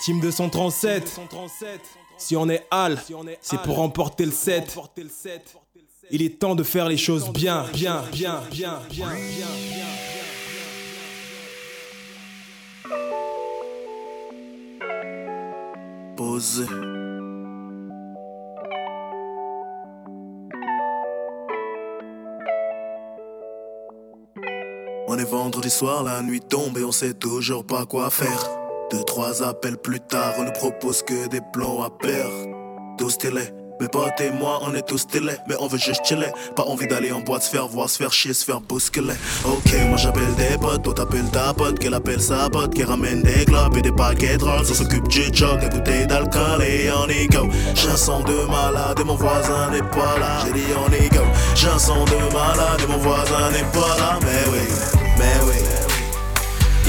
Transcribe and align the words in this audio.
Team 0.00 0.20
237. 0.20 1.20
Si 2.16 2.36
on 2.36 2.48
est 2.48 2.66
Al, 2.70 2.98
c'est 3.40 3.60
pour 3.62 3.76
remporter 3.76 4.24
le 4.24 4.32
7. 4.32 4.78
Il 6.10 6.22
est 6.22 6.38
temps 6.38 6.54
de 6.54 6.62
faire 6.62 6.88
les 6.88 6.96
choses 6.96 7.30
bien, 7.30 7.66
bien, 7.72 8.02
bien, 8.12 8.42
bien, 8.50 8.80
bien, 8.90 9.08
bien. 9.70 9.86
Posé. 16.16 16.66
On 25.08 25.18
est 25.18 25.24
vendredi 25.24 25.70
soir, 25.70 26.02
la 26.02 26.22
nuit 26.22 26.40
tombe 26.40 26.78
et 26.78 26.84
on 26.84 26.92
sait 26.92 27.14
toujours 27.14 27.64
pas 27.64 27.84
quoi 27.86 28.10
faire. 28.10 28.59
Deux, 28.90 29.04
trois 29.04 29.40
appels 29.44 29.76
plus 29.76 30.00
tard, 30.00 30.34
on 30.38 30.42
ne 30.42 30.50
propose 30.50 31.04
que 31.04 31.28
des 31.28 31.40
plans 31.52 31.80
à 31.84 31.90
perdre. 31.90 32.48
Tous 32.98 33.16
télé, 33.16 33.42
mes 33.80 33.86
potes 33.86 34.20
et 34.20 34.32
moi, 34.32 34.58
on 34.62 34.74
est 34.74 34.82
tous 34.82 35.06
télé, 35.06 35.34
mais 35.48 35.54
on 35.60 35.68
veut 35.68 35.78
juste 35.78 36.04
chiller. 36.04 36.26
Pas 36.56 36.64
envie 36.64 36.88
d'aller 36.88 37.12
en 37.12 37.20
boîte, 37.20 37.44
se 37.44 37.50
faire 37.50 37.68
voir, 37.68 37.88
se 37.88 37.98
faire 37.98 38.12
chier, 38.12 38.34
se 38.34 38.44
faire 38.44 38.60
bousculer. 38.60 39.14
Ok, 39.44 39.72
moi 39.86 39.96
j'appelle 39.96 40.34
des 40.34 40.58
potes, 40.58 40.82
toi 40.82 40.92
t'appelles 40.92 41.30
ta 41.30 41.54
pote, 41.54 41.78
qu'elle 41.78 41.94
appelle 41.94 42.20
sa 42.20 42.50
pote, 42.50 42.74
qui 42.74 42.82
ramène 42.82 43.22
des 43.22 43.44
globes 43.44 43.76
et 43.76 43.82
des 43.82 43.92
paquets 43.92 44.38
de. 44.38 44.44
On 44.44 44.64
s'occupe 44.64 45.06
du 45.06 45.22
jog, 45.32 45.60
des 45.60 45.68
bouteilles 45.68 46.08
d'alcool 46.08 46.60
et 46.62 46.90
on 46.90 47.08
y 47.08 47.28
go. 47.28 47.48
J'ai 47.76 47.90
un 47.90 47.96
son 47.96 48.24
de 48.24 48.44
malade 48.50 48.98
et 49.00 49.04
mon 49.04 49.14
voisin 49.14 49.70
n'est 49.70 49.82
pas 49.82 50.18
là. 50.18 50.44
J'ai 50.44 50.52
dit 50.52 50.66
on 50.76 50.92
y 50.92 51.08
go. 51.10 51.22
J'ai 51.54 51.68
un 51.68 51.78
son 51.78 52.04
de 52.06 52.16
malade 52.32 52.80
et 52.82 52.90
mon 52.90 52.98
voisin 52.98 53.50
n'est 53.52 53.70
pas 53.70 53.96
là, 53.98 54.18
mais 54.20 54.50
oui, 54.50 54.66
mais 55.16 55.46
oui. 55.46 55.49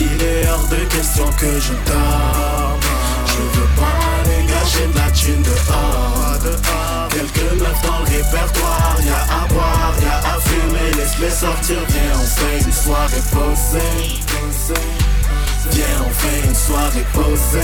Il 0.02 0.24
est 0.24 0.50
hors 0.50 0.68
de 0.68 0.84
question 0.86 1.28
que 1.40 1.60
je 1.60 1.74
dorme. 1.86 2.80
Je 3.28 3.60
veux 3.60 3.70
pas 3.78 4.24
dégager 4.26 4.88
de 4.92 4.98
la 4.98 5.12
thune 5.12 5.44
dehors 5.44 6.40
Quelques 7.10 7.62
meufs 7.62 7.82
dans 7.84 8.00
le 8.00 8.06
répertoire. 8.06 8.98
Y'a 9.06 9.22
à 9.44 9.48
boire, 9.48 9.94
y'a 10.02 10.18
à 10.34 10.40
fumer. 10.40 10.92
Laisse-les 10.98 11.30
sortir, 11.30 11.78
viens 11.90 12.20
on 12.20 12.26
fait 12.26 12.66
une 12.66 12.74
soirée 12.74 13.24
posée 13.32 15.01
Viens 15.74 15.86
on 16.06 16.10
fait 16.10 16.48
une 16.48 16.56
soirée 16.56 17.06
posée. 17.14 17.60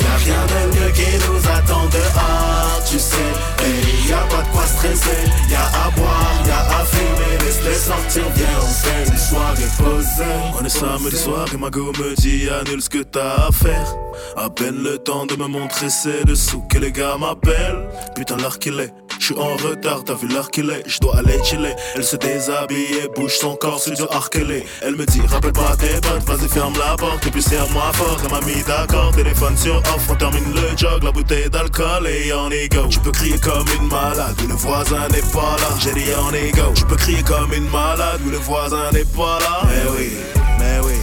Y'a 0.00 0.16
rien 0.24 0.46
de 0.46 0.76
mieux 0.76 0.90
qui 0.92 1.06
nous 1.26 1.50
attend 1.50 1.86
dehors 1.86 2.82
Tu 2.90 2.98
sais, 2.98 3.16
et 3.64 4.08
y 4.08 4.12
a 4.12 4.18
pas 4.28 4.42
de 4.42 4.48
quoi 4.48 4.66
stresser. 4.66 5.22
Y'a 5.48 5.60
à 5.60 5.90
boire, 5.90 6.42
y'a 6.46 6.58
à 6.58 6.84
fumer. 6.84 7.44
Laisse-les 7.44 7.74
sortir, 7.74 8.24
viens 8.34 8.46
on 8.60 8.66
fait 8.66 9.10
une 9.10 9.18
soirée 9.18 9.70
posée. 9.78 10.24
On 10.60 10.64
est 10.64 10.68
samedi 10.68 11.16
soir 11.16 11.46
et 11.52 11.56
ma 11.56 11.70
go 11.70 11.92
me 11.98 12.14
dit 12.16 12.48
annule 12.48 12.82
ce 12.82 12.90
que 12.90 13.02
t'as 13.02 13.46
à 13.46 13.52
faire. 13.52 13.94
À 14.36 14.50
peine 14.50 14.82
le 14.82 14.98
temps 14.98 15.26
de 15.26 15.36
me 15.36 15.46
montrer 15.46 15.90
ses 15.90 16.24
dessous 16.24 16.62
que 16.68 16.78
les 16.78 16.92
gars 16.92 17.16
m'appellent. 17.18 17.88
Putain 18.16 18.36
l'heure 18.36 18.58
qu'il 18.58 18.78
est 18.80 18.92
suis 19.30 19.40
en 19.40 19.56
retard, 19.56 20.02
t'as 20.04 20.14
vu 20.14 20.28
l'heure 20.28 20.50
qu'il 20.50 20.70
est, 20.70 20.82
je 20.86 20.98
dois 20.98 21.18
aller 21.18 21.38
chiller. 21.44 21.74
Elle 21.94 22.04
se 22.04 22.16
déshabille 22.16 22.98
et 23.04 23.08
bouge 23.14 23.36
son 23.36 23.54
corps 23.54 23.80
sur 23.80 23.92
du 23.92 24.02
harkelé. 24.10 24.66
Elle 24.82 24.96
me 24.96 25.06
dit, 25.06 25.20
rappelle 25.28 25.52
pas 25.52 25.76
tes 25.76 26.00
potes, 26.00 26.24
vas-y 26.26 26.48
ferme 26.48 26.74
la 26.78 26.96
porte 26.96 27.26
et 27.26 27.30
puis 27.30 27.42
serre-moi 27.42 27.92
fort. 27.94 28.18
Elle 28.24 28.30
m'a 28.30 28.40
mis 28.40 28.62
d'accord, 28.64 29.12
téléphone 29.14 29.56
sur 29.56 29.76
off, 29.76 30.08
on 30.10 30.14
termine 30.14 30.52
le 30.54 30.76
jog, 30.76 31.02
la 31.02 31.12
bouteille 31.12 31.48
d'alcool 31.48 32.06
et 32.08 32.32
on 32.32 32.50
y 32.50 32.68
go. 32.68 32.86
Tu 32.88 32.98
peux 33.00 33.12
crier 33.12 33.38
comme 33.38 33.66
une 33.80 33.88
malade, 33.88 34.34
mais 34.40 34.48
le 34.48 34.54
voisin 34.54 35.08
n'est 35.08 35.32
pas 35.32 35.56
là. 35.60 35.68
J'ai 35.78 35.92
dit 35.92 36.10
on 36.18 36.34
y 36.34 36.50
go. 36.50 36.72
Tu 36.74 36.84
peux 36.84 36.96
crier 36.96 37.22
comme 37.22 37.52
une 37.52 37.68
malade, 37.68 38.20
mais 38.24 38.32
le 38.32 38.38
voisin 38.38 38.90
n'est 38.92 39.04
pas 39.04 39.38
là. 39.40 39.62
Mais 39.64 39.90
oui, 39.96 40.12
mais 40.58 40.78
oui. 40.84 40.94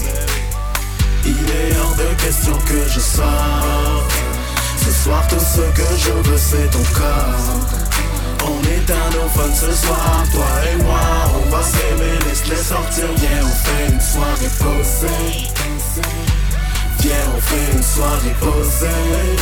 Il 1.25 1.31
est 1.31 1.77
hors 1.79 1.95
de 1.95 2.23
question 2.23 2.57
que 2.65 2.89
je 2.89 2.99
sorte. 2.99 4.13
Ce 4.83 4.91
soir, 4.91 5.25
tout 5.27 5.39
ce 5.39 5.61
que 5.61 5.87
je 5.97 6.29
veux, 6.29 6.37
c'est 6.37 6.69
ton 6.71 6.83
corps. 6.93 7.86
On 8.43 8.61
est 8.63 8.89
à 8.89 9.09
nos 9.15 9.29
fun 9.29 9.53
ce 9.53 9.71
soir, 9.71 10.23
toi 10.31 10.45
et 10.71 10.83
moi 10.83 10.99
On 11.35 11.49
va 11.49 11.63
s'aimer, 11.63 12.17
laisse-les 12.27 12.55
sortir. 12.55 13.05
Viens, 13.17 13.43
on 13.43 13.55
fait 13.65 13.93
une 13.93 14.01
soirée 14.01 14.51
posée. 14.59 15.49
Viens, 16.99 17.27
on 17.35 17.41
fait 17.41 17.71
une 17.73 17.83
soirée 17.83 18.35
posée. 18.39 19.37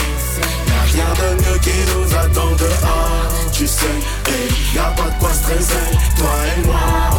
Y'a 0.67 0.81
rien 0.93 1.13
de 1.13 1.43
mieux 1.43 1.59
qui 1.59 1.77
nous 1.93 2.15
attend 2.15 2.55
dehors 2.55 3.44
Tu 3.57 3.65
sais, 3.67 3.85
et 4.27 4.75
y'a 4.75 4.91
pas 4.97 5.09
de 5.09 5.17
quoi 5.17 5.31
stresser 5.31 5.75
Toi 6.17 6.27
et 6.57 6.67
moi, 6.67 6.75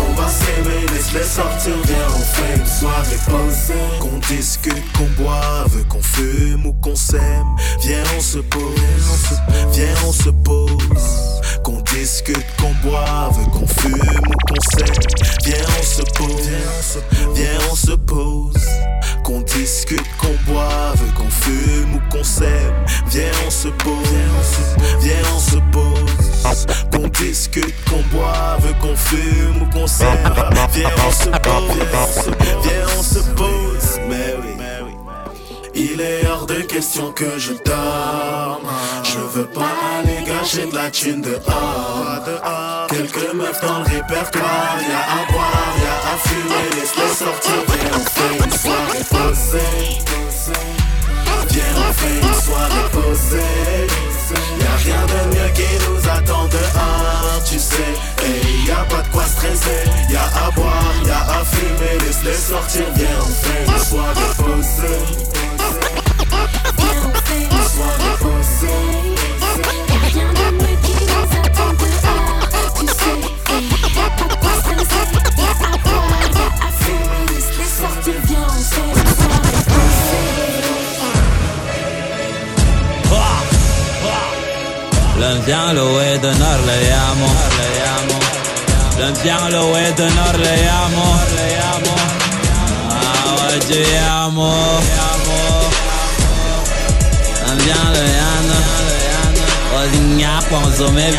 on 0.07 0.21
va 0.21 0.29
s'aimer. 0.29 0.85
Laisse-les 0.93 1.23
sortir, 1.23 1.73
viens, 1.87 2.07
on 2.15 2.21
fait 2.21 2.59
une 2.59 2.67
soirée 2.67 3.17
posée. 3.25 3.99
Qu'on 4.01 4.19
discute, 4.19 4.93
qu'on 4.93 5.23
boive, 5.23 5.87
qu'on 5.89 6.03
fume 6.03 6.67
ou 6.67 6.75
qu'on 6.75 6.95
s'aime. 6.95 7.57
Viens, 7.81 8.03
on 8.19 8.21
se 8.21 8.39
pose. 8.41 8.63
Viens, 9.73 9.95
on 10.07 10.13
se 10.13 10.29
pose. 10.29 11.41
Qu'on 11.65 11.81
discute, 11.81 12.45
qu'on 12.61 12.75
boive, 12.87 13.49
qu'on 13.51 13.67
fume 13.67 14.29
ou 14.29 14.47
qu'on 14.47 14.77
s'aime. 14.77 14.95
Viens, 15.43 15.65
on 15.79 15.83
se 15.83 16.03
pose, 16.03 16.51
viens, 17.35 17.59
on 17.71 17.75
se 17.75 17.93
pose. 17.93 18.69
Qu'on 19.25 19.41
discute, 19.41 20.07
qu'on 20.19 20.37
boive, 20.53 21.01
qu'on 21.15 21.31
fume 21.31 21.95
ou 21.95 22.11
qu'on 22.11 22.23
s'aime. 22.23 22.75
Viens, 23.11 23.31
on 23.47 23.51
se 23.51 23.69
pose, 23.69 23.95
viens, 25.01 25.15
on 25.35 25.41
se 25.41 25.57
pose. 25.73 26.26
Qu'on 26.93 27.09
discute, 27.09 27.75
qu'on 27.91 28.03
boive, 28.17 28.75
qu'on 28.81 28.97
fume 28.97 29.63
ou 29.63 29.67
qu'on 29.67 29.87
s'aime. 29.87 30.09
Viens, 30.73 30.89
on 31.07 31.11
se 31.11 31.29
pose, 31.29 32.31
viens, 32.63 32.87
on 32.99 33.03
se 33.03 33.19
pose. 33.31 34.01
Mais 34.09 34.35
oui. 34.43 34.57
Il 35.79 36.01
est 36.01 36.27
hors 36.27 36.47
de 36.47 36.63
question 36.63 37.13
que 37.13 37.39
je 37.39 37.53
dorme 37.53 38.67
Je 39.03 39.19
veux 39.19 39.47
pas 39.47 39.75
aller 39.99 40.25
gâcher 40.27 40.65
de 40.67 40.75
la 40.75 40.91
thune 40.91 41.21
dehors 41.21 42.87
Quelques 42.89 43.35
meufs 43.35 43.61
dans 43.61 43.81
le 43.81 43.85
répertoire 43.85 44.79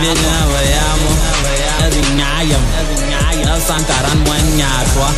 ponzo 0.08 0.30
me 0.30 0.48
viene 0.48 0.78
amo 0.92 1.10
Ozinha 1.86 2.44
yam 2.44 2.64
940 3.44 4.16
moins 4.26 4.44
toi 4.94 5.10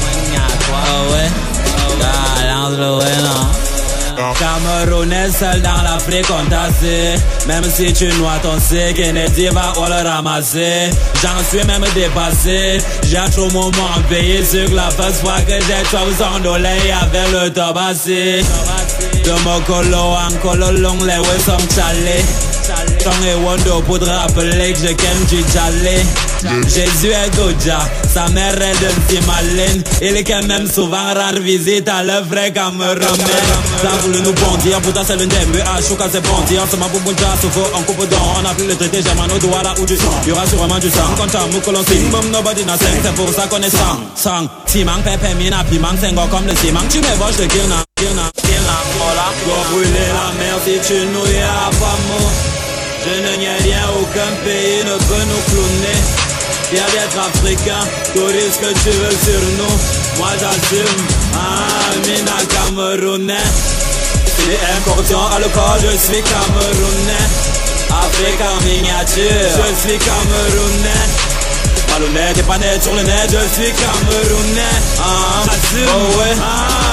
Oh 0.71 1.13
ouais 1.13 1.29
Balance 1.99 2.77
le 2.77 2.97
ouais 2.97 3.21
non 3.23 3.47
Camerounais 4.37 5.31
seul 5.31 5.61
dans 5.61 5.81
l'Afrique 5.81 6.25
on 6.29 6.49
Même 7.47 7.63
si 7.63 7.93
tu 7.93 8.07
noies 8.19 8.39
ton 8.41 8.59
C 8.59 8.93
Kennedy 8.93 9.47
va 9.47 9.71
on 9.77 9.85
le 9.85 10.07
ramasser 10.07 10.89
J'en 11.21 11.41
suis 11.47 11.65
même 11.65 11.85
dépassé 11.95 12.79
J'ai 13.03 13.31
trop 13.31 13.49
moment 13.51 14.01
payé 14.09 14.43
Sur 14.43 14.69
que 14.69 14.75
la 14.75 14.89
first 14.89 15.21
fois 15.21 15.39
que 15.47 15.53
j'ai 15.53 16.23
en 16.23 16.39
d'oleil 16.39 16.91
Avec 17.01 17.31
le 17.31 17.49
tabassé 17.49 18.43
De 19.23 19.31
mon 19.45 19.61
colo 19.61 19.97
en 19.97 20.35
colo 20.41 20.71
long 20.71 20.97
Les 21.03 21.17
ouais 21.17 21.39
sont 21.39 21.57
chalés 21.73 22.25
Et 23.09 23.33
Wando 23.43 23.81
pour 23.81 23.99
te 23.99 24.05
rappeler 24.05 24.71
que 24.73 24.79
je 24.79 24.93
ken 24.93 25.25
du 25.27 25.43
jalé 25.51 26.05
Jésus 26.67 27.11
est 27.11 27.35
Goja, 27.35 27.79
sa 28.07 28.27
mère 28.29 28.53
est 28.61 28.79
de 28.79 28.89
Timaline 29.09 29.83
Il 30.01 30.15
est 30.15 30.23
quand 30.23 30.45
même 30.47 30.69
souvent 30.69 31.13
rendre 31.13 31.39
visite 31.39 31.89
à 31.89 32.01
le 32.03 32.21
vrai 32.29 32.53
Camerounais. 32.53 32.95
Ça 33.81 33.89
voulu 34.03 34.21
nous 34.21 34.31
bondir, 34.33 34.79
pourtant 34.81 35.01
c'est 35.05 35.17
l'une 35.17 35.27
des 35.27 35.45
mieux 35.47 35.61
à 35.61 35.81
Chouka 35.81 36.05
c'est 36.09 36.21
bondir 36.21 36.63
C'est 36.69 36.77
ma 36.77 36.87
boubouja, 36.87 37.35
soufou 37.41 37.61
en 37.73 37.81
coupe 37.81 38.07
d'or 38.07 38.41
On 38.41 38.49
a 38.49 38.53
plus 38.53 38.67
le 38.67 38.75
traité 38.75 39.01
germano 39.01 39.37
douala 39.39 39.73
ou 39.79 39.85
du 39.85 39.97
sang. 39.97 40.21
Y'aura 40.27 40.45
sûrement 40.47 40.79
du 40.79 40.89
sang, 40.89 41.09
quand 41.17 41.27
t'as 41.27 41.45
mou 41.47 41.59
que 41.59 41.71
l'on 41.71 41.83
signe 41.83 42.09
Boum 42.09 42.29
nobody 42.31 42.63
n'a 42.63 42.77
cinq, 42.77 42.99
c'est 43.03 43.15
pour 43.15 43.29
ça 43.29 43.47
qu'on 43.47 43.61
est 43.61 43.69
sang 43.69 43.99
Sang, 44.15 44.47
Timang, 44.65 45.01
pépé, 45.01 45.33
mina, 45.35 45.63
piment, 45.63 45.89
c'est 45.99 46.13
comme 46.15 46.45
le 46.45 46.55
ciment. 46.55 46.79
Tu 46.89 46.99
me 46.99 47.15
vois, 47.17 47.31
je 47.31 47.43
te 47.43 47.47
kill 47.47 47.67
na, 47.67 47.83
kill 47.97 48.15
na, 48.15 48.29
kill 48.41 48.61
na. 48.63 48.77
Go 49.45 49.53
brûler 49.71 50.09
la 50.13 50.31
mer 50.39 50.55
si 50.63 50.79
tu 50.85 51.05
nous 51.07 51.25
y 51.25 51.37
as 51.37 51.69
pas 51.79 51.97
mot. 52.07 52.48
Je 53.05 53.21
ne 53.21 53.37
nie 53.37 53.55
rien, 53.63 53.83
aucun 54.01 54.31
pays 54.43 54.79
ne 54.83 54.97
peut 55.07 55.25
nous 55.31 55.43
cloner. 55.49 55.99
Fier 56.69 56.85
d'être 56.93 57.17
africain, 57.17 57.83
tout 58.13 58.25
risque 58.25 58.61
que 58.61 58.73
tu 58.83 58.91
veux 58.91 59.17
sur 59.25 59.41
nous. 59.57 59.75
Moi 60.17 60.29
j'assume, 60.39 61.05
ah, 61.33 61.95
mina 62.05 62.37
camerounais. 62.53 63.49
C'est 64.25 64.61
important 64.77 65.27
à 65.35 65.39
l'école, 65.39 65.79
je 65.81 65.97
suis 65.97 66.21
camerounais. 66.21 67.27
Afrique 67.89 68.41
en 68.41 68.63
miniature, 68.65 69.49
je 69.57 69.87
suis 69.87 69.97
camerounais. 69.97 71.05
Malhonnête 71.91 72.37
et 72.37 72.43
pas 72.43 72.57
net 72.59 72.83
sur 72.83 72.93
le 72.93 73.01
net, 73.01 73.29
je 73.31 73.61
suis 73.61 73.73
camerounais. 73.73 74.77
Ah, 74.99 75.43
j'assume, 75.45 75.89
oh 75.95 76.19
ouais. 76.19 76.35
Ah. 76.41 76.88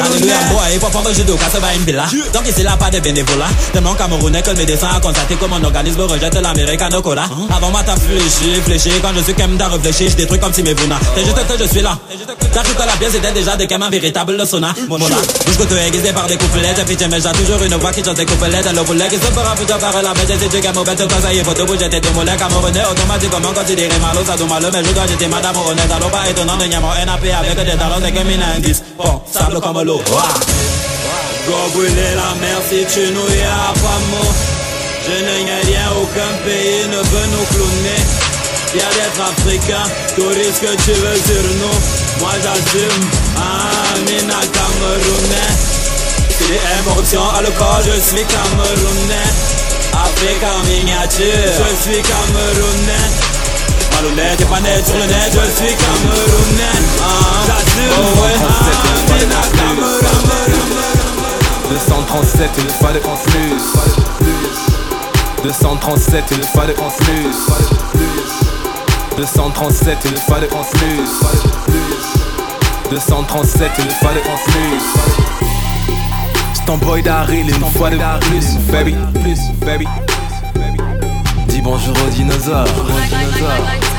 Alléluia, 0.00 0.34
boy, 0.52 0.78
faut 0.80 0.88
prendre 0.88 1.12
judo, 1.12 1.36
casse 1.36 1.60
va 1.60 1.74
une 1.74 1.84
villa. 1.84 2.06
Donc 2.32 2.46
ici 2.48 2.62
là, 2.62 2.76
pas 2.76 2.90
de 2.90 3.00
bénévolat. 3.00 3.48
Tellement 3.72 3.94
camerounais 3.94 4.42
que 4.42 4.50
le 4.50 4.56
médecin 4.56 4.88
a 4.96 5.00
constaté 5.00 5.34
que 5.34 5.44
mon 5.46 5.62
organisme 5.62 6.02
rejette 6.02 6.34
l'américano-cola. 6.34 7.24
Avant 7.54 7.70
moi, 7.70 7.82
t'as 7.84 7.96
fléchi, 7.96 8.60
fléchi. 8.64 8.90
Quand 9.02 9.10
je 9.16 9.22
suis 9.22 9.34
comme 9.34 9.56
t'as 9.56 9.68
réfléchi, 9.68 10.10
je 10.10 10.16
détruis 10.16 10.38
comme 10.38 10.52
si 10.52 10.62
mes 10.62 10.74
vuna. 10.74 10.98
C'est 11.14 11.24
juste 11.24 11.36
que 11.36 11.58
je 11.58 11.68
suis 11.68 11.82
là. 11.82 11.98
T'as 12.52 12.62
cru 12.62 12.74
que 12.74 12.86
la 12.86 12.96
pièce 12.98 13.14
était 13.14 13.32
déjà 13.32 13.56
des 13.56 13.66
comme 13.66 13.82
un 13.82 13.90
véritable 13.90 14.46
sauna? 14.46 14.74
Mon 14.88 14.98
là, 14.98 15.16
que 15.46 15.64
tu 15.64 15.74
es 15.74 15.88
aiguisé 15.88 16.12
par 16.12 16.26
des 16.26 16.36
puis 16.36 16.96
tu 16.96 17.08
mais 17.08 17.20
j'ai 17.20 17.32
toujours 17.32 17.62
une 17.62 17.74
voix 17.74 17.92
qui 17.92 18.02
chante 18.02 18.16
des 18.16 18.26
couplets. 18.26 18.62
Le 18.72 18.82
boulet 18.82 19.08
qui 19.08 19.16
se 19.16 19.30
fera 19.32 19.54
plus 19.54 19.66
par 19.66 20.02
la 20.02 20.14
bête. 20.14 20.60
Gamme, 20.62 20.84
bête, 20.84 21.02
quand 21.08 21.20
ça 21.22 21.32
y 21.32 21.38
est, 21.38 21.44
faut 21.44 21.54
te 21.54 21.62
bouger, 21.62 21.88
t'es 21.88 22.00
moulin 22.14 22.36
camerounais. 22.36 22.82
Automatiquement 22.90 23.52
considéré 23.54 23.98
malo, 24.00 24.24
ça 24.26 24.36
doit 24.36 24.46
mal, 24.46 24.70
mais 24.72 24.84
je 24.84 24.92
dois 24.92 25.06
jeter 25.06 25.26
madame 25.28 25.56
honnête. 25.56 25.90
Alors 25.90 26.10
pas 26.10 26.28
étonnant 26.28 26.56
de 26.56 26.64
niamo 26.64 26.88
NAP 27.06 27.24
avec 27.24 27.56
des 27.56 27.76
talons, 27.76 28.00
que 28.00 28.22
mine 28.24 28.42
indice. 28.56 28.82
Bon, 29.02 29.18
sable 29.32 29.58
comme 29.60 29.82
l'eau. 29.82 29.96
Go 31.46 31.54
brûler 31.72 32.14
la 32.20 32.34
mer 32.38 32.60
si 32.68 32.84
tu 32.84 33.10
nous 33.12 33.30
y 33.32 33.40
as 33.40 33.72
pas 33.80 34.00
mot. 34.10 34.32
Je 35.06 35.24
nie 35.24 35.60
rien, 35.68 35.88
aucun 36.02 36.32
pays 36.44 36.84
ne 36.86 37.00
peut 37.00 37.28
nous 37.32 37.46
cloner. 37.48 38.02
Fier 38.70 38.90
d'être 38.96 39.22
africain, 39.32 39.86
tout 40.16 40.28
risque 40.28 40.60
que 40.60 40.76
tu 40.84 40.92
veux 40.92 41.16
sur 41.16 41.46
nous. 41.60 41.78
Moi 42.20 42.32
j'assume, 42.44 43.04
ah, 43.38 43.96
mina 44.04 44.40
camerounais. 44.52 45.52
C'est 46.36 46.60
émotion 46.80 47.22
à 47.30 47.40
le 47.40 47.48
je 47.86 48.00
suis 48.00 48.26
camerounais. 48.26 49.30
Afrique 49.94 50.44
en 50.44 50.60
miniature, 50.68 51.52
je 51.56 51.90
suis 51.90 52.02
camerounais. 52.02 52.89
Et 54.32 54.44
pas 54.44 54.60
net 54.60 54.86
sur 54.86 54.96
le 54.96 55.06
net, 55.06 55.32
je 55.32 55.40
suis 55.56 55.74
camerounais. 55.74 56.78
Ah, 57.02 57.42
j'assume, 57.46 57.90
Oh 57.98 58.22
ouais, 58.22 58.36
ah, 58.38 58.48
mina 59.12 59.42
camerounais. 59.58 60.10
237, 61.70 62.50
une 62.58 62.68
fois 62.70 62.92
de 62.92 62.98
plus. 63.00 63.62
237, 65.42 66.30
une 66.30 66.44
fois 66.44 66.66
de 66.66 66.72
plus. 66.72 67.36
237, 69.16 70.04
une 70.04 70.16
fois 70.16 70.40
de 70.40 70.46
plus. 70.46 71.10
237, 72.90 73.68
une 73.78 73.90
fois 73.90 74.12
de 74.12 74.20
plus. 74.20 74.82
C'est 76.54 76.64
ton 76.66 76.76
boy 76.76 77.02
Daryl, 77.02 77.48
une 77.48 77.70
fois 77.72 77.90
de 77.90 77.96
plus. 77.96 78.46
Baby, 78.70 78.94
plus, 79.22 79.40
baby. 79.66 79.86
Dis 81.48 81.60
bonjour 81.62 81.96
aux 82.06 82.10
dinosaures. 82.10 82.66
C'est 83.08 83.89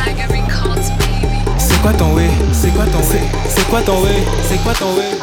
quoi 1.81 1.93
ton 1.93 2.13
way? 2.13 2.29
C'est 2.53 2.69
quoi 2.73 2.85
ton 2.85 2.99
way? 2.99 3.21
C'est 3.49 3.67
quoi 3.69 3.81
ton 3.81 4.01
way? 4.03 4.23
C'est 4.49 4.57
quoi 4.63 4.73
ton 4.73 4.93
way? 4.95 5.17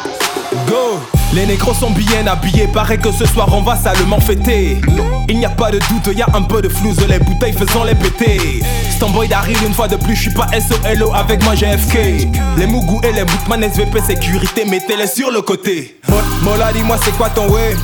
Go! 0.67 0.99
Les 1.35 1.45
négros 1.45 1.75
sont 1.75 1.91
bien 1.91 2.27
habillés 2.27 2.69
Paraît 2.69 2.97
que 2.97 3.13
ce 3.13 3.27
soir 3.27 3.49
on 3.53 3.61
va 3.61 3.77
salement 3.77 4.19
fêter. 4.19 4.81
Il 5.29 5.39
n'y 5.39 5.45
a 5.45 5.51
pas 5.51 5.71
de 5.71 5.79
doute, 5.79 6.17
y 6.17 6.23
a 6.23 6.27
un 6.35 6.41
peu 6.43 6.63
de 6.63 6.71
flouze 6.71 6.97
Les 7.07 7.19
bouteilles 7.19 7.53
faisant 7.53 7.85
les 7.85 7.95
péter 7.95 8.63
C'est 8.91 8.99
ton 8.99 9.11
boy 9.11 9.29
d'arrive 9.29 9.63
une 9.67 9.75
fois 9.75 9.87
de 9.89 9.97
plus 9.97 10.17
Je 10.17 10.23
suis 10.23 10.31
pas 10.31 10.47
SOLO 10.59 11.13
avec 11.15 11.45
moi 11.45 11.55
GFK 11.55 12.27
Les 12.57 12.67
Mougou 12.67 12.99
et 13.05 13.13
les 13.13 13.25
Bootman 13.25 13.63
SVP 13.63 14.01
sécurité 14.01 14.65
Mettez-les 14.65 15.07
sur 15.07 15.31
le 15.31 15.43
côté. 15.43 15.99
Mo- 16.09 16.17
Mola 16.43 16.73
dis-moi 16.73 16.97
c'est 17.05 17.15
quoi 17.19 17.29
ton 17.29 17.47
way? 17.51 17.77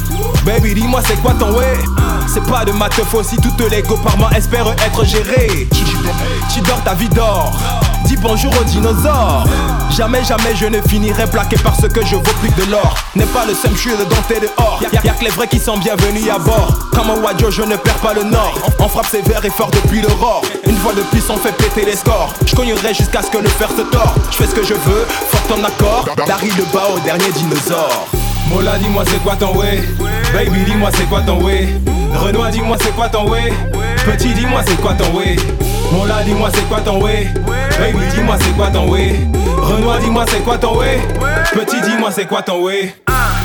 Baby 0.46 0.74
dis-moi 0.74 1.02
c'est 1.06 1.20
quoi 1.20 1.34
ton 1.38 1.52
way? 1.54 1.74
C'est 2.32 2.44
pas 2.50 2.64
de 2.64 2.72
ma 2.72 2.88
teuf 2.88 3.12
aussi 3.12 3.36
Toutes 3.36 3.70
les 3.70 3.82
go 3.82 3.96
par 3.98 4.16
mois 4.16 4.30
espèrent 4.34 4.70
être 4.86 5.04
gérées. 5.04 5.68
Tu 6.52 6.60
dors 6.62 6.82
ta 6.82 6.94
vie 6.94 7.10
d'or 7.10 7.52
Dis 8.04 8.16
bonjour 8.16 8.52
aux 8.60 8.64
dinosaures. 8.64 9.44
Jamais, 9.90 10.24
jamais 10.24 10.54
je 10.54 10.66
ne 10.66 10.80
finirai 10.82 11.26
plaqué 11.26 11.56
parce 11.62 11.86
que 11.88 12.04
je 12.04 12.16
vaux 12.16 12.22
plus 12.40 12.50
de 12.50 12.70
l'or. 12.70 12.94
N'est 13.14 13.24
pas 13.26 13.46
le 13.46 13.54
seul, 13.54 13.70
je 13.74 13.78
suis 13.80 13.90
le 13.90 14.04
denté 14.04 14.40
dehors 14.40 14.80
Y'a, 14.82 15.00
y'a 15.02 15.12
que 15.12 15.24
les 15.24 15.30
vrais 15.30 15.46
qui 15.46 15.58
sont 15.58 15.78
bienvenus 15.78 16.28
à 16.30 16.38
bord. 16.38 16.88
Comme 16.92 17.10
un 17.10 17.20
Wadjo, 17.22 17.50
je 17.50 17.62
ne 17.62 17.76
perds 17.76 17.98
pas 17.98 18.12
le 18.14 18.24
nord. 18.24 18.58
On 18.78 18.88
frappe 18.88 19.06
sévère 19.06 19.44
et 19.44 19.50
fort 19.50 19.70
depuis 19.70 20.02
l'aurore 20.02 20.42
Une 20.66 20.76
fois 20.76 20.92
de 20.92 21.02
plus, 21.02 21.22
on 21.30 21.36
fait 21.36 21.52
péter 21.56 21.84
les 21.86 21.96
scores. 21.96 22.34
Je 22.46 22.54
cognerai 22.54 22.92
jusqu'à 22.94 23.22
ce 23.22 23.30
que 23.30 23.38
le 23.38 23.48
fer 23.48 23.68
se 23.70 23.82
tord. 23.82 24.14
Je 24.30 24.36
fais 24.36 24.46
ce 24.46 24.54
que 24.54 24.64
je 24.64 24.74
veux, 24.74 25.06
fort 25.28 25.58
en 25.58 25.64
accord. 25.64 26.06
Dari 26.26 26.50
le 26.58 26.64
bas 26.72 26.88
au 26.94 26.98
dernier 27.00 27.30
dinosaure. 27.32 28.06
Mola, 28.48 28.76
dis-moi 28.78 29.04
c'est 29.06 29.22
quoi 29.22 29.36
ton 29.36 29.56
way? 29.56 29.82
Baby, 30.34 30.64
dis-moi 30.64 30.90
c'est 30.94 31.08
quoi 31.08 31.20
ton 31.22 31.42
way? 31.42 31.68
Renoir, 32.14 32.50
dis-moi 32.50 32.76
c'est 32.80 32.94
quoi 32.94 33.08
ton 33.08 33.28
way? 33.30 33.52
Petit, 34.04 34.34
dis-moi 34.34 34.60
c'est 34.66 34.80
quoi 34.80 34.92
ton 34.94 35.16
way? 35.16 35.36
Mola, 35.94 36.24
dis-moi 36.24 36.48
c'est 36.52 36.68
quoi 36.68 36.80
ton 36.80 37.00
way? 37.00 37.28
Baby, 37.78 38.04
dis-moi 38.12 38.36
c'est 38.40 38.56
quoi 38.56 38.68
ton 38.68 38.90
way? 38.90 39.14
Renoir, 39.62 40.00
dis-moi 40.00 40.24
c'est 40.28 40.40
quoi 40.40 40.58
ton 40.58 40.78
way? 40.78 41.00
Petit, 41.52 41.80
dis-moi 41.82 42.10
c'est 42.10 42.26
quoi 42.26 42.42
ton 42.42 42.64
way? 42.64 42.92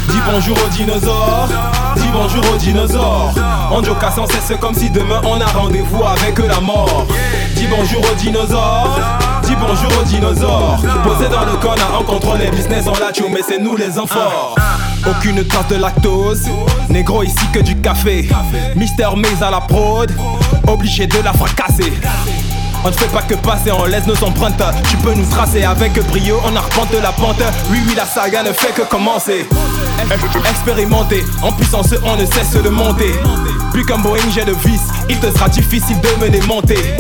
Dis 0.10 0.18
bonjour 0.26 0.58
aux 0.58 0.70
dinosaures. 0.70 1.48
Dis 1.96 2.10
bonjour 2.12 2.44
aux 2.52 2.58
dinosaures. 2.58 3.34
En 3.72 3.84
joka 3.84 4.10
sans 4.10 4.26
cesse 4.26 4.58
comme 4.60 4.74
si 4.74 4.90
demain 4.90 5.22
on 5.26 5.40
a 5.40 5.46
rendez-vous 5.46 6.04
avec 6.04 6.40
la 6.40 6.60
mort. 6.60 7.06
Dis 7.56 7.68
bonjour 7.68 8.02
aux 8.02 8.16
dinosaures. 8.16 9.00
Dis 9.44 9.56
bonjour 9.56 9.92
aux 10.02 10.06
dinosaures. 10.06 10.80
Posé 11.04 11.30
dans 11.30 11.46
le 11.46 11.56
corner, 11.62 11.88
on 12.00 12.04
contrôle 12.04 12.40
les 12.40 12.50
business 12.50 12.88
en 12.88 12.94
la 12.94 13.12
mais 13.32 13.42
c'est 13.48 13.60
nous 13.60 13.76
les 13.76 14.00
enfants 14.00 14.56
Aucune 15.08 15.46
trace 15.46 15.68
de 15.68 15.76
lactose. 15.76 16.50
Négro 16.90 17.22
ici 17.22 17.46
que 17.54 17.60
du 17.60 17.76
café. 17.80 18.28
Mister 18.76 19.10
Maze 19.16 19.44
à 19.44 19.52
la 19.52 19.62
prod. 19.62 20.12
Obligé 20.68 21.08
de 21.08 21.20
la 21.24 21.34
fracasser 21.34 21.94
on 22.84 22.90
ne 22.90 22.94
fait 22.94 23.12
pas 23.12 23.22
que 23.22 23.36
passer, 23.36 23.72
on 23.72 23.86
laisse 23.86 24.08
nos 24.08 24.22
empreintes. 24.24 24.62
Tu 24.90 24.98
peux 24.98 25.14
nous 25.14 25.26
tracer 25.26 25.64
avec 25.64 25.94
brio, 26.10 26.40
on 26.46 26.56
arpente 26.56 26.94
la 27.02 27.12
pente. 27.12 27.42
Oui 27.72 27.80
oui 27.88 27.94
la 27.96 28.06
saga 28.06 28.44
ne 28.44 28.54
fait 28.54 28.74
que 28.74 28.82
commencer. 28.82 29.48
Expérimenter, 30.50 31.26
en 31.42 31.52
puissance 31.52 31.94
on 32.04 32.16
ne 32.16 32.26
cesse 32.26 32.54
de 32.54 32.70
monter 32.70 33.14
Plus 33.72 33.86
qu'un 33.86 33.98
Boeing 33.98 34.30
j'ai 34.34 34.46
de 34.46 34.54
vis, 34.54 34.82
il 35.10 35.20
te 35.20 35.32
sera 35.32 35.50
difficile 35.50 35.98
de 36.02 36.26
me 36.26 36.30
démonter 36.30 36.98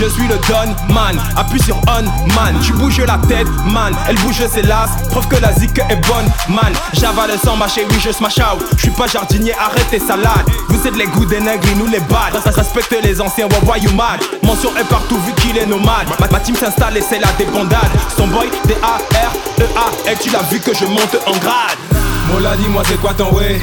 je 0.00 0.06
suis 0.06 0.26
le 0.28 0.36
Don 0.48 0.94
Man, 0.94 1.20
appuie 1.36 1.60
sur 1.60 1.76
On 1.86 2.02
Man. 2.34 2.58
Tu 2.64 2.72
bouges 2.72 3.00
la 3.00 3.18
tête 3.28 3.46
man, 3.66 3.94
elle 4.08 4.16
bouge 4.20 4.42
ses 4.46 4.62
lasses 4.62 4.92
Preuve 5.10 5.28
que 5.28 5.36
la 5.36 5.52
zik 5.52 5.78
est 5.78 6.08
bonne 6.08 6.24
man. 6.48 6.72
J'avale 6.94 7.32
sans 7.44 7.54
mâcher, 7.56 7.86
oui 7.90 7.96
je 8.02 8.10
smash 8.10 8.38
out. 8.38 8.64
Je 8.76 8.82
suis 8.82 8.90
pas 8.90 9.06
jardinier, 9.06 9.52
arrête 9.58 9.90
tes 9.90 9.98
salades. 9.98 10.48
Vous 10.70 10.86
êtes 10.86 10.96
les 10.96 11.06
goûts 11.06 11.26
des 11.26 11.40
nègres, 11.40 11.68
nous 11.76 11.86
les 11.86 12.00
bad. 12.00 12.34
Respecte 12.46 12.96
les 13.02 13.20
anciens, 13.20 13.46
why 13.66 13.78
you 13.80 13.90
mad? 13.92 14.20
Mon 14.42 14.56
son 14.56 14.74
est 14.76 14.88
partout 14.88 15.18
vu 15.26 15.34
qu'il 15.34 15.58
est 15.58 15.66
nomade. 15.66 16.08
Ma, 16.18 16.28
ma 16.28 16.40
team 16.40 16.56
s'installe 16.56 16.96
et 16.96 17.02
c'est 17.02 17.18
la 17.18 17.30
débandade. 17.32 17.90
Son 18.16 18.26
boy, 18.28 18.48
D-A-R-E-A 18.66 20.10
Et 20.10 20.16
tu 20.16 20.30
l'as 20.30 20.42
vu 20.50 20.60
que 20.60 20.74
je 20.74 20.86
monte 20.86 21.16
en 21.26 21.36
grade 21.38 22.09
Mola 22.32 22.56
dis-moi 22.56 22.82
c'est 22.86 23.00
quoi 23.00 23.12
ton 23.12 23.32
way. 23.34 23.60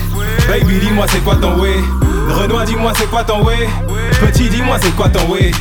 Baby 0.47 0.79
dis-moi 0.79 1.05
c'est 1.09 1.23
quoi 1.23 1.35
ton 1.35 1.59
way. 1.59 1.75
Renoir 2.29 2.65
dis-moi 2.65 2.91
c'est 2.97 3.09
quoi 3.09 3.23
ton 3.23 3.43
way. 3.43 3.67
Petit 4.19 4.49
dis-moi 4.49 4.77
c'est 4.81 4.95
quoi 4.95 5.09
ton 5.09 5.31
way. 5.31 5.51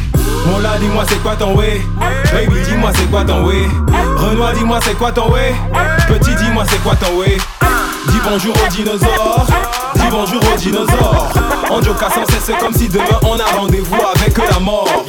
Mola 0.46 0.78
dis-moi 0.78 1.04
c'est 1.08 1.22
quoi 1.22 1.36
ton 1.36 1.54
way. 1.56 1.80
Baby 2.32 2.60
dis-moi 2.68 2.90
c'est 2.94 3.10
quoi 3.10 3.24
ton 3.24 3.44
way. 3.46 3.66
Renoir 4.16 4.52
dis-moi 4.52 4.78
c'est 4.82 4.94
quoi 4.94 5.12
ton 5.12 5.30
way. 5.30 5.54
Petit 6.08 6.34
dis-moi 6.34 6.64
c'est 6.68 6.82
quoi 6.82 6.94
ton 6.96 7.18
way. 7.18 7.36
Dis 8.08 8.20
bonjour 8.24 8.54
aux 8.54 8.70
dinosaures. 8.70 9.46
Dis 9.94 10.06
bonjour 10.10 10.42
aux 10.52 10.56
dinosaures. 10.56 11.32
En 11.70 11.82
joka 11.82 12.08
sans 12.10 12.24
cesse 12.26 12.56
comme 12.60 12.74
si 12.74 12.88
demain 12.88 13.04
on 13.22 13.38
a 13.38 13.56
rendez-vous 13.58 13.96
avec 14.14 14.38
la 14.38 14.58
mort 14.60 15.04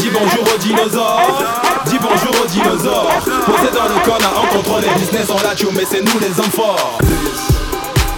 Dis 0.00 0.08
bonjour 0.08 0.44
aux 0.54 0.58
dinosaures. 0.58 1.42
Dis 1.84 1.98
bonjour 2.00 2.30
aux 2.42 2.46
dinosaures. 2.46 3.20
Posé 3.44 3.70
dans 3.74 3.84
le 3.84 4.00
corner 4.02 4.32
on 4.42 4.46
contrôle 4.56 4.80
les 4.80 4.88
business 4.98 5.28
on 5.28 5.36
la 5.42 5.54
mais 5.76 5.84
c'est 5.84 6.00
nous 6.00 6.18
les 6.18 6.40
hommes 6.40 6.50
forts. 6.50 6.96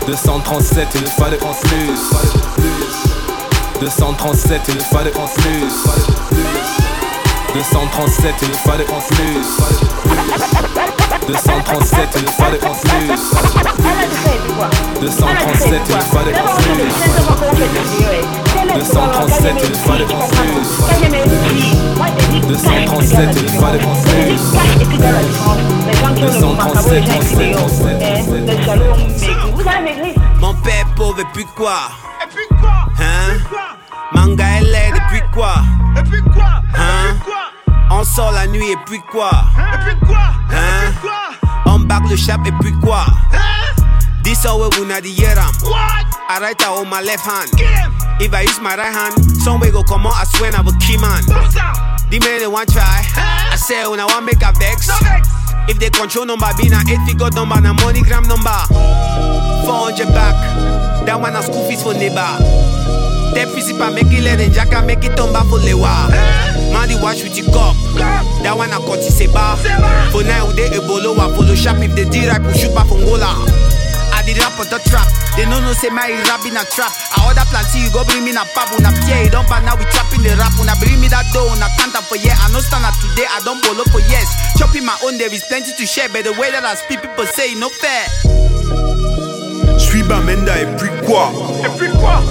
237 0.06 0.94
une 0.94 1.08
fois 1.08 1.30
de 1.30 1.36
plus. 1.36 2.12
237 3.80 4.68
une 4.68 4.80
fois 4.80 5.02
de 5.02 5.10
plus. 5.10 5.72
237 7.52 8.42
une 8.42 8.54
fois 8.54 8.78
de 8.78 8.84
plus. 8.84 9.58
237 11.26 12.14
une 12.14 12.28
fois 12.28 12.50
de 12.50 12.58
plus. 12.58 13.20
237 15.00 15.90
une 15.90 16.00
fois 16.00 16.22
de 16.22 16.30
plus 16.30 16.42
237 18.74 19.68
une 19.68 19.74
fois 19.74 19.96
de 19.98 20.04
plus 20.04 20.14
237 22.48 23.40
une 23.40 23.48
fois 23.48 23.70
de 23.72 23.78
plus 23.78 24.40
237 26.20 27.04
37 27.04 27.52
37 27.52 27.52
37 30.40 30.78
et 31.20 31.24
puis 31.32 31.44
quoi 31.56 31.74
Et 32.22 32.26
puis 32.34 32.46
quoi 32.60 32.70
Hein 32.98 33.32
Et 33.34 33.38
puis 33.38 33.44
quoi 33.48 33.66
Manga 34.12 34.44
LA 34.60 34.88
et 34.88 34.92
puis 35.10 35.22
quoi 35.32 35.54
Et 35.98 36.02
puis 36.02 36.22
quoi 36.32 36.44
Hein 36.74 37.10
Et 37.10 37.12
puis 37.12 37.22
quoi 37.24 37.42
On 37.90 38.04
sort 38.04 38.32
la 38.32 38.46
nuit 38.46 38.70
et 38.70 38.76
puis 38.86 39.00
quoi 39.10 39.30
Et 39.74 39.78
puis 39.84 39.96
quoi 40.06 40.32
Hein 40.50 40.92
On 41.66 41.80
back 41.80 42.02
le 42.10 42.16
chap 42.16 42.40
et 42.46 42.52
puis 42.60 42.72
quoi 42.80 43.04
Hein 43.32 43.61
This 44.32 44.48
how 44.48 44.56
we 44.56 44.64
gonna 44.72 44.96
the 44.96 45.12
year 45.12 45.36
am. 45.36 45.52
What 45.60 46.08
I 46.24 46.40
write 46.40 46.64
out 46.64 46.80
on 46.80 46.88
my 46.88 47.04
left 47.04 47.20
hand. 47.20 47.52
If 48.16 48.32
I 48.32 48.48
use 48.48 48.56
my 48.64 48.72
right 48.80 48.88
hand, 48.88 49.12
some 49.44 49.60
way 49.60 49.68
go 49.68 49.84
come 49.84 50.08
out, 50.08 50.16
I 50.16 50.24
swear 50.24 50.48
I 50.56 50.64
will 50.64 50.72
key 50.80 50.96
man. 50.96 51.20
The 52.08 52.16
man 52.16 52.40
they 52.40 52.48
want 52.48 52.72
try. 52.72 53.04
I 53.12 53.60
say 53.60 53.84
oh, 53.84 53.92
when 53.92 54.00
I 54.00 54.08
want 54.08 54.24
to 54.24 54.32
make 54.32 54.40
a 54.40 54.48
vex. 54.56 54.88
No 54.88 54.96
vex 55.04 55.28
If 55.68 55.76
they 55.76 55.92
control 55.92 56.24
number, 56.24 56.48
be 56.56 56.72
na 56.72 56.80
eight 56.88 57.04
figure 57.04 57.28
number, 57.36 57.60
na 57.60 57.76
MoneyGram 57.76 58.24
number. 58.24 58.56
400 59.68 60.08
back. 60.16 60.32
That 61.04 61.20
one 61.20 61.36
a 61.36 61.44
school 61.44 61.68
fees 61.68 61.84
for 61.84 61.92
neighbor. 61.92 62.32
That 63.36 63.52
principal 63.52 63.92
make 63.92 64.08
it 64.16 64.24
let 64.24 64.40
and 64.40 64.48
jacka 64.48 64.80
make 64.80 65.04
it 65.04 65.12
tumba 65.12 65.44
for 65.44 65.60
lewa. 65.60 66.08
Man, 66.72 66.88
the 66.88 66.96
watch 67.04 67.20
with 67.20 67.36
the 67.36 67.44
cup. 67.52 67.76
That 68.40 68.56
one 68.56 68.72
a 68.72 68.80
cut 68.80 69.04
is 69.04 69.20
a 69.20 69.28
bar. 69.28 69.60
For 70.08 70.24
now, 70.24 70.48
they 70.56 70.72
a 70.72 70.80
bolo 70.80 71.20
a 71.20 71.28
follow 71.36 71.52
shop. 71.52 71.84
If 71.84 71.92
they 71.92 72.08
did 72.08 72.32
right, 72.32 72.40
push 72.40 72.64
shoot 72.64 72.72
back 72.72 72.88
from 72.88 73.04
Gola. 73.04 73.28
Ah. 73.28 73.61
I 74.22 74.24
did 74.24 74.38
rap 74.38 74.54
on 74.54 74.70
the 74.70 74.78
trap. 74.86 75.10
They 75.34 75.42
no 75.50 75.58
no 75.58 75.74
say 75.74 75.90
my 75.90 76.06
rap 76.30 76.46
in 76.46 76.54
a 76.54 76.62
trap. 76.62 76.94
I 77.18 77.26
order 77.26 77.42
plenty, 77.50 77.82
you 77.82 77.90
go 77.90 78.06
bring 78.06 78.22
me 78.22 78.30
na 78.30 78.46
pap. 78.54 78.70
Una 78.70 78.94
pie, 79.02 79.26
don't 79.34 79.42
ban 79.50 79.66
now 79.66 79.74
we 79.74 79.82
trapping 79.90 80.22
the 80.22 80.38
rap. 80.38 80.54
Una 80.62 80.78
bring 80.78 81.02
me 81.02 81.10
that 81.10 81.26
dough, 81.34 81.50
una 81.50 81.66
up 81.66 82.06
for 82.06 82.14
yeah. 82.22 82.38
I 82.38 82.46
no 82.54 82.62
stand 82.62 82.86
up 82.86 82.94
today, 83.02 83.26
I 83.26 83.42
don't 83.42 83.58
bolo 83.66 83.82
for 83.90 83.98
yes. 84.06 84.30
Chopping 84.54 84.86
my 84.86 84.94
own, 85.02 85.18
there 85.18 85.26
is 85.26 85.42
plenty 85.50 85.74
to 85.74 85.84
share. 85.86 86.06
But 86.06 86.22
the 86.22 86.38
way 86.38 86.54
that 86.54 86.62
I 86.62 86.78
speak, 86.78 87.02
people 87.02 87.26
say 87.26 87.58
no 87.58 87.66
fair. 87.66 88.06
Suis 89.74 90.06
Bamenda 90.06 90.54
et 90.54 90.70
puis 90.78 90.90
quoi? 91.02 91.34
Et 91.66 91.72
puis 91.74 91.90
quoi? 91.98 92.22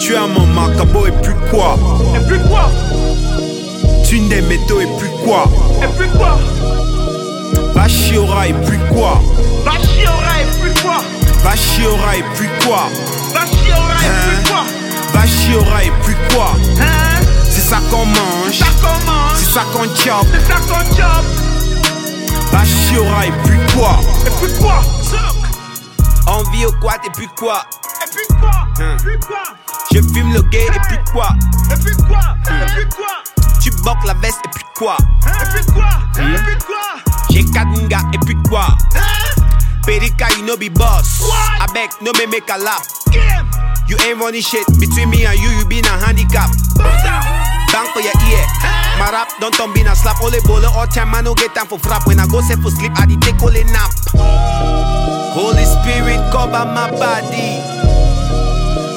Tu 0.00 0.16
as 0.16 0.26
mon 0.26 0.46
macabo 0.46 1.04
et 1.04 1.12
puis 1.20 1.36
quoi? 1.52 1.76
Et 2.16 2.24
puis 2.24 2.40
quoi? 2.48 2.72
Tu 4.08 4.20
des 4.32 4.40
métaux 4.40 4.80
et 4.80 4.88
puis 4.96 5.12
quoi? 5.22 5.44
Et 5.84 5.88
puis 5.98 6.08
quoi? 6.16 6.40
Bachiora 7.74 8.48
et 8.48 8.54
puis 8.64 8.78
quoi? 8.88 9.20
Bachiora 9.64 10.40
et 10.40 10.46
puis 10.60 10.82
quoi 10.82 10.98
Bachiora 11.42 12.16
et 12.16 12.22
puis 12.34 12.48
quoi 12.64 12.88
Bachiora 13.32 13.94
et 14.02 14.06
Hein 14.06 14.28
puis 14.28 14.50
quoi 14.50 14.64
Bachiora 15.12 15.84
et 15.84 15.92
puis 16.02 16.16
quoi 16.34 16.50
Hein 16.80 17.20
C'est 17.44 17.60
ça 17.60 17.78
qu'on 17.90 18.06
mange. 18.06 18.62
C'est 19.36 19.52
ça 19.52 19.62
qu'on 19.72 19.84
chope. 19.84 20.26
C'est 20.32 20.52
ça 20.52 20.58
qu'on 20.68 20.84
chope. 20.96 21.26
Bachiora 22.52 23.26
et 23.26 23.32
puis 23.44 23.58
quoi 23.74 23.98
Et 24.26 24.30
puis 24.46 24.58
quoi 24.60 24.82
vit 26.54 26.66
au 26.66 26.72
quad 26.72 27.00
et 27.04 27.10
puis 27.10 27.28
quoi? 27.36 27.64
Et 28.06 28.10
puis 28.10 28.36
quoi 28.40 28.50
Hein? 28.80 28.96
Et 28.98 29.02
puis 29.02 29.18
quoi 29.26 29.42
Je 29.92 30.00
fume 30.12 30.32
le 30.32 30.42
gay 30.42 30.66
et 30.66 30.80
puis 30.88 30.98
quoi? 31.12 31.28
Et 31.70 31.74
puis 31.82 31.94
quoi 31.96 32.20
Et 32.46 32.66
puis 32.74 32.88
quoi 32.96 33.06
Tu 33.62 33.70
boques 33.82 34.04
la 34.06 34.14
veste 34.14 34.40
et 34.44 34.48
puis 34.54 34.64
quoi? 34.76 34.96
Et 35.26 35.54
puis 35.54 35.72
quoi 35.72 35.88
Et 36.18 36.36
puis 36.36 36.58
quoi 36.66 37.12
J'ai 37.30 37.44
quatre 37.44 37.68
niggas 37.70 38.02
et 38.12 38.18
puis 38.24 38.36
quoi? 38.48 38.68
Hein? 38.94 39.43
Perika, 39.84 40.28
you 40.38 40.44
know 40.44 40.56
be 40.56 40.68
boss. 40.68 41.20
I 41.30 41.66
beg, 41.72 41.90
no 42.00 42.12
me 42.18 42.26
make 42.26 42.48
a 42.48 42.58
laugh. 42.58 42.86
Game 43.12 43.48
You 43.86 43.96
ain't 44.08 44.18
running 44.18 44.40
shit 44.40 44.66
between 44.80 45.10
me 45.10 45.24
and 45.26 45.38
you, 45.38 45.48
you 45.60 45.64
been 45.68 45.84
a 45.84 45.94
handicap. 46.00 46.48
Bang 47.72 47.88
for 47.92 48.00
your 48.00 48.16
ear. 48.32 48.44
My 48.98 49.10
rap 49.12 49.28
don't 49.40 49.52
turn 49.54 49.72
been 49.74 49.86
a 49.86 49.94
slap. 49.94 50.20
All 50.22 50.30
the 50.30 50.40
bowler 50.46 50.68
all 50.72 50.86
time, 50.86 51.14
I 51.14 51.20
no 51.20 51.34
get 51.34 51.54
time 51.54 51.66
for 51.66 51.78
frap. 51.78 52.06
When 52.06 52.18
I 52.18 52.26
go 52.28 52.40
set 52.40 52.58
for 52.60 52.70
sleep, 52.70 52.92
I 52.96 53.06
dey 53.06 53.16
take 53.20 53.42
all 53.42 53.52
a 53.52 53.64
nap. 53.64 53.90
Holy 55.36 55.64
Spirit 55.64 56.22
cover 56.32 56.64
my 56.64 56.88
body. 56.90 57.60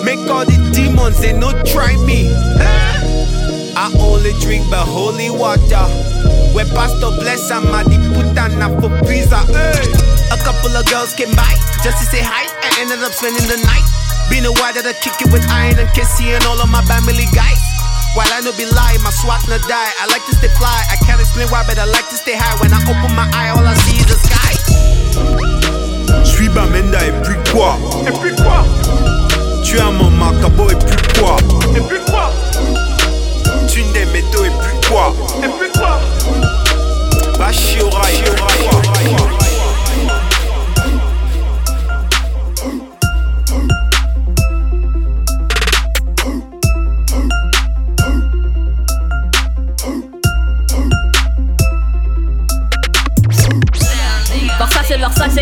Make 0.06 0.24
all 0.30 0.46
the 0.46 0.56
demons 0.74 1.20
they 1.20 1.34
no 1.34 1.52
try 1.64 1.98
me. 2.06 2.32
I 3.76 3.92
only 4.00 4.32
drink 4.40 4.70
but 4.70 4.86
holy 4.86 5.30
water. 5.30 5.84
Where 6.56 6.66
pastor 6.66 7.12
bless 7.20 7.52
I'm 7.52 7.66
a 7.68 7.84
the 7.84 7.98
putana 8.16 8.70
for 8.80 8.90
pizza. 9.06 9.44
Hey. 9.52 10.17
A 10.32 10.38
couple 10.44 10.76
of 10.76 10.84
girls 10.92 11.14
came 11.14 11.32
by 11.36 11.54
just 11.84 12.04
to 12.04 12.06
say 12.06 12.20
hi 12.20 12.44
and 12.68 12.74
ended 12.84 13.00
up 13.04 13.14
spending 13.16 13.48
the 13.48 13.60
night. 13.64 13.88
Been 14.28 14.44
a 14.44 14.52
while 14.60 14.76
that 14.76 14.84
I 14.84 14.92
kick 15.00 15.16
it 15.24 15.32
with 15.32 15.48
iron 15.48 15.80
and 15.80 15.88
Kissy 15.96 16.36
and 16.36 16.44
all 16.44 16.60
of 16.60 16.68
my 16.68 16.84
family 16.84 17.28
guys. 17.32 17.62
While 18.12 18.28
I 18.34 18.44
no 18.44 18.52
be 18.52 18.68
lying, 18.68 19.00
my 19.06 19.14
swat 19.14 19.40
no 19.48 19.56
die. 19.72 19.92
I 20.04 20.10
like 20.12 20.26
to 20.28 20.36
stay 20.36 20.52
fly. 20.60 20.76
I 20.92 21.00
can't 21.08 21.22
explain 21.22 21.48
why, 21.48 21.64
but 21.64 21.80
I 21.80 21.86
like 21.88 22.10
to 22.12 22.18
stay 22.20 22.36
high. 22.36 22.60
When 22.60 22.76
I 22.76 22.82
open 22.84 23.16
my 23.16 23.30
eye, 23.32 23.56
all 23.56 23.64
I 23.64 23.72
see 23.88 24.04
is 24.04 24.08
the 24.12 24.18
sky. 24.20 24.54
Suis 26.28 26.50
Bamenda 26.50 27.00
et 27.08 27.16
puis 27.24 27.36
quoi 27.52 27.78
Et 28.06 28.12
puis 28.12 28.36
quoi 28.36 28.66
Tu 29.64 29.80
as 29.80 29.92
mon 29.92 30.10
macabo 30.12 30.70
et 30.70 30.76
puis 30.76 30.98
quoi 31.20 31.38
Et 31.76 31.82
puis 31.82 32.00
quoi 32.12 32.32
Tu 33.68 33.82
des 33.94 34.06
métaux 34.12 34.44
et 34.44 34.52
puis 34.52 34.90
quoi 34.90 35.14
Et 35.44 35.48
puis 35.48 35.72
quoi 35.74 36.00
Bachiora 37.40 38.12
et 38.12 38.24
puis 38.24 38.36
quoi 38.36 39.47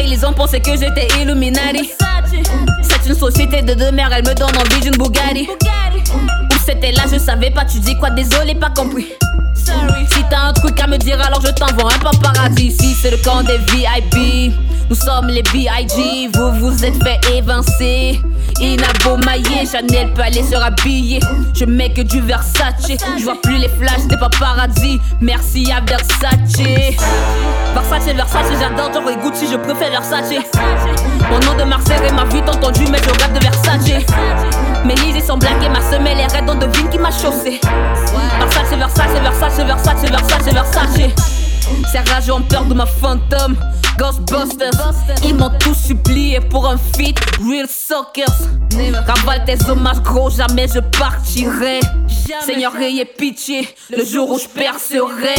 Ils 0.03 0.25
ont 0.25 0.33
pensé 0.33 0.59
que 0.59 0.71
j'étais 0.71 1.07
Illuminati. 1.21 1.91
C'est 2.81 3.09
une 3.09 3.15
société 3.15 3.61
de 3.61 3.73
deux 3.73 3.91
mères, 3.91 4.11
elle 4.11 4.25
me 4.25 4.33
donne 4.33 4.55
envie 4.57 4.81
d'une 4.81 4.97
Bugatti. 4.97 5.47
Où 5.49 6.55
c'était 6.65 6.91
là, 6.91 7.03
je 7.11 7.17
savais 7.17 7.51
pas, 7.51 7.65
tu 7.65 7.79
dis 7.79 7.95
quoi, 7.97 8.09
désolé, 8.09 8.55
pas 8.55 8.69
compris. 8.69 9.07
Si 9.63 10.23
t'as 10.29 10.47
un 10.49 10.53
truc 10.53 10.79
à 10.79 10.87
me 10.87 10.97
dire, 10.97 11.19
alors 11.21 11.41
je 11.41 11.51
t'envoie 11.51 11.91
un 11.93 11.99
paparazzi. 11.99 12.67
Ici, 12.67 12.95
c'est 13.01 13.11
le 13.11 13.17
camp 13.17 13.43
des 13.43 13.57
VIP. 13.57 14.53
Nous 14.89 14.95
sommes 14.95 15.27
les 15.27 15.41
B.I.G. 15.43 16.29
Vous 16.33 16.51
vous 16.59 16.85
êtes 16.85 17.01
fait 17.03 17.19
évincer. 17.35 18.21
Inabo 18.59 19.17
maillé, 19.17 19.65
Chanel 19.69 20.13
peut 20.13 20.21
aller 20.21 20.43
se 20.43 20.55
rhabiller. 20.55 21.19
Je 21.53 21.65
mets 21.65 21.91
que 21.91 22.01
du 22.01 22.21
Versace. 22.21 22.88
Je 22.88 23.24
vois 23.24 23.41
plus 23.41 23.57
les 23.57 23.69
flashs 23.69 24.05
des 24.07 24.17
paparazzi. 24.17 25.00
Merci 25.21 25.71
à 25.71 25.81
Versace. 25.81 26.57
Versace, 27.74 28.15
Versace, 28.15 28.47
j'adore 28.59 28.89
Dior 28.91 29.09
et 29.09 29.15
Gucci, 29.17 29.47
je 29.51 29.57
préfère 29.57 29.91
Versace. 29.91 30.33
Mon 31.29 31.39
nom 31.39 31.57
de 31.57 31.63
Marseille 31.63 32.00
et 32.07 32.13
ma 32.13 32.24
vie 32.25 32.39
entendu, 32.39 32.85
mais 32.89 33.00
je 33.00 33.09
rêve 33.09 33.33
de 33.33 33.39
Versace. 33.39 34.05
Mes 34.85 34.95
lisés 34.95 35.21
sont 35.21 35.39
et 35.39 35.69
ma 35.69 35.81
semelle 35.81 36.19
est 36.19 36.27
raide, 36.27 36.45
on 36.47 36.55
devine 36.55 36.89
qui 36.89 36.97
m'a 36.97 37.12
chaussé. 37.12 37.59
Versace, 38.39 38.77
Versace, 38.77 39.21
Versace, 39.21 39.65
Versace, 39.65 40.09
Versace, 40.09 40.53
Versace. 40.53 41.44
Ces 41.91 42.00
rages 42.12 42.29
ont 42.29 42.41
peur 42.41 42.65
de 42.65 42.74
ma 42.74 42.86
fantôme. 42.86 43.55
Ghostbusters, 43.98 44.93
ils 45.24 45.36
m'ont 45.36 45.51
tous 45.60 45.75
supplié 45.75 46.39
pour 46.39 46.67
un 46.67 46.77
feat. 46.77 47.17
Real 47.39 47.67
Suckers, 47.67 48.25
ravale 49.07 49.45
tes 49.45 49.57
hommages 49.69 50.01
gros, 50.01 50.29
jamais 50.29 50.67
je 50.67 50.79
partirai. 50.79 51.79
Seigneur, 52.45 52.75
ayez 52.75 53.05
pitié, 53.05 53.67
le 53.95 54.03
jour 54.03 54.29
où 54.31 54.39
je 54.39 54.48
percerai. 54.48 55.36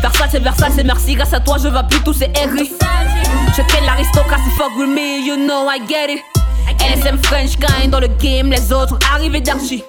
Versace, 0.00 0.40
Versace, 0.40 0.84
merci, 0.84 1.14
grâce 1.14 1.34
à 1.34 1.40
toi 1.40 1.56
je 1.62 1.68
vais 1.68 1.82
plus 1.90 2.00
tous 2.00 2.14
ces 2.14 2.30
errer. 2.42 2.70
Je 3.56 3.62
ken 3.62 3.84
l'aristocratie, 3.84 4.50
fuck 4.56 4.76
with 4.78 4.88
me, 4.88 5.26
you 5.26 5.36
know 5.36 5.68
I 5.68 5.78
get 5.86 6.10
it. 6.10 6.22
LSM 6.80 7.18
French 7.24 7.56
kind 7.56 7.90
dans 7.90 8.00
le 8.00 8.08
game, 8.08 8.50
les 8.50 8.72
autres 8.72 8.98
arrivés 9.14 9.40
d'archi. 9.40 9.84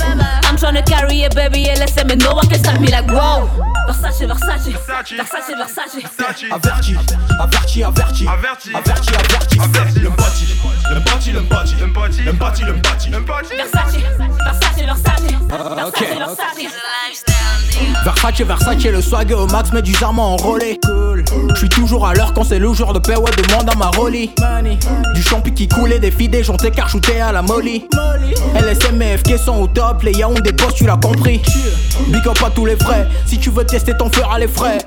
I'm 0.00 0.56
tryna 0.56 0.84
carry 0.86 1.22
it, 1.22 1.34
baby, 1.34 1.64
LSM, 1.64 2.10
and 2.12 2.22
no 2.22 2.34
one 2.34 2.46
can 2.48 2.58
stop 2.58 2.80
me 2.80 2.88
like 2.90 3.06
wow. 3.08 3.48
Versace, 3.86 4.26
Versace, 4.26 4.72
Versace, 4.72 5.54
Versace. 5.54 6.04
Averti, 6.50 6.96
averti, 7.40 7.82
averti, 7.82 8.26
Averti. 8.26 8.72
averti, 8.74 9.14
averti, 9.14 9.58
Averti. 9.58 10.00
L'empati, 10.90 11.32
l'empati, 11.32 11.74
l'empati, 11.78 12.22
L'empati. 12.24 12.64
l'empati, 12.64 13.10
l'empati. 13.10 13.52
Empati 13.54 13.56
Versace, 13.56 14.00
Versace, 14.44 14.84
Versace. 14.84 15.38
Ah, 15.50 15.86
ok. 15.86 15.98
Versace, 15.98 16.68
Versace, 18.04 18.44
Versace, 18.44 18.84
le 18.90 19.00
swag 19.02 19.32
au 19.32 19.46
max, 19.46 19.70
mais 19.72 19.82
du 19.82 19.92
diamant 19.92 20.34
enrôlé. 20.34 20.78
Cool. 20.84 21.24
Je 21.50 21.56
suis 21.56 21.68
toujours 21.68 22.06
à 22.06 22.14
l'heure 22.14 22.32
quand 22.34 22.44
c'est 22.44 22.58
le 22.58 22.72
jour 22.72 22.92
de 22.92 22.98
paix, 22.98 23.16
ouais, 23.16 23.30
demande 23.48 23.68
à 23.70 23.74
ma 23.74 23.86
rollie. 23.90 24.30
Du 25.14 25.22
champi 25.22 25.52
qui 25.52 25.68
coulait, 25.68 25.98
des 25.98 26.10
filles, 26.10 26.28
des 26.28 26.42
jontés 26.44 26.70
car 26.70 26.88
shooté 26.88 27.20
à 27.20 27.32
la 27.32 27.42
molly. 27.42 27.86
LSM 28.54 29.00
et 29.02 29.16
FK 29.18 29.38
sont 29.38 29.56
au 29.60 29.66
top, 29.66 29.87
les 30.02 30.12
yaoundé 30.12 30.52
des 30.52 30.64
tu 30.74 30.84
l'as 30.84 30.96
compris. 30.96 31.40
Big 32.08 32.26
up 32.26 32.38
à 32.44 32.50
tous 32.50 32.66
les 32.66 32.74
vrais, 32.76 33.06
si 33.26 33.38
tu 33.38 33.50
veux 33.50 33.64
tester 33.64 33.96
ton 33.96 34.10
fera 34.10 34.38
les 34.38 34.48
frais. 34.48 34.78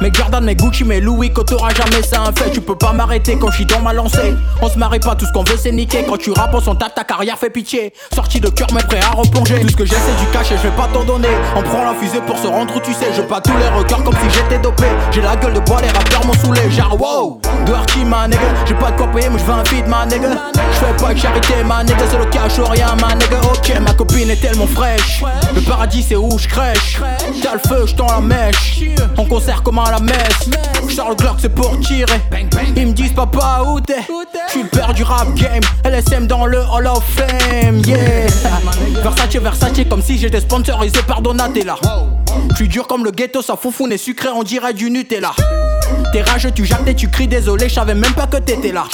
Mes 0.00 0.12
Jordan, 0.12 0.44
mes 0.44 0.54
Gucci, 0.54 0.84
mes 0.84 1.00
Louis, 1.00 1.32
quand 1.32 1.44
t'auras 1.44 1.72
jamais 1.74 2.02
ça 2.02 2.22
un 2.22 2.32
fait. 2.32 2.50
Tu 2.50 2.60
peux 2.60 2.76
pas 2.76 2.92
m'arrêter 2.92 3.36
quand 3.38 3.50
je 3.50 3.56
suis 3.56 3.66
dans 3.66 3.80
ma 3.80 3.92
lancée. 3.92 4.34
On 4.60 4.68
se 4.68 4.78
marie 4.78 5.00
pas, 5.00 5.14
tout 5.14 5.26
ce 5.26 5.32
qu'on 5.32 5.44
veut 5.44 5.56
c'est 5.56 5.72
niquer. 5.72 6.04
Quand 6.08 6.16
tu 6.16 6.30
rappes, 6.32 6.54
on 6.54 6.60
s'en 6.60 6.74
tape, 6.74 6.94
ta 6.94 7.04
carrière 7.04 7.38
fait 7.38 7.50
pitié. 7.50 7.92
Sorti 8.14 8.40
de 8.40 8.48
cœur, 8.48 8.68
mais 8.74 8.82
prêt 8.82 9.00
à 9.00 9.10
replonger. 9.16 9.60
Tout 9.60 9.68
ce 9.68 9.76
que 9.76 9.84
j'ai, 9.84 9.96
c'est 9.96 10.24
du 10.24 10.30
cash 10.32 10.52
et 10.52 10.56
je 10.56 10.62
vais 10.62 10.76
pas 10.76 10.88
t'en 10.92 11.04
donner. 11.04 11.28
On 11.56 11.62
prend 11.62 11.84
la 11.84 11.94
fusée 11.94 12.20
pour 12.26 12.38
se 12.38 12.46
rendre 12.46 12.74
où 12.76 12.80
tu 12.80 12.92
sais. 12.92 13.12
Je 13.16 13.22
bats 13.22 13.40
tous 13.40 13.56
les 13.56 13.68
records 13.68 14.04
comme 14.04 14.14
si 14.14 14.30
j'étais 14.38 14.58
dopé. 14.58 14.86
J'ai 15.12 15.22
la 15.22 15.36
gueule 15.36 15.54
de 15.54 15.60
bois, 15.60 15.80
les 15.80 15.88
rappeurs 15.88 16.26
m'ont 16.26 16.34
saoulé. 16.34 16.70
Genre 16.70 17.00
wow, 17.00 17.40
Dirty 17.64 18.04
ma 18.04 18.26
nigga, 18.26 18.40
j'ai 18.66 18.74
pas 18.74 18.90
de 18.90 18.96
quoi 18.96 19.06
payer 19.08 19.28
mais 19.30 19.38
je 19.38 19.44
veux 19.44 19.52
un 19.52 19.64
feed 19.64 19.86
ma 19.86 20.04
nigga 20.06 20.28
Je 20.54 21.02
pas 21.02 21.14
de 21.14 21.18
charité 21.18 21.62
ma 21.64 21.84
nigga, 21.84 22.04
c'est 22.10 22.18
le 22.18 22.24
cash 22.26 22.58
ou 22.58 22.64
rien 22.64 22.94
ma 23.00 23.14
nigga 23.14 23.40
Ok 23.52 23.72
ma 23.80 23.92
copine 24.04 24.30
est 24.30 24.40
tellement 24.40 24.66
fraîche. 24.66 25.22
Le 25.54 25.60
paradis 25.60 26.04
c'est 26.08 26.16
où 26.16 26.36
je 26.36 26.48
crèche. 26.48 27.00
T'as 27.42 27.54
le 27.54 27.60
feu, 27.60 27.86
je 27.86 27.94
la 27.96 28.20
mèche. 28.20 28.80
On 29.16 29.24
concert 29.24 29.62
comme 29.62 29.78
à 29.78 29.90
la 29.90 30.00
messe. 30.00 30.48
Le 30.82 31.14
Glock 31.14 31.36
c'est 31.38 31.54
pour 31.54 31.78
tirer. 31.80 32.20
Ils 32.76 32.88
me 32.88 32.92
disent 32.92 33.12
papa 33.12 33.62
où 33.64 33.80
t'es? 33.80 34.02
Je 34.46 34.50
suis 34.50 34.62
le 34.62 34.68
père 34.68 34.92
du 34.92 35.04
rap 35.04 35.32
game. 35.34 35.62
LSM 35.84 36.26
dans 36.26 36.46
le 36.46 36.58
Hall 36.58 36.86
of 36.86 37.04
Fame 37.14 37.80
Yeah. 37.84 38.26
Versace 39.02 39.36
Versace 39.36 39.86
comme 39.88 40.02
si 40.02 40.18
j'étais 40.18 40.40
sponsorisé 40.40 41.00
par 41.06 41.22
Donatella. 41.22 41.76
Je 42.50 42.56
suis 42.56 42.68
dur 42.68 42.86
comme 42.86 43.04
le 43.04 43.10
ghetto, 43.10 43.40
ça 43.40 43.56
foufoune 43.56 43.92
et 43.92 43.98
sucré 43.98 44.28
on 44.34 44.42
dirait 44.42 44.74
du 44.74 44.90
Nutella. 44.90 45.32
T'es 46.12 46.22
rageux, 46.22 46.50
tu 46.50 46.68
et 46.86 46.94
tu 46.94 47.08
cries 47.08 47.28
désolé, 47.28 47.68
je 47.68 47.74
savais 47.74 47.94
même 47.94 48.14
pas 48.14 48.26
que 48.26 48.38
t'étais 48.38 48.72
là. 48.72 48.84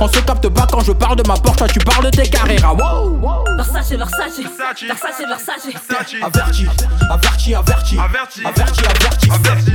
On 0.00 0.08
se 0.08 0.18
capte 0.20 0.48
pas 0.48 0.66
quand 0.70 0.80
je 0.80 0.92
parle 0.92 1.16
de 1.16 1.26
ma 1.26 1.34
Porsche, 1.34 1.72
tu 1.72 1.78
parles 1.80 2.04
de 2.04 2.10
tes 2.10 2.28
carrières. 2.28 2.74
Wow. 2.76 3.44
Versace, 3.56 3.92
Versace, 3.92 4.23
Versace, 4.24 4.86
Versace. 4.86 6.18
Averti, 6.22 6.62
averti, 7.10 7.52
averti, 7.54 7.98
averti, 7.98 8.42
averti, 8.46 9.28
averti. 9.28 9.72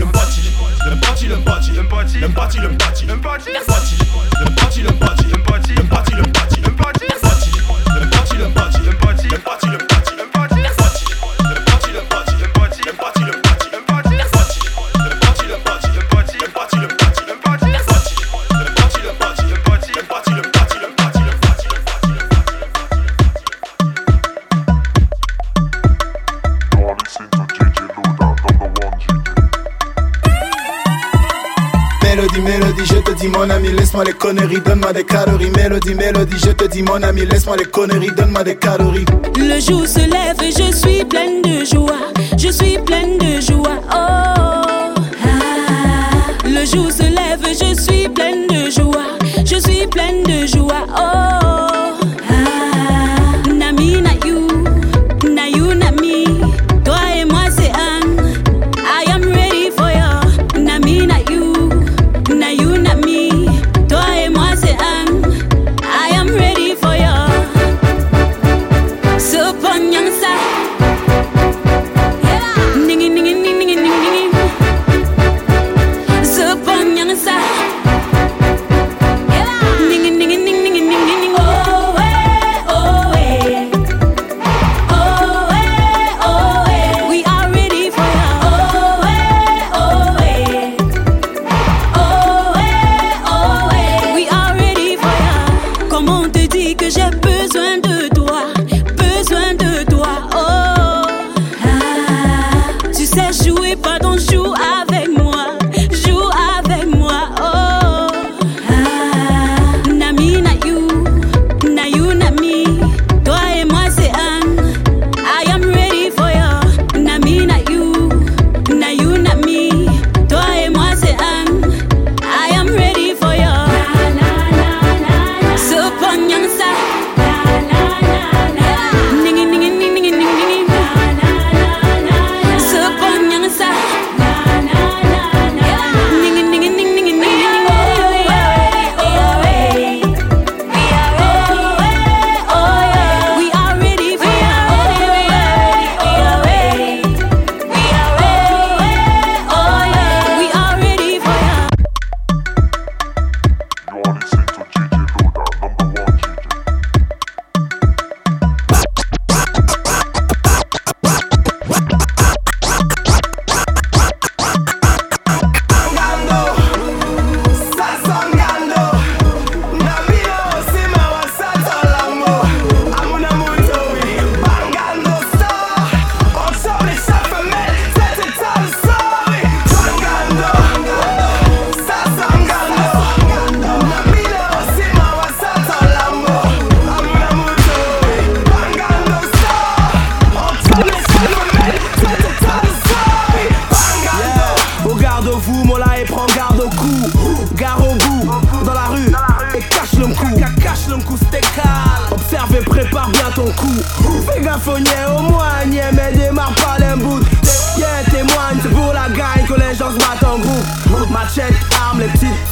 Le 0.89 0.96
parti, 0.96 1.27
le 1.27 1.38
parti, 1.38 1.72
le 1.72 1.88
parti, 1.88 2.20
le 2.20 2.29
parti, 2.29 3.06
le 4.82 5.44
parti, 5.44 5.68
mon 33.29 33.50
ami, 33.50 33.71
laisse-moi 33.71 34.03
les 34.03 34.13
conneries, 34.13 34.62
donne-moi 34.62 34.93
des 34.93 35.03
calories. 35.03 35.50
Mélodie, 35.51 35.95
mélodie, 35.95 36.38
je 36.43 36.51
te 36.51 36.65
dis 36.65 36.83
mon 36.83 37.01
ami, 37.03 37.25
laisse-moi 37.25 37.57
les 37.57 37.65
conneries, 37.65 38.12
donne-moi 38.15 38.43
des 38.43 38.55
calories. 38.55 39.05
Le 39.38 39.59
jour 39.59 39.88
se 39.88 40.00
lève 40.00 40.38
je 40.41 40.75
suis 40.75 41.05
pleine 41.05 41.41
de 41.41 41.65
joie, 41.65 42.12
je 42.38 42.50
suis 42.50 42.77
pleine 42.79 43.17
de 43.17 43.39
joie. 43.41 43.79
Oh, 43.91 43.95
ah. 43.95 44.95
le 46.45 46.65
jour 46.65 46.91
se 46.91 47.03
lève 47.03 47.45
je 47.48 47.81
suis 47.81 48.09
pleine 48.09 48.48
de 48.48 48.49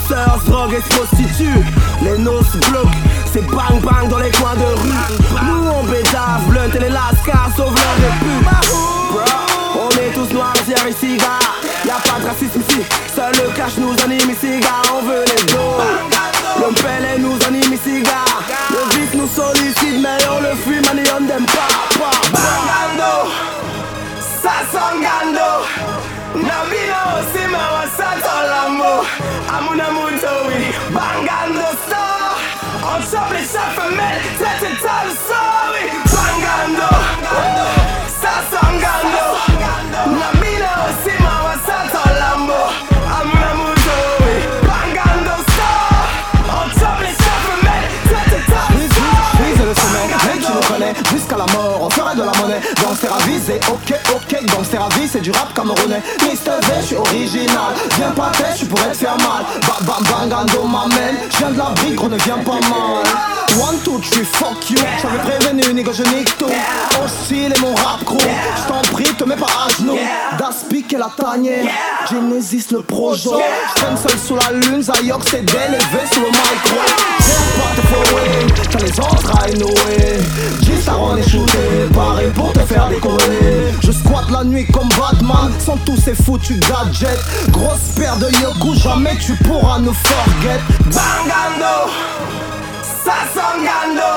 Sœurs, 0.07 0.39
drogue 0.45 0.73
et 0.73 0.95
prostituées 0.95 1.63
Les 2.01 2.17
noces 2.17 2.55
bloquent, 2.69 2.89
c'est 3.31 3.45
bang 3.47 3.81
bang 3.81 4.07
dans 4.09 4.19
les 4.19 4.31
coins 4.31 4.55
de 4.55 4.63
rue. 4.63 4.93
Nous 5.45 5.69
on 5.69 5.83
bédave, 5.83 6.45
blunt 6.47 6.69
et 6.73 6.79
les 6.79 6.89
lascars 6.89 7.49
sauvent 7.55 7.75
leur 7.75 7.95
réput 7.95 8.45
On 9.75 9.89
est 9.89 10.13
tous 10.13 10.33
noirs, 10.33 10.53
et 10.67 10.89
ici 10.89 11.17
gars 11.17 11.39
Y'a 11.85 11.95
pas 11.95 12.19
de 12.21 12.27
racisme 12.27 12.61
ici, 12.61 12.81
seul 13.13 13.33
le 13.33 13.51
cash 13.55 13.77
nous 13.77 13.95
anime 14.03 14.31
ici 14.31 14.59
gars. 14.59 14.81
On 14.93 15.01
veut 15.05 15.25
les 15.25 15.53
dos, 15.53 15.77
le 16.59 16.73
pelle 16.81 17.21
nous 17.21 17.37
anime 17.47 17.73
ici 17.73 18.01
gars. 18.01 18.37
Le 18.71 18.97
vice 18.97 19.13
nous 19.13 19.27
sollicite 19.27 20.01
mais 20.01 20.17
on 20.29 20.41
le 20.41 20.55
fuit 20.55 20.81
man 20.81 21.03
on 21.17 21.21
n'aime 21.21 21.45
pas 21.45 21.87
Bangando, 22.31 23.29
ça 24.41 24.51
sangando 24.71 26.16
na 26.43 26.65
bila 26.69 26.99
osima 27.17 27.63
wasatolamo 27.71 29.05
amuna 29.57 29.91
muntowi 29.91 30.73
bangando 30.93 31.69
so. 31.89 32.03
Ensemble 32.95 33.43
sa 33.45 33.63
femelle 33.75 34.21
tete 34.39 34.71
talsowi 34.83 35.83
bangando 36.13 36.89
sasangando 38.21 39.25
na 40.19 40.29
bila 40.41 40.71
osima 40.87 41.33
wasatolamo 41.45 42.59
amuna 43.17 43.51
muntowi 43.59 44.33
bangando 44.67 45.35
so. 45.55 45.71
Le 49.67 49.73
sommet, 49.73 50.07
nous 50.39 50.67
connais 50.67 50.93
jusqu'à 51.11 51.35
la 51.35 51.45
mort 51.53 51.81
on 51.81 51.89
fera 51.89 52.15
de 52.15 52.21
la 52.21 52.31
monnaie. 52.39 52.61
Danser 52.81 53.07
à 53.07 53.17
viser 53.25 53.59
ok 53.69 53.96
oui 54.97 55.09
c'est 55.11 55.21
du 55.21 55.31
rap 55.31 55.53
camerounais 55.53 56.01
Mr 56.21 56.59
V 56.61 56.73
je 56.81 56.85
suis 56.85 56.95
original. 56.95 57.73
Viens 57.97 58.11
pas 58.11 58.31
tête 58.37 58.57
je 58.59 58.65
pourrais 58.65 58.91
te 58.91 58.97
faire 58.97 59.17
mal. 59.17 59.45
Bam 59.61 59.85
bam 59.85 60.29
bangando 60.29 60.63
m'amène 60.63 61.17
Je 61.31 61.37
viens 61.37 61.51
de 61.51 61.57
la 61.57 61.65
brique 61.75 62.01
on 62.01 62.09
ne 62.09 62.17
vient 62.17 62.37
pas 62.37 62.53
mal. 62.53 63.03
One, 63.59 63.79
two, 63.83 63.97
three, 63.99 64.23
fuck 64.23 64.69
you. 64.69 64.77
J'avais 65.01 65.17
prévenu, 65.17 65.73
nigga, 65.73 65.91
je 65.91 66.03
nique 66.15 66.37
tout. 66.37 66.45
Hostile 67.03 67.53
et 67.55 67.59
mon 67.59 67.73
rap 67.73 68.03
crew 68.05 68.17
J't'en 68.57 68.81
prie, 68.93 69.05
te 69.05 69.23
mets 69.23 69.35
pas 69.35 69.47
à 69.47 69.69
genoux. 69.79 69.97
Daspic 70.37 70.93
et 70.93 70.97
la 70.97 71.09
tanière 71.17 71.65
Genesis 72.09 72.67
le 72.71 72.81
projo 72.81 73.39
J'traîne 73.75 73.97
seul 73.97 74.19
sous 74.19 74.35
la 74.35 74.51
lune 74.51 74.81
Zayok 74.83 75.21
c'est 75.29 75.43
délevé 75.43 76.01
sous 76.11 76.19
le 76.19 76.27
micro. 76.27 76.77
Viens 77.19 77.47
pas 77.57 77.81
te 77.81 78.71
T'as 78.71 78.79
les 78.79 78.99
entrailles 78.99 79.57
nouées 79.57 80.19
G-Star 80.61 81.01
on 81.01 81.15
est 81.15 81.27
shooté 81.27 81.57
Pareil 81.93 82.29
pour 82.35 82.51
te 82.53 82.59
faire 82.59 82.87
décoller. 82.89 83.73
Je 83.81 83.91
squatte 83.97 84.31
la 84.31 84.43
nuit 84.43 84.65
comme 84.67 84.89
Batman. 84.89 85.51
Sans 85.59 85.77
tous 85.77 85.97
ces 85.97 86.15
foutus 86.15 86.59
gadgets. 86.59 87.19
Grosse 87.49 87.93
paire 87.95 88.17
de 88.17 88.27
yoku 88.41 88.75
Jamais 88.75 89.15
tu 89.17 89.33
pourras 89.43 89.79
nous 89.79 89.93
forget. 89.93 90.59
Bangando. 90.85 91.91
Sasongando 93.03 94.11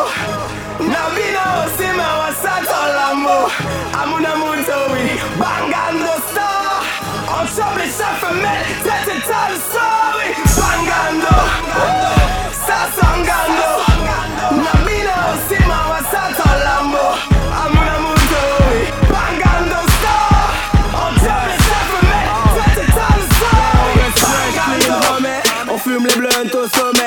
Nabino 0.81 1.47
Sima 1.77 2.09
Wasatolambo 2.21 3.51
Amuna 4.03 4.35
Muntowi 4.37 5.11
Bangando 5.39 6.13
Star. 6.31 6.83
Les 7.77 7.85
chefs 7.87 8.21
femelles 8.21 8.67
Tête 8.83 9.90
les 26.77 27.00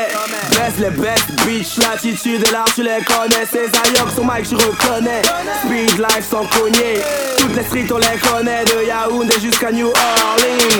les 0.79 0.89
best 0.89 1.31
bitch 1.45 1.77
L'attitude 1.77 2.43
et 2.47 2.51
l'art 2.51 2.65
tu 2.73 2.83
les 2.83 3.03
connais. 3.05 3.45
Ces 3.49 3.65
aïeux 3.65 4.09
sur 4.13 4.23
mic 4.23 4.45
je 4.49 4.55
reconnais. 4.55 5.21
Speed 5.65 5.97
life 5.99 6.27
sans 6.29 6.45
cogner 6.45 7.01
Toutes 7.37 7.55
les 7.55 7.63
streets 7.63 7.91
on 7.91 7.97
les 7.97 8.19
connaît. 8.19 8.63
De 8.65 8.85
Yaoundé 8.87 9.39
jusqu'à 9.41 9.71
New 9.71 9.87
Orleans. 9.87 10.79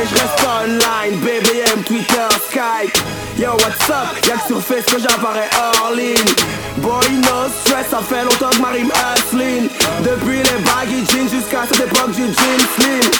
Et 0.00 0.06
je 0.08 0.14
reste 0.14 0.40
online 0.44 1.18
BBM, 1.20 1.82
Twitter, 1.84 2.28
Skype. 2.48 2.96
Yo 3.38 3.50
what's 3.52 3.90
up? 3.90 4.26
Y'a 4.26 4.34
que 4.34 4.46
sur 4.46 4.62
face 4.62 4.84
que 4.84 4.98
j'apparais 5.00 5.50
hors 5.58 5.92
Boy 6.78 7.10
no 7.16 7.48
stress 7.60 7.86
Ça 7.90 8.00
fait 8.00 8.24
longtemps 8.24 8.50
que 8.50 8.60
ma 8.60 8.68
rime 8.68 8.92
hustling. 9.16 9.68
Depuis 10.02 10.38
les 10.38 10.62
baggy 10.62 11.04
jeans 11.10 11.28
jusqu'à 11.28 11.64
cette 11.70 11.84
époque 11.84 12.12
du 12.12 12.22
jean 12.22 12.58
slim. 12.76 13.10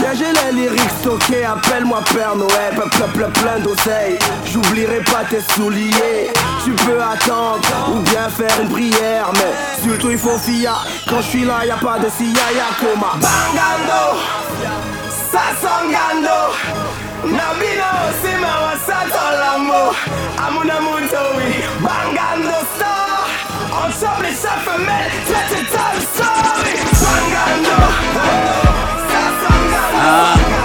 Bien 0.00 0.14
j'ai 0.14 0.32
les 0.32 0.62
lyrics 0.62 0.90
stockés. 1.00 1.44
Appelle-moi 1.44 2.02
Père 2.14 2.36
Noël 2.36 2.74
plein 3.14 3.30
plein 3.30 3.58
d'oseilles 3.58 4.18
J'oublierai 4.46 5.00
pas 5.00 5.24
tes 5.28 5.40
Tu 6.64 6.70
peux 6.72 7.02
attendre 7.02 7.60
ou 7.92 7.98
bien 8.00 8.30
faire 8.30 8.60
une 8.62 8.70
prière 8.70 9.30
Mais 9.34 9.52
surtout 9.82 10.10
il 10.10 10.16
faut 10.18 10.38
fia. 10.38 10.76
Quand 11.06 11.20
je 11.20 11.28
suis 11.28 11.44
là 11.44 11.66
y'a 11.66 11.76
pas 11.76 11.98
de 11.98 12.08
sia 12.08 12.46
y'a 12.56 12.72
que 12.80 12.94
ma 12.98 13.12
Bangando 13.20 14.20
Sasongando 15.30 16.40
Nabino 17.24 17.92
Sima 18.22 18.54
Wasatolambo 18.64 19.94
Amuna 20.38 20.80
Muntowi 20.80 21.50
Bangando 21.80 22.58
Star. 22.76 23.28
Chope 24.00 24.22
les 24.22 24.30
chefs 24.30 24.64
femelles 24.64 25.12
tas 25.26 25.48
de 25.50 25.60
sorry 26.16 26.74
Bangando 27.02 27.78
Sasongando 29.10 30.59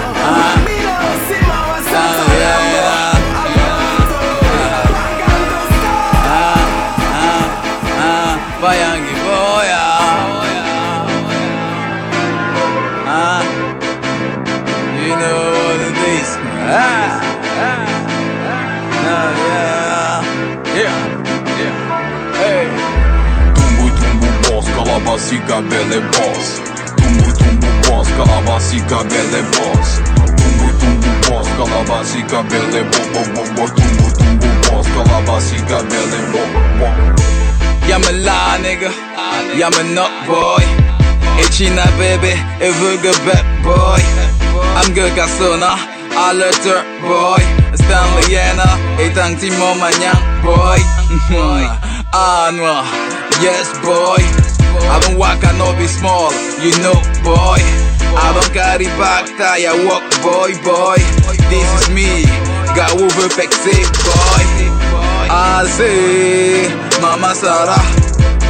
know 15.21 15.39
what 15.55 15.79
it 15.87 15.97
is 16.17 16.29
Ah 16.67 17.13
Ah 17.67 17.83
Ah 19.13 19.31
yeah 19.45 20.21
Yeah 20.79 20.97
Yeah 21.59 21.75
Hey 22.39 22.67
Tumbu 23.55 23.85
tumbu 23.99 24.29
boss, 24.43 24.65
calabasica 24.75 25.57
belle 25.69 25.99
boss 26.13 26.47
Tumbu 26.97 27.27
tumbu 27.39 27.69
boss, 27.87 28.07
calabasica 28.17 28.99
belle 29.11 29.41
boss 29.55 29.89
Tumbu 30.37 30.67
tumbu 30.79 31.11
boss, 31.27 31.47
calabasica 31.57 32.39
belle 32.49 32.81
bo 32.91 33.01
bo 33.13 33.21
bo 33.33 33.43
bo 33.55 33.65
Tumbu 33.77 34.07
tumbu 34.17 34.47
boss, 34.67 34.87
calabasica 34.95 35.77
belle 35.91 36.19
bo 36.31 36.41
bo 36.79 36.87
Y'a 37.87 37.99
me 37.99 38.11
là, 38.25 38.57
nigga. 38.63 38.89
Y'a 39.59 39.69
me 39.69 39.83
nut 39.93 40.09
boy. 40.25 40.63
Et 41.39 41.51
China, 41.53 41.83
baby. 41.99 42.33
Et 42.59 42.69
veut 42.71 42.97
que 42.97 43.11
bad 43.25 43.45
boy. 43.61 44.01
À 46.17 46.33
le 46.33 46.49
dirt 46.63 46.85
boy. 47.01 47.43
Stanley 47.75 48.31
Yana. 48.33 48.77
Et 48.99 49.09
tant 49.11 49.33
que 49.35 49.51
mon 49.57 49.75
maniang 49.75 50.21
boy. 50.43 50.79
ah, 52.13 52.49
noir. 52.51 52.85
Yes, 53.41 53.71
boy. 53.83 54.23
I 54.87 54.99
don't 55.01 55.17
walk, 55.17 55.43
I 55.43 55.51
know 55.57 55.73
be 55.77 55.87
small. 55.87 56.31
You 56.61 56.71
know, 56.83 56.95
boy. 57.23 57.59
I 58.17 58.31
don't 58.33 58.53
carry 58.53 58.85
back, 58.97 59.25
tie, 59.37 59.65
I 59.65 59.75
walk, 59.85 60.03
boy, 60.21 60.53
boy. 60.63 60.97
This 61.49 61.67
is 61.81 61.89
me. 61.91 62.23
Got 62.75 62.93
over 62.93 63.27
vexé, 63.35 63.75
boy. 64.03 64.45
Ah, 65.29 65.63
c'est 65.65 66.69
Mama 67.01 67.33
Sarah. 67.33 67.81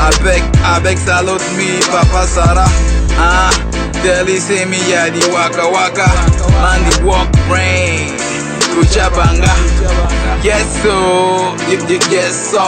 Avec, 0.01 0.43
avec 0.63 0.97
salut 0.99 1.41
me, 1.57 1.79
Papa 1.91 2.27
Sarah. 2.27 2.69
Ah, 3.17 3.49
Deli 4.05 4.37
say 4.37 4.65
me, 4.65 4.77
yeah, 4.87 5.09
the 5.09 5.17
waka 5.33 5.65
waka. 5.65 6.05
Man, 6.61 6.77
the 6.85 7.09
walk 7.09 7.25
brain. 7.49 8.13
Kuchabanga. 8.77 9.49
Yes, 10.45 10.61
so, 10.85 11.57
yes, 12.13 12.37
so. 12.53 12.61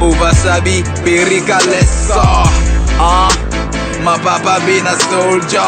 Uvasabi, 0.00 0.80
Perika, 1.04 1.60
lessa. 1.68 2.24
Ah, 2.96 3.28
my 4.02 4.16
papa 4.24 4.64
been 4.64 4.86
a 4.88 4.96
soldier. 5.12 5.60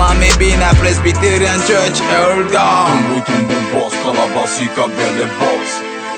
Mommy 0.00 0.32
been 0.40 0.64
a 0.64 0.72
Presbyterian 0.80 1.60
church 1.68 2.00
elder. 2.08 2.72
Tumbu 2.88 3.20
tumbu 3.28 3.58
boss, 3.68 3.92
calabasica 4.00 4.88
belle 4.96 5.28
boss 5.36 5.70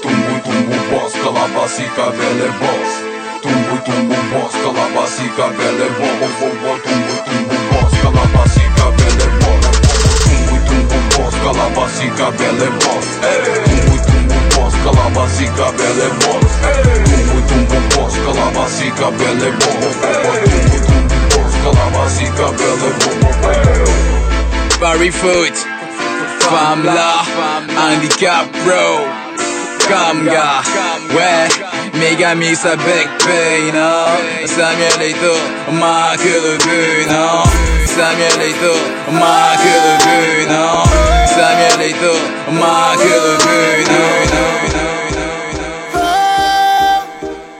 Tumbu 0.02 0.35
tumbu 0.46 0.76
boss, 0.94 1.12
calabasica 1.18 2.14
belle 2.14 2.48
boss 2.62 3.06
tumbu 3.47 3.77
tumbu 3.87 4.17
boss 4.33 4.53
Calabasi 4.63 5.27
cabele 5.37 5.87
bobo 5.99 6.27
bobo 6.39 6.73
Barry 24.81 25.11
Foot 25.11 25.55
Famla 26.51 27.25
Handicap 27.79 28.53
Bro 28.65 29.07
Kamga 29.89 30.63
where? 31.15 31.76
Méga 31.94 32.35
mis 32.35 32.57
sa 32.57 32.77
bec 32.77 33.09
pain, 33.25 33.72
non, 33.72 34.07
Samuel 34.46 35.03
Eto, 35.03 35.35
marque 35.72 36.25
le 36.25 36.57
but, 36.59 37.11
non, 37.11 37.42
Samuel 37.87 38.40
Eto, 38.51 38.75
marque 39.12 39.75
le 39.85 39.94
but, 40.05 40.49
non, 40.51 40.85
Samuel 41.35 41.81
Eto, 41.90 42.14
marque 42.51 43.16
le 43.25 43.35
but, 43.44 43.88
non, 43.92 44.20
non, 44.35 44.57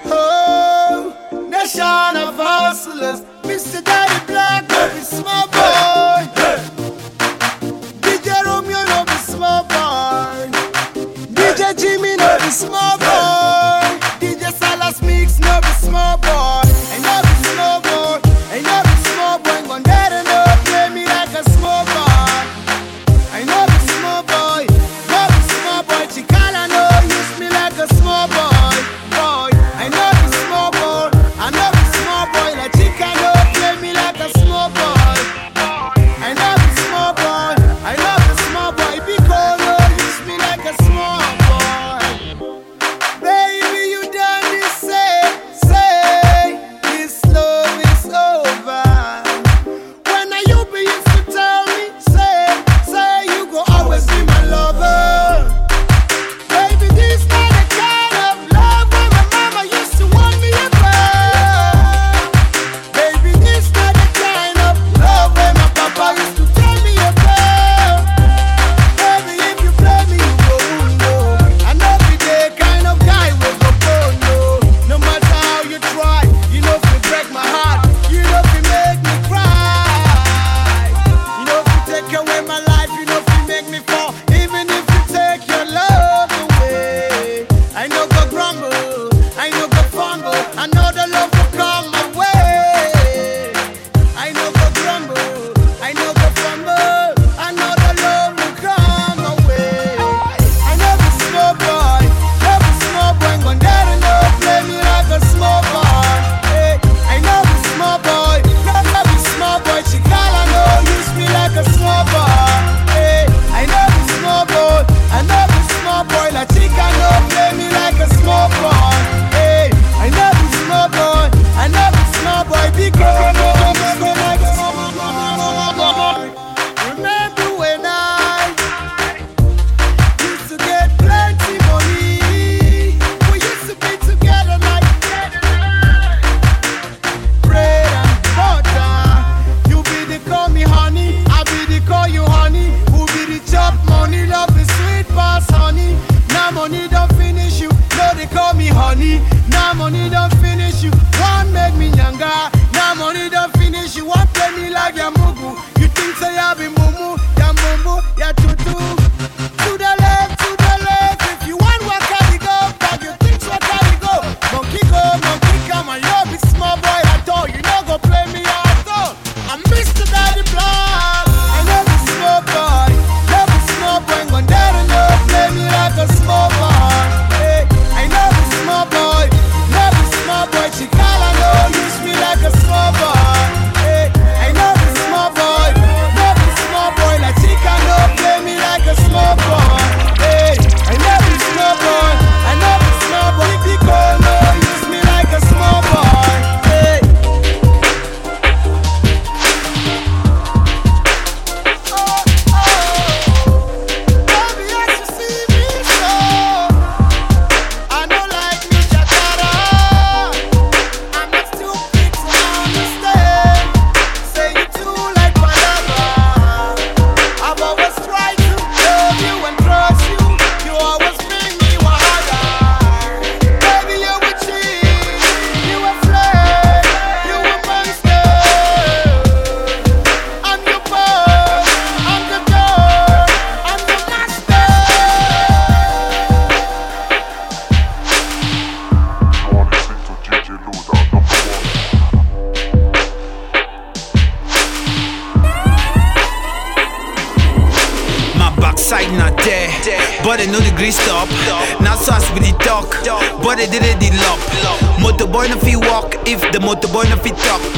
Oh, 0.09 1.13
nation 1.49 2.17
of 2.17 2.37
hustlers, 2.39 3.21
Mr. 3.45 3.81
Daddy 3.83 4.21
Black, 4.27 4.69
no 4.69 4.89
be 4.95 5.03
small 5.03 5.47
boy. 5.49 5.76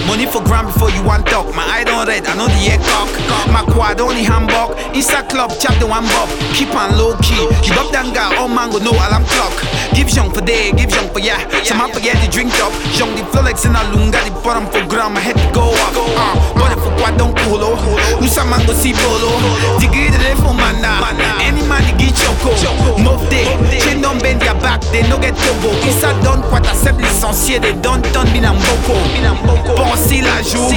Money 0.06 0.24
for 0.24 0.42
gram 0.42 0.66
before 0.66 0.90
you 0.90 1.02
want 1.04 1.26
talk. 1.26 1.54
My 1.54 1.64
eye 1.64 1.84
don't 1.84 2.06
red, 2.08 2.26
I 2.26 2.34
know 2.34 2.48
the 2.48 2.60
air 2.72 2.80
cock. 2.88 3.12
My 3.52 3.62
quad 3.62 4.00
only 4.00 4.24
handbag. 4.24 4.72
Insta 4.96 5.28
club, 5.28 5.52
chap 5.60 5.76
the 5.78 5.86
one 5.86 6.04
bob. 6.16 6.28
Keep 6.56 6.74
on 6.74 6.96
low 6.96 7.16
key. 7.20 7.44
You 7.66 7.76
bop 7.76 7.92
that 7.92 8.08
guy, 8.14 8.32
all 8.36 8.48
mango, 8.48 8.78
no 8.78 8.92
alarm 8.92 9.24
clock. 9.28 9.52
Give 9.92 10.08
young 10.10 10.32
for 10.32 10.40
day, 10.40 10.72
give 10.72 10.90
young 10.90 11.12
for 11.12 11.20
yeah. 11.20 11.44
Some 11.62 11.78
man 11.78 11.92
forget 11.92 12.16
the 12.24 12.28
drink 12.32 12.54
up. 12.64 12.72
Young 12.96 13.12
the 13.14 13.22
Flolex 13.28 13.68
in 13.68 13.76
a 13.76 13.82
lunga, 13.92 14.18
the 14.24 14.32
bottom 14.40 14.66
for 14.72 14.82
gram. 14.88 15.12
My 15.12 15.20
head 15.20 15.36
go 15.52 15.70
up. 15.76 15.94
Uh, 15.94 16.48
if 16.72 16.82
quad 16.98 17.18
don't 17.18 17.36
coolo, 17.44 17.76
you 18.20 18.28
some 18.28 18.50
man 18.50 18.64
go 18.66 18.72
see 18.72 18.92
bolo. 18.92 19.30
Degree 19.78 20.08
the 20.08 20.18
for 20.40 20.54
mana. 20.54 21.04
Any 21.44 21.62
man 21.68 21.84
get 21.98 22.14
choco. 22.16 22.50
Move 22.98 23.28
day, 23.30 23.44
chain 23.80 24.00
don't 24.00 24.20
bend 24.22 24.42
your 24.42 24.54
back, 24.60 24.80
they 24.92 25.02
no 25.08 25.18
get 25.18 25.34
tobo. 25.36 25.70
Issa 25.86 26.14
donne 26.22 26.42
quoi 26.48 26.60
ta 26.60 26.74
seb 26.74 26.98
licencié, 27.00 27.60
they 27.60 27.74
don't 27.80 28.02
turn 28.12 28.26
bin 28.32 28.42
boko. 28.42 28.96
Pensez 29.48 30.20
la 30.22 30.42
joue, 30.42 30.68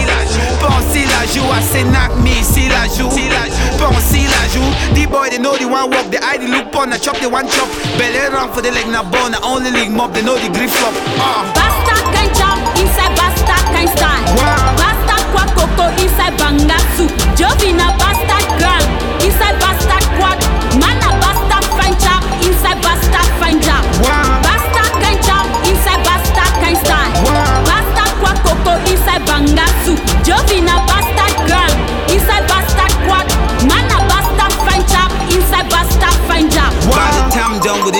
pensez 0.61 1.05
la 1.05 1.25
joue, 1.33 1.43
say 1.71 1.83
knock 1.83 2.15
me, 2.23 2.41
see 2.43 2.69
la 2.69 2.87
joue. 2.87 3.09
Pensez 3.77 4.27
la 4.27 4.41
joue, 4.53 4.71
the 4.93 5.05
boy 5.07 5.29
they 5.29 5.37
know 5.37 5.55
the 5.57 5.65
one 5.65 5.89
walk, 5.89 6.09
the 6.11 6.23
eye 6.23 6.37
they 6.37 6.47
look 6.47 6.71
pon, 6.71 6.89
the 6.89 6.97
chop 6.97 7.17
the 7.19 7.29
one 7.29 7.47
chop. 7.47 7.67
Belly 7.97 8.19
run 8.31 8.51
for 8.53 8.61
the 8.61 8.71
leg 8.71 8.87
na 8.87 9.03
bone, 9.03 9.31
the 9.31 9.41
only 9.43 9.71
league 9.71 9.91
mob, 9.91 10.13
they 10.13 10.21
know 10.21 10.35
the 10.37 10.49
grip 10.49 10.69
flop. 10.69 10.93
Ah. 11.19 11.43
Basta 11.55 11.95
can 12.13 12.29
chop 12.35 12.57
inside 12.79 13.13
basta 13.17 13.55
can 13.73 13.87
style. 13.87 14.23
Basta 14.79 15.15
kwa 15.31 15.43
koko 15.55 15.85
inside 16.01 16.35
bangasu. 16.39 17.07
Jovina 17.35 17.91
basta 17.99 18.37
grand 18.59 18.87
inside 19.23 19.57
basta 19.59 19.97
quad. 20.17 20.39
Mana 20.79 21.09
basta 21.19 21.57
fine 21.75 21.95
chop 21.99 22.23
inside 22.45 22.79
basta 22.81 23.19
fine 23.39 23.59
job. 23.59 23.83
Inside 28.91 29.23
bangasu. 29.25 29.93
Jovina 30.23 30.75
basta 30.87 31.00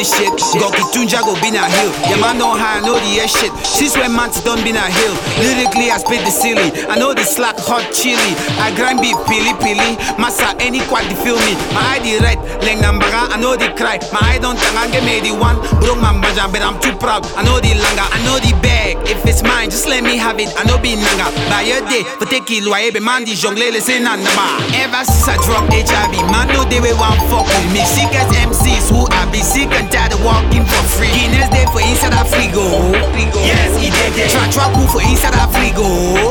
this 0.02 0.18
shit, 0.18 0.34
Goki 0.58 0.82
Tunja 0.90 1.22
go 1.22 1.38
be 1.38 1.54
a 1.54 1.62
hill. 1.62 1.94
Yeah, 2.10 2.18
man 2.18 2.42
know 2.42 2.58
how 2.58 2.78
I 2.78 2.80
know 2.82 2.98
the 2.98 3.22
air 3.22 3.30
shit. 3.30 3.54
Since 3.62 3.94
when 3.98 4.10
man's 4.10 4.42
done 4.42 4.58
been 4.66 4.74
a 4.74 4.88
hill. 4.90 5.14
Lyrically, 5.46 5.94
I 5.94 6.02
spit 6.02 6.26
the 6.26 6.34
silly. 6.34 6.74
I 6.90 6.98
know 6.98 7.14
the 7.14 7.22
slack 7.22 7.62
hot 7.62 7.86
chili. 7.94 8.34
I 8.58 8.74
grind 8.74 8.98
beat 8.98 9.14
pili 9.30 9.54
pili. 9.62 9.94
Massa 10.18 10.58
any 10.58 10.82
quad 10.90 11.06
the 11.06 11.16
feel 11.22 11.38
me. 11.46 11.54
My 11.78 12.02
the 12.02 12.18
red, 12.18 12.42
leng 12.66 12.82
nambaga, 12.82 13.30
I 13.30 13.38
know 13.38 13.54
the 13.54 13.70
cry. 13.78 14.02
My 14.10 14.26
eye 14.26 14.42
don't 14.42 14.58
tanga 14.58 14.90
get 14.90 15.06
me 15.06 15.22
the 15.22 15.38
one. 15.38 15.62
Broke 15.78 16.02
my 16.02 16.18
bajan, 16.18 16.50
but 16.50 16.66
I'm 16.66 16.82
too 16.82 16.98
proud. 16.98 17.22
I 17.38 17.46
know 17.46 17.62
the 17.62 17.78
langa, 17.78 18.10
I 18.10 18.18
know 18.26 18.42
the 18.42 18.58
bag. 18.66 18.98
If 19.06 19.22
it's 19.30 19.46
mine, 19.46 19.70
just 19.70 19.86
let 19.86 20.02
me 20.02 20.18
have 20.18 20.42
it. 20.42 20.50
I 20.58 20.66
know 20.66 20.82
be 20.82 20.98
nanga. 20.98 21.30
By 21.46 21.70
your 21.70 21.86
day, 21.86 22.02
for 22.18 22.26
take 22.26 22.50
it, 22.50 22.66
loye 22.66 22.90
be 22.90 23.00
man 23.00 23.22
di 23.24 23.38
jongle 23.38 23.70
le 23.70 23.82
say 23.82 24.02
nanda 24.02 24.34
Ever 24.74 25.06
since 25.06 25.30
I 25.30 25.38
dropped 25.46 25.70
HIV, 25.70 26.26
man 26.34 26.50
know 26.50 26.66
they 26.66 26.82
will 26.82 26.98
want 26.98 27.22
fuck 27.30 27.46
with 27.46 27.70
me. 27.70 27.86
Sick 27.86 28.10
as 28.18 28.34
MCs 28.34 28.90
who 28.90 29.06
I 29.14 29.30
be 29.30 29.46
sick 29.46 29.70
and 29.70 29.91
tired 29.92 30.16
of 30.16 30.24
walking 30.24 30.64
for 30.64 30.84
free. 30.88 31.12
Guinness 31.12 31.52
day 31.52 31.68
for 31.68 31.84
inside 31.84 32.16
a 32.16 32.24
frigo. 32.24 32.96
Yes, 33.44 33.76
he 33.76 33.92
did 33.92 34.16
it. 34.16 34.32
Try 34.32 34.48
try 34.50 34.72
cool 34.74 34.88
for 34.88 35.04
inside 35.04 35.36
a 35.36 35.46
frigo. 35.52 35.86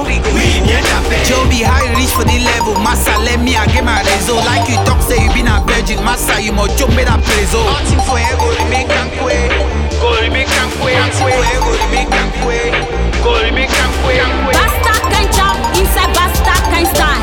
We 0.08 0.18
that 0.18 1.04
Joe 1.28 1.44
be 1.52 1.60
high 1.60 1.92
reach 1.94 2.10
for 2.16 2.24
the 2.24 2.40
level. 2.40 2.74
Massa 2.80 3.12
let 3.20 3.38
me 3.44 3.54
I 3.54 3.68
get 3.68 3.84
my 3.84 4.00
result. 4.00 4.42
Like 4.48 4.66
you 4.66 4.80
talk 4.88 5.04
say 5.04 5.20
you 5.20 5.30
been 5.36 5.46
a 5.46 5.60
virgin. 5.68 6.00
Massa 6.02 6.40
you 6.40 6.56
must 6.56 6.80
jump 6.80 6.96
me 6.96 7.04
that 7.04 7.20
preso. 7.20 7.60
Hunting 7.68 8.00
for 8.08 8.16
ego, 8.16 8.48
and 8.64 9.12
quay. 9.20 9.52
Go 10.00 10.16
and 10.16 10.32
quay. 10.80 10.96
Hunting 10.96 11.20
for 11.20 11.28
ego, 11.28 11.70
and 11.92 12.32
quay. 12.40 12.72
Go 13.20 13.36
and 13.36 13.92
quay. 14.00 14.24
Basta 14.56 14.94
can 15.12 15.26
chop 15.36 15.56
inside 15.76 16.12
basta 16.16 16.54
can 16.72 16.84
style. 16.88 17.20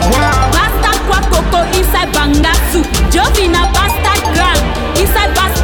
Basta 0.54 0.92
kwa 1.10 1.20
koko 1.34 1.60
inside 1.74 2.14
bangasu. 2.14 2.86
Jovina 3.10 3.66
basta 3.74 4.14
grand 4.34 4.62
inside 5.00 5.34
basta 5.34 5.57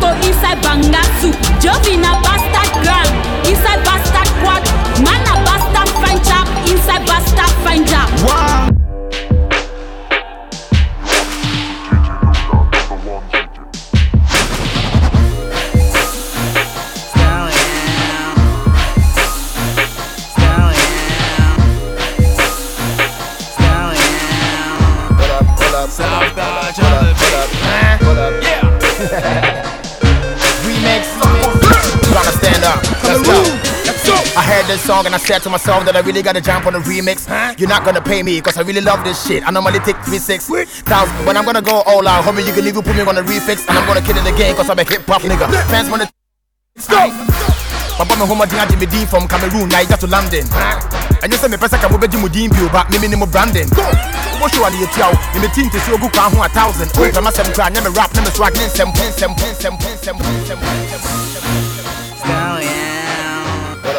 to 0.00 0.10
inside 0.26 0.58
Bangasu. 0.62 1.30
Jovi 1.60 1.96
na 1.96 2.20
bastard 2.22 2.70
inside 3.48 3.82
bastard 3.84 4.28
quad. 4.40 4.62
Man 5.04 5.22
a 5.26 5.34
bastard 5.46 5.88
find 6.00 6.20
job, 6.24 6.46
inside 6.68 7.04
bastard 7.06 7.52
find 7.64 7.86
job. 7.86 8.08
Wow. 8.22 8.68
Yeah. 29.10 29.44
up. 32.68 32.84
Let's 33.04 33.24
go. 33.24 33.40
I 34.36 34.42
heard 34.42 34.66
this 34.66 34.80
song 34.84 35.04
and 35.04 35.14
I 35.14 35.18
said 35.18 35.42
to 35.42 35.50
myself 35.50 35.84
that 35.84 35.96
I 35.96 36.00
really 36.00 36.22
gotta 36.22 36.40
jump 36.40 36.66
on 36.66 36.72
the 36.72 36.78
remix. 36.80 37.26
You're 37.58 37.68
not 37.68 37.84
gonna 37.84 38.00
pay 38.00 38.22
me, 38.22 38.40
cause 38.40 38.56
I 38.56 38.62
really 38.62 38.80
love 38.80 39.02
this 39.02 39.18
shit. 39.26 39.42
I 39.46 39.50
normally 39.50 39.80
take 39.80 39.98
3 40.06 40.16
6 40.16 40.48
thousand, 40.86 41.24
but 41.24 41.36
I'm 41.36 41.44
gonna 41.44 41.60
go 41.60 41.82
all 41.82 42.06
out. 42.06 42.24
Homie, 42.24 42.46
you 42.46 42.52
can 42.52 42.66
even 42.66 42.82
put 42.82 42.94
me 42.94 43.02
on 43.02 43.16
the 43.16 43.26
refix, 43.26 43.66
and 43.68 43.76
I'm 43.76 43.86
gonna 43.86 44.00
kill 44.00 44.16
it 44.16 44.26
again, 44.28 44.54
cause 44.54 44.70
I'm 44.70 44.78
a 44.78 44.84
hip 44.84 45.02
hop 45.04 45.22
nigga. 45.22 45.50
Fans 45.68 45.90
wanna. 45.90 46.08
Stop! 46.76 47.10
Papa 47.98 48.14
me 48.14 48.24
home 48.24 48.46
agye 48.46 48.78
me 48.78 48.86
din 48.86 49.06
from 49.06 49.26
Cameroon, 49.26 49.68
Niger 49.68 49.96
to 49.96 50.06
London. 50.06 50.46
And 51.20 51.32
you 51.32 51.38
say 51.38 51.48
me 51.48 51.56
pesa 51.56 51.76
ka 51.80 51.88
mo 51.88 51.98
begye 51.98 52.20
mo 52.20 52.28
din 52.28 52.48
bio 52.48 52.68
ba 52.70 52.86
me 52.90 52.98
me 52.98 53.08
ni 53.08 53.16
mo 53.16 53.26
branding. 53.26 53.68
Wo 54.38 54.46
show 54.46 54.64
ade 54.64 54.78
etia 54.78 55.10
wo, 55.10 55.18
me 55.34 55.42
me 55.42 55.48
tin 55.50 55.68
te 55.68 55.78
so 55.82 55.98
ogu 55.98 56.08
kwa 56.14 56.30
ho 56.30 56.38
a 56.42 56.48
thousand. 56.48 56.88
Kama 56.94 57.32
sem 57.32 57.50
kra, 57.50 57.68
nya 57.68 57.82
me 57.82 57.90
rap, 57.90 58.14
nya 58.14 58.22
me 58.22 58.30
swag, 58.30 58.54
nya 58.54 58.70
sem, 58.70 58.88
nya 58.88 59.10
sem, 59.10 59.34
nya 59.34 59.50
sem, 59.58 59.74
nya 59.74 59.96
sem, 59.98 60.16
nya 60.16 60.46
sem. 60.46 61.67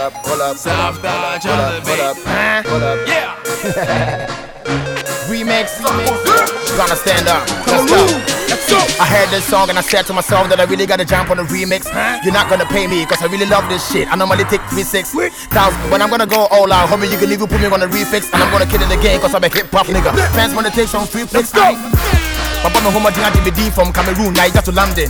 What 0.09 0.41
up, 0.41 0.57
what 0.57 0.65
up, 0.65 0.95
what 0.95 1.05
up, 1.05 1.43
what 1.45 1.45
up, 1.45 1.45
what 1.45 1.45
up, 1.45 1.85
what 1.85 1.99
up, 1.99 2.17
huh? 2.17 2.75
up, 2.81 3.07
yeah. 3.07 4.25
Remix, 5.29 5.77
gonna 5.85 6.95
stand 6.95 7.27
up. 7.27 7.45
Let's 7.67 7.85
go. 7.85 8.01
Let's 8.49 8.65
go. 8.71 8.79
I 8.97 9.05
heard 9.05 9.29
this 9.29 9.45
song 9.45 9.69
and 9.69 9.77
I 9.77 9.81
said 9.81 10.07
to 10.07 10.13
myself 10.13 10.49
that 10.49 10.59
I 10.59 10.63
really 10.63 10.87
gotta 10.87 11.05
jump 11.05 11.29
on 11.29 11.37
the 11.37 11.43
remix. 11.43 11.85
You're 12.23 12.33
not 12.33 12.49
gonna 12.49 12.65
pay 12.65 12.87
me 12.87 13.05
cause 13.05 13.21
I 13.21 13.27
really 13.27 13.45
love 13.45 13.69
this 13.69 13.85
shit. 13.91 14.11
I 14.11 14.15
normally 14.15 14.45
take 14.45 14.61
three 14.73 14.81
six 14.81 15.13
thousand, 15.13 15.89
but 15.91 16.01
I'm 16.01 16.09
gonna 16.09 16.25
go 16.25 16.47
all 16.49 16.73
out. 16.73 16.89
Homie, 16.89 17.11
you 17.11 17.17
can 17.19 17.31
even 17.31 17.45
put 17.47 17.61
me 17.61 17.67
on 17.67 17.79
the 17.79 17.87
refix 17.87 18.33
and 18.33 18.41
I'm 18.41 18.51
gonna 18.51 18.65
kill 18.65 18.81
it 18.81 18.89
again 18.89 19.21
cause 19.21 19.35
I'm 19.35 19.43
a 19.43 19.49
hip 19.49 19.69
hop 19.69 19.85
nigga. 19.85 20.09
Fans 20.33 20.55
wanna 20.55 20.71
take 20.71 20.87
some 20.87 21.05
free 21.05 21.25
flicks. 21.25 21.53
Let's 21.53 21.53
go. 21.53 22.28
Papa 22.63 22.79
me 22.83 22.91
home 22.91 23.07
agye 23.07 23.43
me 23.45 23.51
din 23.51 23.71
from 23.71 23.91
Cameroon, 23.93 24.33
Niger 24.33 24.61
to 24.61 24.71
London. 24.71 25.09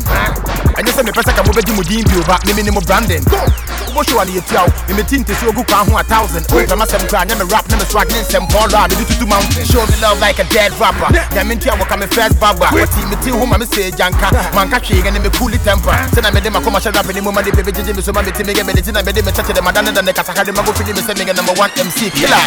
And 0.77 0.87
you 0.87 0.93
say 0.93 1.03
me 1.03 1.11
pesa 1.11 1.33
ka 1.33 1.43
mo 1.43 1.51
begye 1.51 1.73
mo 1.75 1.83
din 1.83 2.05
bio 2.05 2.21
ba 2.23 2.37
me 2.45 2.53
me 2.53 2.61
ni 2.63 2.71
mo 2.71 2.81
branding. 2.81 3.25
Wo 3.89 4.03
show 4.05 4.21
ade 4.21 4.37
etia 4.37 4.61
wo, 4.61 4.69
me 4.87 5.01
me 5.01 5.03
tin 5.03 5.25
te 5.25 5.33
so 5.33 5.49
ogu 5.49 5.65
kwa 5.65 5.81
ho 5.81 5.97
a 5.97 6.03
thousand. 6.05 6.45
Oh, 6.53 6.61
kama 6.61 6.85
sem 6.85 7.01
kra, 7.09 7.25
nya 7.25 7.33
me 7.33 7.43
rap, 7.49 7.65
nya 7.67 7.77
me 7.81 7.85
swag, 7.89 8.07
nya 8.13 8.21
sem 8.23 8.45
Paul 8.47 8.69
Rap, 8.69 8.93
me 8.93 9.01
do 9.01 9.03
tutu 9.09 9.25
mountain. 9.25 9.65
Show 9.65 9.81
me 9.89 9.97
love 9.97 10.21
like 10.21 10.37
a 10.37 10.45
dead 10.53 10.71
rapper. 10.77 11.09
Nya 11.33 11.41
me 11.41 11.55
ntia 11.57 11.73
wo 11.73 11.85
ka 11.89 11.97
me 11.97 12.05
first 12.05 12.39
baba. 12.39 12.69
What 12.69 12.85
team 12.93 13.09
me 13.09 13.17
team 13.25 13.33
home 13.41 13.57
me 13.57 13.65
say 13.65 13.89
janka. 13.89 14.29
Man 14.53 14.69
ka 14.69 14.77
hwe 14.77 15.09
ne 15.09 15.17
me 15.17 15.29
cool 15.33 15.51
temper. 15.65 15.97
Say 16.13 16.21
na 16.21 16.29
me 16.29 16.39
de 16.39 16.53
makoma 16.53 16.79
share 16.79 16.93
rap 16.93 17.09
ni 17.09 17.19
mo 17.19 17.31
ma 17.31 17.41
de 17.41 17.51
baby 17.51 17.73
jeje 17.73 17.95
me 17.95 18.01
so 18.01 18.13
ma 18.13 18.21
me 18.21 18.31
ti 18.31 18.43
me 18.45 18.53
ge 18.53 18.61
me 18.61 18.73
de 18.77 18.81
ti 18.85 18.91
na 18.93 19.01
me 19.01 19.11
de 19.11 19.25
me 19.25 19.31
chache 19.33 19.53
de 19.57 19.61
madana 19.61 19.91
da 19.91 20.01
ne 20.01 20.13
kasa 20.13 20.33
ka 20.37 20.43
de 20.45 20.53
mago 20.53 20.71
fili 20.73 20.93
me 20.93 21.01
say 21.01 21.17
me 21.17 21.25
ge 21.25 21.33
number 21.33 21.57
1 21.57 21.81
MC 21.81 22.13
killer. 22.13 22.37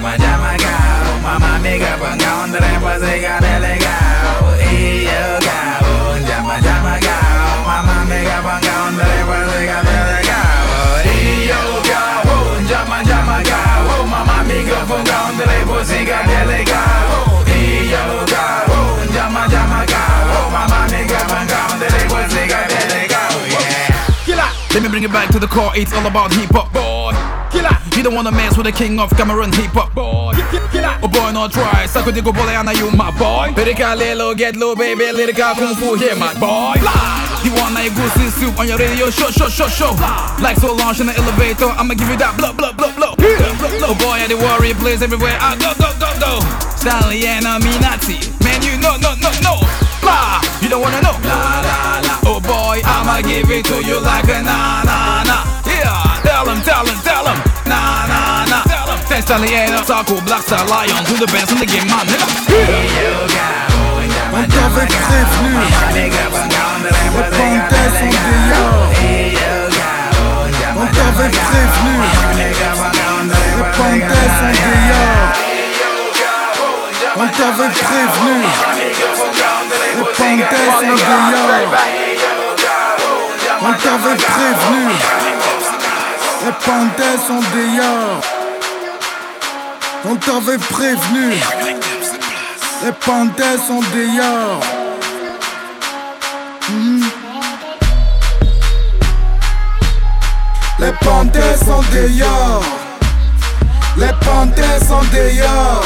Mama 0.00 0.89
Mamá 1.22 1.56
amiga, 1.56 1.96
ponga 1.98 2.44
un 2.44 2.50
trepo 2.52 2.90
si 3.04 3.20
gane 3.20 3.60
legao 3.60 4.56
Y 4.72 5.04
yo 5.04 5.38
cao, 5.40 6.18
llama, 6.26 6.58
llama 6.60 6.98
cao 6.98 7.64
Mamá 7.66 8.02
amiga, 8.02 8.40
ponga 8.42 8.74
un 8.88 8.96
trepo 8.96 9.36
si 9.50 9.66
gane 9.66 9.96
legao 10.10 11.04
Y 11.04 11.46
yo 11.46 11.82
cao, 11.90 12.60
llama, 12.68 13.02
llama 13.02 13.42
cao 13.42 14.06
Mamá 14.06 14.40
amiga, 14.40 14.78
ponga 14.88 15.24
un 15.30 15.36
trepo 15.38 15.84
si 15.84 16.04
gane 16.04 16.46
legao 16.46 17.44
Y 17.46 17.90
yo 17.90 18.24
cao, 18.26 19.14
llama, 19.14 19.46
llama 19.46 19.84
cao 19.86 20.50
Mamá 20.50 20.84
amiga, 20.84 21.18
ponga 21.28 21.60
un 21.72 21.78
trepo 21.78 22.16
si 22.28 22.46
gane 22.48 22.80
legao 22.94 23.36
Yeah 23.46 24.00
Killer, 24.24 24.50
let 24.74 24.82
me 24.82 24.88
bring 24.88 25.04
it 25.04 25.12
back 25.12 25.28
to 25.30 25.38
the 25.38 25.46
core. 25.46 25.72
It's 25.74 25.92
all 25.92 26.06
about 26.06 26.32
hip 26.32 26.50
hop, 26.50 26.72
boy. 26.72 27.12
Killer. 27.50 27.89
You 28.00 28.04
don't 28.04 28.14
wanna 28.14 28.32
mess 28.32 28.56
with 28.56 28.64
the 28.64 28.72
king 28.72 28.98
of 28.98 29.10
Cameroon 29.12 29.52
hip 29.52 29.76
hop, 29.76 29.92
boy. 29.92 30.32
Oh 31.04 31.08
boy, 31.12 31.36
no 31.36 31.52
try. 31.52 31.84
Sako 31.84 32.08
digo 32.08 32.32
bole 32.32 32.48
ana 32.48 32.72
you 32.72 32.88
my 32.96 33.12
boy. 33.12 33.52
Lyrical 33.52 33.92
lelo 33.92 34.32
get 34.32 34.56
low, 34.56 34.74
baby. 34.74 35.12
Lyrical 35.12 35.52
kung 35.52 35.76
fu 35.76 36.00
here, 36.00 36.16
my 36.16 36.32
boy. 36.40 36.80
You 37.44 37.52
wanna 37.60 37.84
a 37.84 37.92
goosey 37.92 38.32
soup 38.32 38.56
on 38.56 38.64
your 38.64 38.80
radio 38.80 39.12
show, 39.12 39.28
show, 39.28 39.52
show, 39.52 39.68
show. 39.68 39.92
Like 40.40 40.56
so 40.56 40.72
launch 40.72 41.04
in 41.04 41.12
the 41.12 41.14
elevator, 41.20 41.68
I'ma 41.76 41.92
give 41.92 42.08
you 42.08 42.16
that 42.16 42.40
blow, 42.40 42.56
blow, 42.56 42.72
blow, 42.72 42.88
blow. 42.96 43.12
Oh 43.84 43.92
boy, 44.00 44.16
I 44.16 44.32
the 44.32 44.40
warrior 44.40 44.80
plays 44.80 45.04
everywhere. 45.04 45.36
I 45.36 45.60
go, 45.60 45.76
go, 45.76 45.92
go, 46.00 46.08
go. 46.16 46.32
Stanley 46.80 47.28
and 47.28 47.44
Aminati. 47.44 48.16
Man, 48.40 48.64
you 48.64 48.80
know, 48.80 48.96
no, 48.96 49.12
no, 49.20 49.28
no. 49.44 49.60
Blah. 50.00 50.40
You 50.64 50.72
don't 50.72 50.80
wanna 50.80 51.04
know. 51.04 51.20
La, 51.28 51.60
la, 51.68 52.00
la. 52.00 52.14
Oh 52.24 52.40
boy, 52.40 52.80
I'ma 52.80 53.20
give 53.20 53.52
it 53.52 53.68
to 53.68 53.84
you 53.84 54.00
like 54.00 54.24
a 54.24 54.40
na, 54.40 54.88
na, 54.88 55.20
na. 55.28 55.36
Yeah, 55.68 56.20
tell 56.24 56.48
him, 56.48 56.64
tell 56.64 56.84
him, 56.88 56.96
Star 59.20 60.66
Lion. 60.66 61.04
To 61.04 61.14
the 61.14 61.26
best 61.26 61.52
in 61.52 61.58
the 61.58 61.66
game, 61.66 61.86
man. 61.86 62.06
On 64.32 64.42
t'avait 64.46 64.86
prévenu 64.86 65.54
Les 67.12 67.24
panthères 67.36 67.92
sont 67.98 68.14
dehors 68.26 68.90
On 70.76 70.86
t'avait 70.86 71.30
prévenu 71.30 71.96
Les 73.56 73.64
panthères 73.76 74.32
sont 74.38 74.54
dehors 74.64 75.32
On 77.16 77.26
t'avait 77.28 77.72
prévenu 77.84 78.36
Les 79.96 80.04
panthères 80.04 80.74
sont 80.78 80.96
dehors 81.10 81.72
On 83.62 83.72
t'avait 83.74 84.16
prévenu 84.16 84.82
Les 86.44 86.52
panthères 86.52 87.20
sont 87.26 87.42
dehors 87.54 88.39
On 90.04 90.16
t'avait 90.16 90.58
prévenu 90.58 91.34
les 92.82 92.92
panthères 92.92 93.58
sont 93.66 93.80
dehors. 93.94 94.60
Mhm. 96.70 97.04
Les 100.78 100.92
panthères 100.92 101.58
sont 101.58 101.82
dehors. 101.92 102.64
Les 103.98 104.12
panthères 104.24 104.80
sont 104.88 105.04
dehors. 105.12 105.84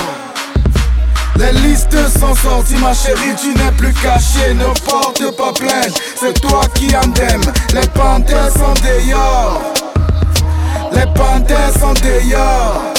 Les 1.37 1.53
listes 1.63 1.99
sont 2.17 2.35
sorties, 2.37 2.77
ma 2.77 2.95
chérie, 2.95 3.35
tu 3.41 3.49
n'es 3.49 3.73
plus 3.73 3.93
caché. 3.95 4.55
Ne 4.55 4.67
porte 4.89 5.37
pas 5.37 5.53
plainte, 5.53 6.01
c'est 6.21 6.41
toi 6.41 6.61
qui 6.75 6.87
t'aimes. 6.87 7.53
Les 7.73 7.89
panthères 7.89 8.53
sont 8.53 8.75
dehors. 8.85 9.61
Les 10.93 11.07
panthères 11.13 11.73
sont 11.81 11.95
dehors. 11.95 12.94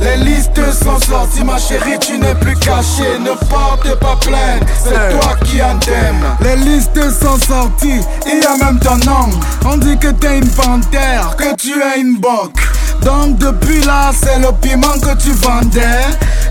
Les 0.00 0.16
listes 0.16 0.60
sont 0.82 0.98
sorties, 0.98 1.44
ma 1.44 1.58
chérie, 1.58 1.98
tu 2.00 2.18
n'es 2.18 2.34
plus 2.34 2.56
caché. 2.56 3.18
Ne 3.20 3.32
porte 3.48 3.94
pas 3.98 4.16
plainte, 4.16 4.62
c'est 4.82 5.18
toi 5.18 5.36
qui 5.44 5.62
en 5.62 5.78
t'aimes. 5.78 6.36
Les 6.40 6.56
listes 6.56 7.00
sont 7.20 7.38
sorties, 7.38 8.00
il 8.26 8.42
y 8.42 8.46
a 8.46 8.64
même 8.64 8.78
ton 8.78 8.96
nom. 8.98 9.28
On 9.66 9.76
dit 9.76 9.98
que 9.98 10.08
t'es 10.08 10.38
une 10.38 10.48
panthère, 10.50 11.36
que 11.36 11.54
tu 11.56 11.72
es 11.72 12.00
une 12.00 12.16
boque. 12.16 12.60
Donc 13.02 13.38
depuis 13.38 13.82
là, 13.82 14.10
c'est 14.12 14.38
le 14.38 14.52
piment 14.60 14.98
que 15.00 15.14
tu 15.22 15.32
vendais. 15.32 16.04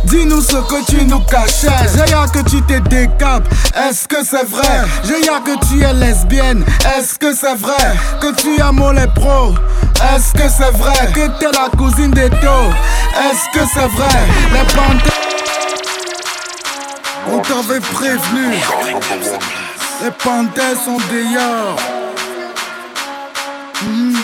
Dis-nous 0.06 0.42
ce 0.42 0.56
que 0.56 0.86
tu 0.86 1.06
nous 1.06 1.20
cachais. 1.22 1.68
J'ai 1.94 2.14
hâte 2.14 2.32
que 2.32 2.50
tu 2.50 2.62
te 2.62 2.78
décapes. 2.90 3.48
Est-ce 3.76 4.08
que 4.08 4.24
c'est 4.24 4.46
vrai? 4.46 4.86
J'ai 5.04 5.30
hâte 5.30 5.44
que 5.44 5.68
tu 5.68 5.84
es 5.84 5.94
lesbienne. 5.94 6.64
Est-ce 6.98 7.20
que 7.20 7.34
c'est 7.36 7.56
vrai? 7.56 7.96
Que 8.22 8.34
tu 8.36 8.62
as 8.62 8.72
les 8.94 9.08
pro? 9.08 9.54
Est-ce 10.16 10.34
que 10.34 10.50
c'est 10.50 10.72
vrai? 10.78 11.12
Que 11.14 11.28
t'es 11.40 11.52
la 11.52 11.70
cousine 11.78 12.12
des 12.12 12.30
taux? 12.30 12.72
Est-ce 13.16 13.60
que 13.60 13.66
c'est 13.74 13.88
vrai? 13.88 14.20
Les 14.54 14.66
panthères. 14.74 15.14
On 17.32 17.40
t'avait 17.40 17.82
prévenu. 17.82 18.56
Les 20.02 20.12
panthères 20.12 20.78
sont 20.84 20.98
dehors. 21.12 21.76
Mhm. 23.84 24.16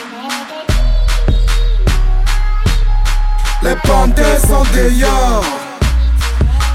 Les 3.64 3.76
panthères 3.76 4.40
sont 4.42 4.64
dehors. 4.74 5.44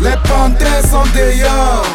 Les 0.01 0.17
panthères 0.29 0.83
sont 0.91 1.05
dehors. 1.15 1.87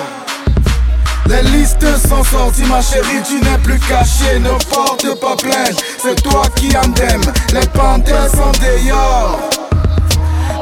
Les 1.28 1.42
listes 1.50 1.86
sont 2.08 2.24
sorties, 2.24 2.66
ma 2.66 2.80
chérie, 2.80 3.24
tu 3.28 3.42
n'es 3.42 3.58
plus 3.64 3.80
caché. 3.80 4.40
Ne 4.40 4.50
porte 4.70 5.20
pas 5.20 5.36
plainte, 5.36 5.84
c'est 6.02 6.22
toi 6.22 6.44
qui 6.56 6.76
en 6.78 6.92
t'aimes. 6.92 7.34
Les 7.52 7.68
panthères 7.68 8.30
sont 8.30 8.52
dehors. 8.62 9.40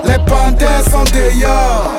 Les 0.05 0.17
panthères 0.25 0.83
sont 0.89 1.03
dehors. 1.03 1.91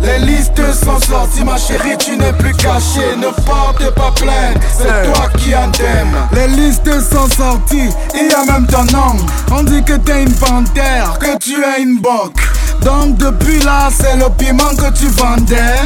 Les 0.00 0.18
listes 0.18 0.60
sont 0.72 1.00
sorties, 1.00 1.44
ma 1.44 1.58
chérie, 1.58 1.96
tu 1.98 2.16
n'es 2.16 2.32
plus 2.32 2.54
caché. 2.54 3.16
Ne 3.16 3.28
porte 3.44 3.90
pas 3.94 4.12
plainte, 4.12 4.62
c'est 4.76 5.12
toi 5.12 5.28
qui 5.38 5.54
en 5.54 5.70
t'aimes. 5.70 6.16
Les 6.32 6.48
listes 6.48 6.90
sont 7.12 7.28
sorties, 7.28 7.90
il 8.14 8.30
y 8.30 8.34
a 8.34 8.44
même 8.50 8.66
ton 8.66 8.84
nom. 8.84 9.16
On 9.50 9.62
dit 9.62 9.82
que 9.82 9.94
t'es 9.94 10.22
une 10.22 10.34
panthère, 10.34 11.18
que 11.18 11.36
tu 11.38 11.54
es 11.62 11.82
une 11.82 12.00
boque. 12.00 12.40
Donc 12.84 13.16
depuis 13.16 13.60
là, 13.60 13.88
c'est 13.90 14.16
le 14.16 14.28
piment 14.36 14.74
que 14.76 14.90
tu 14.92 15.06
vendais. 15.08 15.80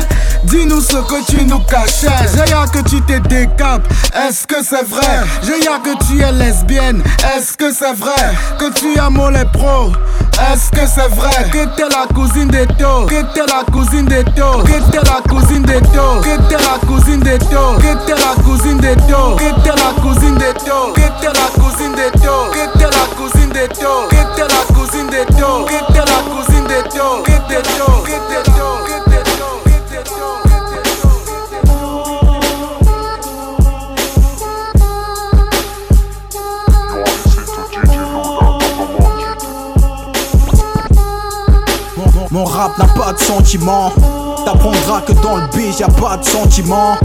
Dis-nous 0.45 0.81
ce 0.81 0.97
que 0.97 1.25
tu 1.27 1.45
nous 1.45 1.61
cachais. 1.61 2.09
J'ai 2.35 2.53
hâte 2.53 2.73
que 2.73 2.81
tu 2.89 3.01
te 3.03 3.19
décapes. 3.29 3.87
Est-ce 4.15 4.47
que 4.47 4.57
c'est 4.63 4.85
vrai? 4.85 5.25
J'ai 5.43 5.69
hâte 5.69 5.83
que 5.83 6.05
tu 6.07 6.21
es 6.21 6.33
lesbienne. 6.33 7.03
Est-ce 7.37 7.57
que 7.57 7.73
c'est 7.73 7.95
vrai? 7.95 8.35
Que 8.59 8.73
tu 8.73 8.99
as 8.99 9.09
les 9.31 9.45
pro? 9.47 9.93
Est-ce 10.53 10.71
que 10.71 10.87
c'est 10.87 11.09
vrai? 11.15 11.51
Que 11.51 11.65
t'es 11.77 11.89
la 11.89 12.07
cousine 12.15 12.49
des 12.49 12.67
taux? 12.67 13.07
Que 13.07 13.23
t'es 13.35 13.47
la 13.47 13.65
cousine 13.73 14.07
des 14.07 14.25
taux? 14.25 14.63
Que 14.63 14.79
t'es 14.91 15.03
la 15.05 15.21
cousine 15.29 15.63
des 15.63 15.81
taux? 15.81 16.21
Que 16.23 16.37
t'es 16.49 16.57
la 16.57 16.87
cousine 16.87 17.21
des 17.21 17.39
taux? 17.39 17.77
Que 17.79 18.07
t'es 18.07 18.15
la 18.15 18.43
cousine 18.43 18.79
des 18.79 18.95
taux? 18.95 19.35
Que 19.37 19.63
t'es 19.63 19.75
la 19.75 20.03
cousine 20.03 20.37
des 20.39 20.55
taux? 20.55 20.95
Que 20.95 21.21
t'es 21.21 21.29
la 21.29 21.49
cousine 21.59 21.95
des 21.95 22.13
taux? 22.13 22.53
Que 22.53 22.79
t'es 22.79 22.85
la 22.85 23.07
cousine 23.17 23.51
des 23.51 23.69
taux? 23.69 24.07
Que 24.09 24.17
t'es 24.37 24.47
la 24.47 24.75
cousine 24.75 25.11
des 25.11 25.27
taux? 25.35 25.65
Que 25.67 25.93
t'es 25.93 26.08
mon 42.31 42.45
rap 42.45 42.77
n'a 42.79 42.85
pas 42.85 43.13
de 43.13 43.19
sentiment. 43.19 43.91
T'apprendras 44.45 45.01
que 45.01 45.13
dans 45.13 45.37
le 45.37 45.47
beat 45.55 45.81
y'a 45.81 45.89
pas 45.89 46.17
de 46.17 46.25
sentiment. 46.25 46.97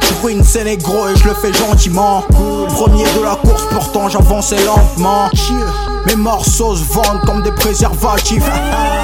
Je 0.00 0.22
ruine 0.22 0.42
c'est 0.44 0.64
négro 0.64 1.08
et 1.08 1.16
je 1.16 1.28
le 1.28 1.34
fais 1.34 1.52
gentiment. 1.52 2.22
Premier 2.68 3.04
de 3.04 3.22
la 3.22 3.36
course, 3.36 3.64
pourtant 3.70 4.08
j'avançais 4.08 4.64
lentement. 4.64 5.30
Mes 6.06 6.16
morceaux 6.16 6.76
se 6.76 6.84
vendent 6.92 7.20
comme 7.24 7.42
des 7.42 7.52
préservatifs. 7.52 8.44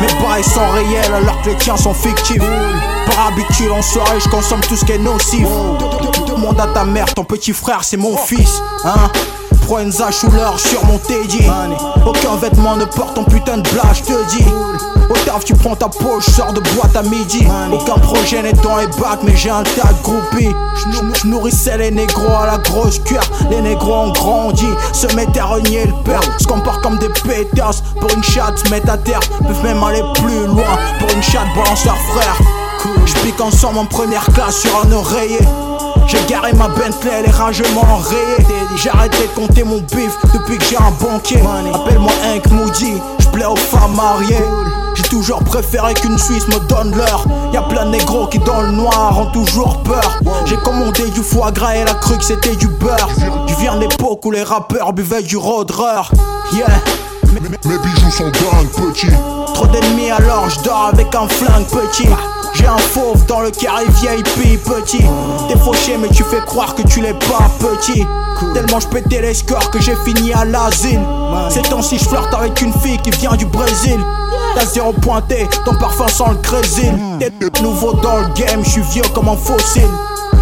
Mes 0.01 0.23
bails 0.23 0.45
sont 0.45 0.69
réels 0.73 1.15
alors 1.15 1.41
que 1.43 1.51
les 1.51 1.57
tiens 1.57 1.77
sont 1.77 1.95
fictifs. 1.95 2.43
Par 3.07 3.29
habitude 3.29 3.71
en 3.71 3.83
soirée, 3.83 4.21
je 4.21 4.29
consomme 4.29 4.61
tout 4.61 4.77
ce 4.77 4.85
qui 4.85 4.93
est 4.93 4.99
nocif. 4.99 5.47
Demande 6.27 6.61
à 6.61 6.67
ta 6.67 6.85
mère, 6.85 7.13
ton 7.15 7.25
petit 7.25 7.53
frère 7.53 7.85
c'est 7.85 7.97
mon 7.97 8.17
fils. 8.17 8.63
Hein 8.85 9.11
Prends 9.69 9.81
une 9.81 9.93
zache 9.93 10.25
ou 10.25 10.31
l'heure 10.31 10.59
sur 10.59 10.83
mon 10.87 10.97
teddy. 10.97 11.47
Aucun 12.07 12.37
vêtement 12.37 12.75
ne 12.77 12.87
porte 12.87 13.13
ton 13.13 13.25
putain 13.25 13.59
de 13.59 13.69
blague, 13.69 13.93
je 13.93 14.03
te 14.03 14.31
dis. 14.31 14.45
Au 15.11 15.13
taf, 15.27 15.45
tu 15.45 15.53
prends 15.53 15.77
ta 15.77 15.91
poche, 15.91 16.25
sors 16.25 16.55
de 16.55 16.61
boîte 16.61 16.97
à 16.97 17.03
midi. 17.03 17.47
Aucun 17.71 17.99
projet 17.99 18.43
n'est 18.43 18.55
dans 18.55 18.79
les 18.79 18.87
bacs, 18.87 19.21
mais 19.25 19.37
j'ai 19.37 19.51
un 19.51 19.63
tas 19.65 19.93
de 19.93 20.03
groupies. 20.03 20.57
Je 20.75 21.27
nourrissais 21.27 21.77
les 21.77 21.91
négros 21.91 22.35
à 22.35 22.47
la 22.47 22.57
grosse 22.57 22.99
cuir. 23.01 23.21
Les 23.51 23.61
négros 23.61 23.93
ont 23.93 24.13
grandi, 24.13 24.69
se 24.95 25.07
mettaient 25.15 25.41
à 25.41 25.45
renier 25.45 25.85
le 25.85 26.03
père. 26.03 26.23
Se 26.39 26.47
comportent 26.47 26.83
comme 26.83 26.97
des 26.97 27.11
pétasses. 27.11 27.83
Pour 28.01 28.11
une 28.11 28.25
chatte, 28.25 28.65
se 28.65 28.71
mettent 28.71 28.89
à 28.89 28.97
terre. 28.97 29.21
Peuvent 29.47 29.63
même 29.65 29.83
aller 29.83 30.03
plus 30.15 30.47
loin. 30.47 30.79
Pour 30.99 31.11
une 31.11 31.23
chatte, 31.23 31.55
balance 31.55 31.85
leur 31.85 31.99
frère. 32.15 32.39
Je 33.05 33.13
pique 33.17 33.41
ensemble 33.43 33.81
en 33.81 33.85
première 33.85 34.25
classe 34.33 34.61
sur 34.61 34.71
un 34.83 34.93
oreiller. 34.93 35.41
J'ai 36.09 36.25
garé 36.27 36.55
ma 36.55 36.69
Bentley, 36.69 37.11
elle 37.19 37.27
est 37.27 37.31
ragement 37.31 37.83
enrayée. 37.83 38.47
J'ai 38.77 38.89
arrêté 38.89 39.19
de 39.19 39.35
compter 39.35 39.63
mon 39.63 39.79
bif 39.79 40.17
depuis 40.33 40.57
que 40.57 40.65
j'ai 40.65 40.77
un 40.79 40.91
banquier. 41.01 41.43
Appelle-moi 41.75 42.13
Hank 42.25 42.51
Moody, 42.51 42.95
je 43.19 43.29
plais 43.29 43.45
aux 43.45 43.57
femmes 43.57 43.95
mariées. 43.95 44.43
J'ai 44.95 45.03
toujours 45.03 45.45
préféré 45.45 45.93
qu'une 45.93 46.19
Suisse 46.19 46.49
me 46.49 46.59
donne 46.67 46.97
l'heure. 46.97 47.27
Y'a 47.53 47.61
plein 47.63 47.85
de 47.85 47.91
négros 47.91 48.27
qui 48.27 48.39
dans 48.39 48.63
le 48.63 48.71
noir 48.71 49.19
ont 49.19 49.31
toujours 49.33 49.83
peur. 49.83 50.19
J'ai 50.47 50.57
commandé 50.57 51.11
du 51.11 51.23
foie 51.23 51.53
gras 51.53 51.77
et 51.77 51.81
elle 51.81 51.89
a 51.89 51.95
cru 51.95 52.17
que 52.17 52.25
c'était 52.25 52.57
du 52.57 52.69
beurre. 52.69 53.09
Je 53.47 53.55
viens 53.57 53.77
de 53.77 53.81
l'époque 53.81 54.25
où 54.25 54.31
les 54.31 54.43
rappeurs 54.43 54.95
buvaient 54.95 55.23
du 55.23 55.37
Roadrunner. 55.37 56.03
Yeah. 56.55 56.67
Mes 57.67 57.79
bijoux 57.79 58.11
sont 58.11 58.25
dingues, 58.25 58.71
petit. 58.89 59.09
Trop 59.53 59.67
d'ennemis 59.67 60.11
alors 60.11 60.49
je 60.49 60.61
dors 60.61 60.91
avec 60.93 61.15
un 61.15 61.29
flingue 61.29 61.67
petit. 61.67 62.09
J'ai 62.55 62.67
un 62.67 62.79
fauve 62.79 63.25
dans 63.27 63.41
le 63.41 63.51
carré 63.51 63.85
VIP 64.01 64.63
petit. 64.65 65.05
T'es 65.49 65.59
fauché 65.59 65.97
mais 65.99 66.09
tu 66.09 66.23
fais 66.25 66.41
croire 66.47 66.75
que 66.75 66.83
tu 66.83 67.01
l'es 67.01 67.15
pas 67.15 67.49
petit. 67.59 68.05
Tellement 68.55 68.81
je 68.81 68.89
pétais 68.89 69.21
les 69.21 69.35
scores 69.35 69.71
que 69.71 69.81
j'ai 69.81 69.97
fini 70.05 70.33
à 70.33 70.45
l'asile. 70.45 71.01
Ces 71.51 71.63
temps-ci 71.63 71.99
je 71.99 72.05
flirte 72.05 72.33
avec 72.35 72.61
une 72.61 72.73
fille 72.73 72.99
qui 72.99 73.11
vient 73.11 73.37
du 73.37 73.47
Brésil. 73.47 73.99
T'as 74.55 74.67
zéro 74.67 74.93
pointé, 74.93 75.49
ton 75.65 75.75
parfum 75.75 76.09
sent 76.09 76.25
le 76.31 76.37
crésil. 76.37 76.93
T'es 77.19 77.33
nouveau 77.63 77.93
dans 77.95 78.19
le 78.19 78.29
game, 78.35 78.65
je 78.65 78.71
suis 78.71 78.83
vieux 78.83 79.03
comme 79.15 79.29
un 79.29 79.37
fossile. 79.37 79.89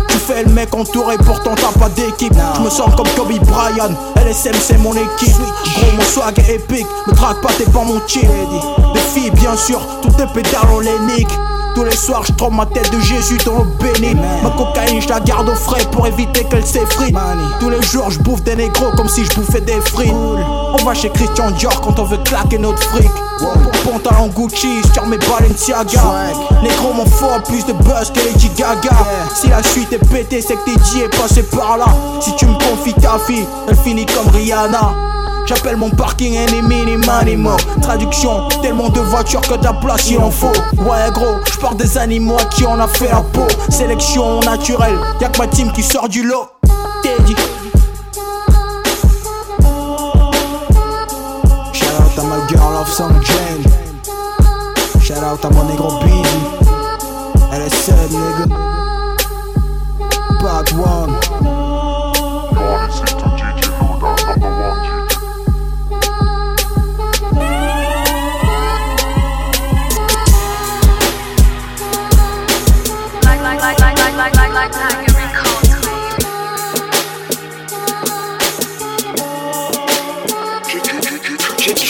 Tu 0.09 0.19
fais 0.19 0.45
le 0.45 0.51
mec 0.51 0.75
entouré, 0.75 1.17
pourtant 1.19 1.55
t'as 1.55 1.79
pas 1.79 1.89
d'équipe. 1.91 2.33
Je 2.57 2.61
me 2.61 2.71
sens 2.71 2.95
comme 2.97 3.09
Kobe 3.17 3.39
Bryant, 3.45 3.95
LSM 4.17 4.55
c'est 4.61 4.79
mon 4.79 4.93
équipe. 4.93 5.37
Gros, 5.37 5.93
mon 5.97 6.03
swag 6.05 6.39
est 6.39 6.55
épique, 6.55 6.87
me 7.07 7.15
traque 7.15 7.41
pas, 7.41 7.53
t'es 7.59 7.65
pas 7.65 7.83
mon 7.85 8.01
cheat. 8.07 8.29
Des 8.95 9.01
filles, 9.01 9.31
bien 9.33 9.57
sûr, 9.57 9.81
toutes 10.03 10.17
tes 10.17 10.27
pédales 10.27 10.69
on 10.73 10.81
les 10.81 10.99
nique. 11.17 11.39
Tous 11.77 11.85
les 11.85 11.95
soirs, 11.95 12.23
je 12.27 12.33
trompe 12.33 12.55
ma 12.55 12.65
tête 12.65 12.91
de 12.91 12.99
Jésus 13.01 13.37
dans 13.45 13.59
le 13.59 13.65
béni. 13.79 14.15
Ma 14.43 14.49
cocaïne, 14.49 15.03
je 15.03 15.11
la 15.11 15.21
garde 15.21 15.47
au 15.51 15.55
frais 15.55 15.85
pour 15.93 16.07
éviter 16.07 16.43
qu'elle 16.45 16.65
s'effrite. 16.65 17.15
Tous 17.61 17.69
les 17.69 17.83
jours, 17.83 18.11
je 18.11 18.19
bouffe 18.19 18.43
des 18.45 18.57
négros 18.57 18.93
comme 18.97 19.11
si 19.11 19.27
je 19.27 19.35
bouffais 19.35 19.61
des 19.61 19.79
frites. 19.83 20.11
On 20.11 20.83
va 20.83 20.95
chez 20.95 21.11
Christian 21.11 21.51
Dior 21.51 21.79
quand 21.83 21.99
on 21.99 22.05
veut 22.05 22.17
claquer 22.25 22.57
notre 22.57 22.83
fric. 22.83 23.11
Pantalon 23.85 24.29
Gucci 24.29 24.81
sur 24.95 25.05
mes 25.05 25.19
Balenciaga. 25.19 26.33
Négro, 26.63 26.95
mon 26.95 27.05
fort 27.05 27.43
plus 27.43 27.67
de 27.67 27.75
buzz 27.75 28.11
que 28.11 28.21
Lady 28.21 28.49
Gaga. 28.57 28.97
Si 29.35 29.49
la 29.49 29.63
suite 29.63 29.93
est 29.93 30.09
pétée, 30.11 30.41
c'est 30.41 30.55
que 30.55 30.71
t'es 30.71 30.77
dit 30.77 31.01
est 31.01 31.15
passé 31.15 31.43
par 31.43 31.77
là. 31.77 31.89
Si 32.23 32.35
tu 32.37 32.47
me 32.47 32.55
confies 32.55 32.95
ta 32.95 33.19
fille, 33.19 33.47
elle 33.69 33.77
finit 33.77 34.07
comme 34.07 34.29
Rihanna. 34.29 34.95
J'appelle 35.47 35.77
mon 35.77 35.91
parking 35.91 36.35
ennemi 36.35 36.85
minimo 36.85 37.57
Traduction, 37.81 38.49
tellement 38.63 38.89
de 38.89 39.01
voitures 39.01 39.41
que 39.43 39.55
de 39.55 39.63
la 39.63 39.75
place 39.75 40.11
il 40.11 40.19
en 40.19 40.31
faut. 40.31 40.53
Ouais 40.79 41.11
gros, 41.13 41.37
je 41.53 41.59
pars 41.59 41.77
des 41.77 41.97
animaux 41.97 42.37
à 42.37 42.45
qui 42.47 42.65
on 42.67 42.81
a 42.81 42.89
fait 42.89 43.09
la 43.09 43.21
peau. 43.21 43.47
Sélection 43.69 44.41
naturelle, 44.41 44.99
y'a 45.21 45.29
que 45.29 45.39
ma 45.39 45.47
team 45.47 45.71
qui 45.71 45.85
sort 45.85 46.09
du 46.09 46.25
lot. 46.25 46.49
Teddy. 47.03 47.37
Shout 51.73 51.87
out 51.87 52.19
à 52.19 52.23
ma 52.23 52.47
girl 52.49 52.77
of 52.81 52.89
some 52.89 53.21
Jane 53.23 53.63
Shout 55.01 55.23
out 55.25 55.45
à 55.45 55.51
mon 55.51 55.65
négro 55.65 56.01
Busy 56.01 56.23
LSM 57.53 57.95
nigga. 58.11 58.57
Bad 60.43 60.73
one. 60.73 61.56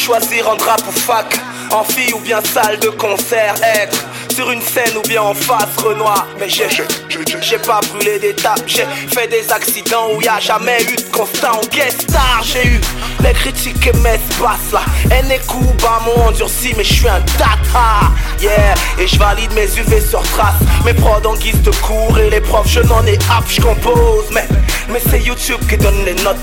Choisir 0.07 0.49
un 0.49 0.55
drap 0.55 0.79
ou 0.87 0.93
fac, 0.93 1.37
en 1.73 1.83
fille 1.83 2.13
ou 2.15 2.21
bien 2.21 2.41
salle 2.41 2.79
de 2.79 2.91
concert, 2.91 3.57
être 3.65 4.05
sur 4.33 4.49
une 4.53 4.63
scène 4.63 4.97
ou 4.97 5.09
bien 5.09 5.21
en 5.21 5.35
face 5.35 5.77
Renoir. 5.85 6.29
Mais 6.39 6.49
j'ai, 6.49 6.69
j'ai 7.43 7.59
pas 7.59 7.81
brûlé 7.91 8.21
d'étapes, 8.21 8.63
j'ai 8.69 8.87
fait 9.13 9.27
des 9.27 9.51
accidents 9.51 10.11
où 10.15 10.23
y 10.23 10.29
a 10.29 10.39
jamais 10.39 10.81
eu 10.85 10.95
de 10.95 11.11
constat 11.11 11.55
en 11.55 11.67
guest 11.75 12.03
star. 12.03 12.41
J'ai 12.45 12.65
eu 12.69 12.81
les 13.21 13.33
critiques 13.33 13.85
et 13.85 13.93
mes 13.95 14.21
basses 14.41 14.73
là, 14.73 14.83
N 15.11 15.29
et 15.29 15.41
Kuba 15.41 16.01
m'ont 16.05 16.29
endurci, 16.29 16.73
mais 16.77 16.85
je 16.85 16.93
suis 16.93 17.09
un 17.09 17.21
data, 17.37 18.13
yeah. 18.41 18.75
Et 19.01 19.09
je 19.09 19.19
valide 19.19 19.53
mes 19.55 19.67
UV 19.77 20.01
sur 20.01 20.23
trace, 20.23 20.55
mes 20.85 20.95
prods 20.95 21.27
en 21.27 21.35
guise 21.35 21.61
de 21.63 21.73
cours 21.85 22.17
et 22.17 22.31
les 22.31 22.41
profs, 22.41 22.69
je 22.69 22.81
n'en 22.81 23.05
ai 23.07 23.19
app, 23.37 23.45
je 23.49 23.61
compose, 23.61 24.27
mais 24.31 24.47
mais 24.89 25.01
c'est 25.11 25.21
YouTube 25.21 25.61
qui 25.69 25.77
donne 25.77 26.05
les 26.05 26.15
notes. 26.23 26.37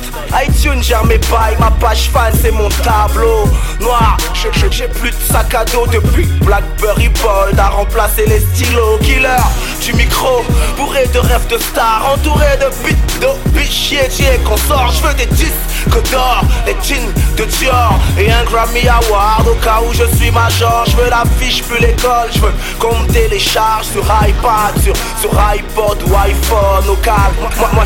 iTunes 0.47 0.81
gère 0.83 1.05
mes 1.05 1.17
bails, 1.17 1.55
ma 1.59 1.71
page 1.71 2.09
fan 2.11 2.33
c'est 2.41 2.51
mon 2.51 2.69
tableau 2.69 3.45
noir. 3.79 4.17
J'ai- 4.33 4.49
J'ai 4.53 4.71
j'ai 4.71 4.87
plus 4.87 5.11
de 5.11 5.15
sac 5.31 5.53
à 5.55 5.63
dos 5.65 5.87
depuis 5.87 6.25
Blackberry 6.45 7.09
Bold 7.09 7.57
a 7.59 7.69
remplacé 7.69 8.25
les 8.25 8.39
stylos. 8.39 8.97
Killer 9.01 9.43
du 9.81 9.93
micro, 9.93 10.43
bourré 10.77 11.05
de 11.13 11.19
rêves 11.19 11.47
de 11.47 11.57
stars, 11.57 12.05
entouré 12.13 12.45
de 12.59 12.69
bits 12.85 12.95
de 13.21 13.27
bichier, 13.51 13.99
et 14.19 14.37
consort. 14.43 14.91
Je 14.91 15.07
veux 15.07 15.13
des 15.13 15.25
disques 15.27 16.11
d'or, 16.11 16.41
des 16.65 16.75
jeans 16.83 17.11
de 17.37 17.45
Dior 17.45 17.93
et 18.17 18.31
un 18.31 18.43
Grammy 18.45 18.87
Award 18.87 19.47
au 19.47 19.55
cas 19.55 19.79
où 19.87 19.93
je 19.93 20.05
suis 20.17 20.31
major. 20.31 20.83
Je 20.87 20.95
veux 20.97 21.09
l'affiche 21.09 21.63
plus 21.63 21.79
l'école, 21.79 22.29
je 22.33 22.39
veux 22.39 22.53
qu'on 22.79 22.97
me 22.99 23.07
télécharge 23.07 23.85
sur 23.87 24.03
iPad, 24.03 24.73
sur, 24.83 24.93
sur 25.19 25.31
iPod 25.39 25.97
ou 26.07 26.15
iPhone 26.15 26.89
au 26.89 26.95
calme. 26.95 27.35
Moi, 27.59 27.69
moi 27.73 27.83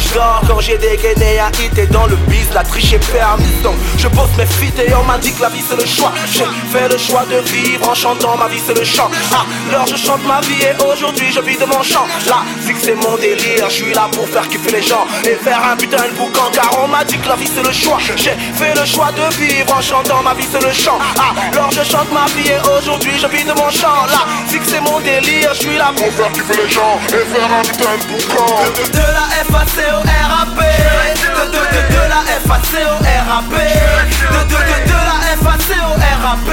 quand 0.47 0.59
j'ai 0.61 0.77
dégainé 0.77 1.39
un 1.39 1.51
hit 1.59 1.77
et 1.77 1.87
dans 1.87 2.07
le 2.07 2.15
biz 2.27 2.47
la 2.53 2.63
triche 2.63 2.93
est 2.93 3.11
permise. 3.11 3.61
Donc 3.63 3.75
je 3.97 4.07
bosse 4.07 4.35
mes 4.37 4.45
feats 4.45 4.81
et 4.83 4.93
on 4.95 5.03
m'a 5.03 5.17
dit 5.17 5.33
que 5.33 5.41
la 5.41 5.49
vie 5.49 5.63
c'est 5.67 5.75
le 5.75 5.85
choix. 5.85 6.11
J'ai 6.31 6.45
fait 6.71 6.87
le 6.91 6.97
choix 6.97 7.25
de 7.25 7.37
vivre 7.51 7.89
en 7.89 7.93
chantant, 7.93 8.37
ma 8.37 8.47
vie 8.47 8.61
c'est 8.65 8.77
le 8.77 8.85
chant. 8.85 9.09
Ah, 9.33 9.45
alors 9.69 9.87
je 9.87 9.95
chante 9.95 10.25
ma 10.25 10.39
vie 10.41 10.61
et 10.63 10.73
aujourd'hui 10.83 11.27
je 11.33 11.41
vis 11.41 11.57
de 11.57 11.65
mon 11.65 11.83
chant. 11.83 12.05
La 12.27 12.43
musique 12.57 12.77
c'est 12.81 12.95
mon 12.95 13.15
délire, 13.17 13.69
je 13.69 13.73
suis 13.73 13.93
là 13.93 14.07
pour 14.11 14.27
faire 14.27 14.47
kiffer 14.47 14.71
les 14.71 14.81
gens 14.81 15.05
et 15.23 15.35
faire 15.35 15.61
un 15.71 15.75
putain 15.75 16.07
de 16.07 16.13
boucan 16.17 16.49
car 16.53 16.69
on 16.83 16.87
m'a 16.87 17.03
dit 17.03 17.17
que 17.17 17.27
la 17.27 17.35
vie 17.35 17.49
c'est 17.53 17.63
le 17.63 17.73
choix. 17.73 17.97
J'ai 18.15 18.35
fait 18.55 18.73
le 18.79 18.85
choix 18.85 19.11
de 19.11 19.35
vivre 19.35 19.75
en 19.77 19.81
chantant, 19.81 20.21
ma 20.23 20.33
vie 20.33 20.47
c'est 20.51 20.63
le 20.63 20.71
chant. 20.71 20.97
Ah, 21.19 21.33
alors 21.51 21.71
je 21.71 21.83
chante 21.83 22.11
ma 22.11 22.25
vie 22.35 22.49
et 22.49 22.59
aujourd'hui 22.77 23.13
je 23.21 23.27
vis 23.27 23.43
de 23.43 23.53
mon 23.53 23.69
chant. 23.69 24.05
La 24.09 24.23
musique 24.43 24.63
c'est 24.65 24.81
mon 24.81 24.99
délire, 25.01 25.53
je 25.53 25.59
suis 25.59 25.77
là 25.77 25.91
pour 25.95 26.11
faire 26.13 26.31
kiffer 26.31 26.55
les 26.63 26.69
gens 26.69 26.99
et 27.09 27.25
faire 27.33 27.51
un 27.59 27.63
putain 27.63 27.97
de 27.97 28.05
boucan. 28.11 28.45
De, 28.63 28.83
de, 28.83 28.91
de 28.91 29.05
la 29.17 29.27
FAC 29.49 29.67
au 29.93 30.36
De, 30.37 30.43
de, 30.45 31.61
de, 31.73 31.81
de 31.93 32.03
la 32.09 32.21
FAC 32.45 32.73
au 32.85 32.97
RAP, 33.27 33.49
de, 33.49 33.57
de, 33.57 34.59
de, 34.69 34.77
de 34.85 34.99
la 35.09 35.17
FAC 35.41 35.69
au 35.81 35.93
RAP. 36.21 36.49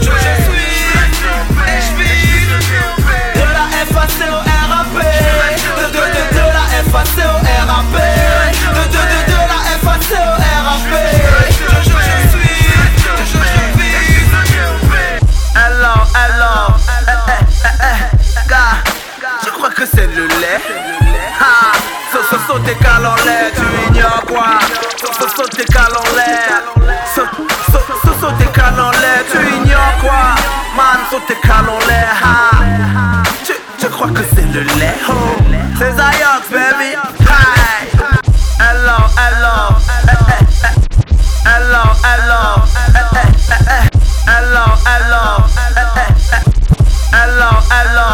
Je, 0.00 0.14
suis, 0.44 0.76
vis 1.98 2.46
de 3.34 3.46
la 3.52 3.66
FAC 3.92 4.20
au 4.30 4.38
RAP, 4.70 4.94
de, 4.94 5.84
de, 5.86 6.02
de, 6.14 6.22
de 6.38 6.44
la 6.54 6.64
Man, 30.76 30.98
saute 31.10 31.26
tes 31.26 31.50
en 31.50 31.78
l'air. 31.86 32.08
ha. 32.22 33.22
Tu, 33.46 33.52
tu 33.78 33.88
crois 33.88 34.08
que 34.08 34.22
c'est 34.34 34.42
le 34.52 34.62
lait? 34.62 34.94
Oh, 35.08 35.12
c'est 35.78 35.92
Zayox, 35.92 36.48
baby. 36.50 36.96
Hello, 38.58 38.96
hello. 39.16 39.76
Hello, 41.46 41.82
hello. 42.02 42.42
Hello, 44.26 44.64
hello. 44.86 45.44
Hello, 47.12 47.50
hello. 47.70 48.08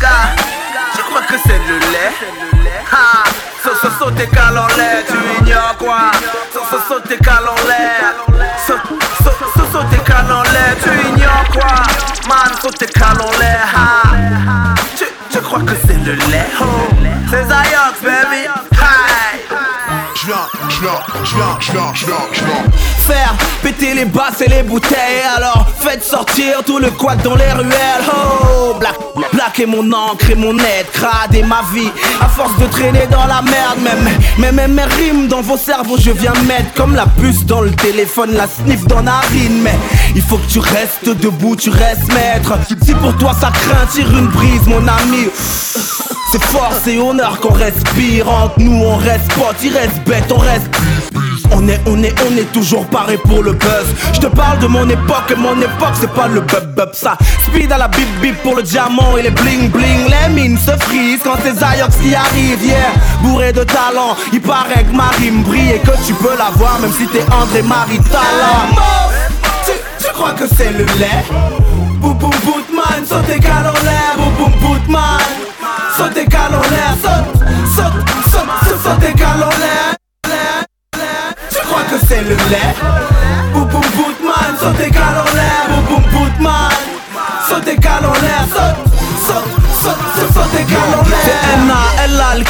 Gars, 0.00 0.34
tu 0.94 1.02
crois 1.02 1.22
que 1.28 1.34
c'est 1.46 1.58
le 1.68 1.78
lait? 1.92 2.12
Ha! 2.90 3.24
Saute, 3.62 3.92
saute 3.98 4.14
tes 4.14 4.40
en 4.40 4.66
l'air, 4.76 5.04
tu 5.06 5.42
ignores 5.42 5.76
quoi? 5.78 6.10
Saute, 6.52 6.64
saute, 6.70 6.82
saute 6.88 7.08
tes 7.08 7.30
en 7.30 7.68
l'air. 7.68 8.14
Tu 10.82 10.90
ignores 11.08 11.48
quoi? 11.52 11.74
Man, 12.28 12.52
saute 12.60 12.78
tes 12.78 12.86
cales 12.86 13.18
ha! 13.74 14.74
Tu, 14.96 15.04
tu 15.30 15.38
crois 15.40 15.60
que 15.60 15.74
c'est 15.86 15.98
le 15.98 16.14
lait? 16.14 16.46
Oh, 16.60 16.64
c'est 17.30 17.44
Zayox, 17.44 18.00
Faire 23.06 23.34
péter 23.62 23.94
les 23.94 24.04
basses 24.04 24.40
et 24.40 24.48
les 24.48 24.64
bouteilles 24.64 25.22
Alors 25.36 25.68
faites 25.78 26.02
sortir 26.02 26.64
tout 26.66 26.78
le 26.80 26.90
quad 26.90 27.22
dans 27.22 27.36
les 27.36 27.52
ruelles. 27.52 27.70
Oh 28.12 28.74
Black, 28.80 28.98
black 29.32 29.60
est 29.60 29.66
mon 29.66 29.92
encre 29.92 30.30
et 30.30 30.34
mon 30.34 30.58
aide 30.58 30.86
Crade 30.92 31.34
et 31.34 31.44
ma 31.44 31.62
vie. 31.72 31.90
À 32.20 32.26
force 32.26 32.58
de 32.58 32.66
traîner 32.66 33.06
dans 33.08 33.26
la 33.26 33.42
merde 33.42 33.78
Même, 33.80 34.18
même, 34.38 34.54
même 34.56 34.74
mes 34.74 34.84
rimes 34.84 35.28
dans 35.28 35.40
vos 35.40 35.56
cerveaux 35.56 35.98
Je 35.98 36.10
viens 36.10 36.34
mettre 36.48 36.72
comme 36.74 36.96
la 36.96 37.06
puce 37.06 37.44
dans 37.44 37.60
le 37.60 37.70
téléphone 37.70 38.32
La 38.32 38.48
sniff 38.48 38.84
dans 38.86 39.02
narine. 39.02 39.62
Mais 39.62 39.78
il 40.16 40.22
faut 40.22 40.38
que 40.38 40.50
tu 40.50 40.58
restes 40.58 41.08
debout, 41.08 41.54
tu 41.54 41.70
restes 41.70 42.12
maître. 42.12 42.54
Si 42.82 42.92
pour 42.94 43.16
toi 43.18 43.32
ça 43.40 43.52
craint, 43.52 43.86
tire 43.86 44.10
une 44.10 44.26
brise 44.26 44.66
mon 44.66 44.78
ami 44.88 45.28
c'est 46.32 46.42
force 46.44 46.86
et 46.86 46.98
honneur 46.98 47.38
qu'on 47.40 47.52
respire. 47.52 48.28
Entre 48.28 48.58
nous 48.58 48.82
on 48.82 48.96
reste 48.96 49.30
potes, 49.34 49.62
il 49.62 49.76
reste 49.76 50.02
bête, 50.06 50.32
on 50.34 50.38
reste. 50.38 50.66
On 51.54 51.68
est, 51.68 51.78
on 51.86 52.02
est, 52.02 52.14
on 52.26 52.36
est 52.38 52.50
toujours 52.52 52.86
paré 52.86 53.18
pour 53.18 53.42
le 53.42 53.52
buzz. 53.52 53.86
Je 54.14 54.20
te 54.20 54.26
parle 54.26 54.58
de 54.60 54.66
mon 54.66 54.88
époque 54.88 55.30
et 55.30 55.34
mon 55.34 55.60
époque 55.60 55.94
c'est 56.00 56.12
pas 56.12 56.28
le 56.28 56.40
bub 56.40 56.74
bub 56.74 56.90
ça. 56.94 57.18
Speed 57.46 57.70
à 57.70 57.76
la 57.76 57.88
bip 57.88 58.08
bip 58.22 58.42
pour 58.42 58.56
le 58.56 58.62
diamant 58.62 59.18
et 59.18 59.22
les 59.22 59.30
bling 59.30 59.68
bling. 59.68 60.06
Les 60.08 60.32
mines 60.32 60.56
se 60.56 60.70
frisent 60.84 61.20
quand 61.22 61.36
c'est 61.44 61.54
Zayox 61.54 61.96
qui 61.96 62.14
arrive 62.14 62.64
Yeah, 62.64 62.92
bourré 63.22 63.52
de 63.52 63.64
talent, 63.64 64.16
il 64.32 64.40
paraît 64.40 64.84
que 64.84 64.96
ma 64.96 65.08
rime 65.18 65.42
brille 65.42 65.72
Et 65.72 65.78
que 65.80 65.92
tu 66.06 66.14
peux 66.14 66.36
l'avoir 66.38 66.78
même 66.80 66.92
si 66.92 67.06
t'es 67.08 67.24
André 67.32 67.62
Marie 67.62 67.98
Talent 67.98 68.68
tu, 69.98 70.12
crois 70.12 70.32
que 70.32 70.44
c'est 70.56 70.70
le 70.72 70.84
lait? 70.98 71.24
Boum 72.00 72.14
boum 72.14 72.30
bootman, 72.44 73.06
saute 73.06 73.26
tes 73.26 73.38
l'air 73.38 74.16
Boum 74.16 74.34
boum 74.38 74.52
bootman, 74.60 75.18
saute 76.02 76.14
tes 76.14 76.26
cales 76.26 76.54
en 76.54 76.62
l'air 76.62 76.94
Saute, 77.02 77.38
saute, 77.76 77.92
saute, 78.30 78.50
saute, 78.64 78.82
saute 78.82 79.00
tes 79.00 79.12
cales 79.12 79.42
en 79.42 79.48
l'air 79.48 79.94
tu 81.50 81.58
crois 81.66 81.82
que 81.82 82.06
c'est 82.06 82.22
le 82.22 82.36
lait. 82.50 82.74
Boum 83.52 83.66
boum 83.68 83.82
bootman, 83.96 84.58
saute 84.58 84.76
tes 84.78 84.90
cales 84.90 85.20
en 85.20 85.24
l'air 85.24 85.31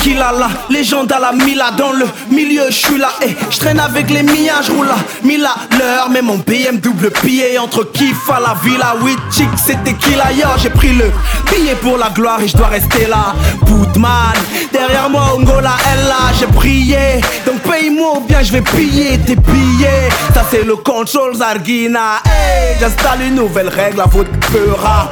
N.A. 0.06 0.30
L.A. 0.30 0.48
Kilala 0.48 0.48
Légende 0.70 1.12
à 1.12 1.18
la 1.18 1.32
Mila. 1.32 1.70
Dans 1.76 1.92
le 1.92 2.06
milieu 2.30 2.64
je 2.68 2.86
suis 2.86 2.98
là. 2.98 3.10
Et 3.22 3.36
je 3.50 3.58
traîne 3.58 3.80
avec 3.80 4.10
les 4.10 4.22
miens, 4.22 4.60
je 4.64 4.72
roule 4.72 4.88
à 4.88 5.26
Mila 5.26 5.54
l'heure. 5.78 6.08
Mais 6.10 6.22
mon 6.22 6.36
BM 6.36 6.78
double 6.82 7.12
billet 7.22 7.58
Entre 7.58 7.84
kiff 7.92 8.28
la 8.28 8.54
villa. 8.62 8.96
Oui 9.02 9.16
chick 9.30 9.48
c'était 9.56 9.94
qui 9.94 10.14
là? 10.14 10.24
J'ai 10.58 10.70
pris 10.70 10.92
le 10.92 11.10
billet 11.50 11.74
pour 11.80 11.98
la 11.98 12.08
gloire 12.10 12.40
Et 12.40 12.48
je 12.48 12.56
dois 12.56 12.68
rester 12.68 13.06
là. 13.06 13.34
Bootman 13.62 14.34
Derrière 14.72 15.08
moi 15.10 15.34
Ongola 15.36 15.72
Ella 15.92 16.32
J'ai 16.38 16.46
prié. 16.46 17.20
Donc 17.46 17.60
paye-moi 17.60 18.18
ou 18.18 18.20
bien 18.20 18.42
je 18.42 18.52
vais 18.52 18.62
piller 18.62 19.18
tes 19.18 19.36
billets. 19.36 20.08
Ça 20.34 20.44
c'est 20.50 20.64
le 20.64 20.76
control 20.76 21.36
Zargina 21.36 22.20
Hey 22.24 22.76
J'installe 22.80 23.22
une 23.22 23.36
nouvelle 23.36 23.68
règle 23.68 24.00
à 24.00 24.06
votre 24.06 24.30
peur 24.52 25.08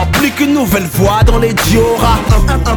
Applique 0.00 0.40
une 0.40 0.54
nouvelle 0.54 0.86
voix 0.94 1.22
dans 1.24 1.38
les 1.38 1.52
dioras. 1.52 2.18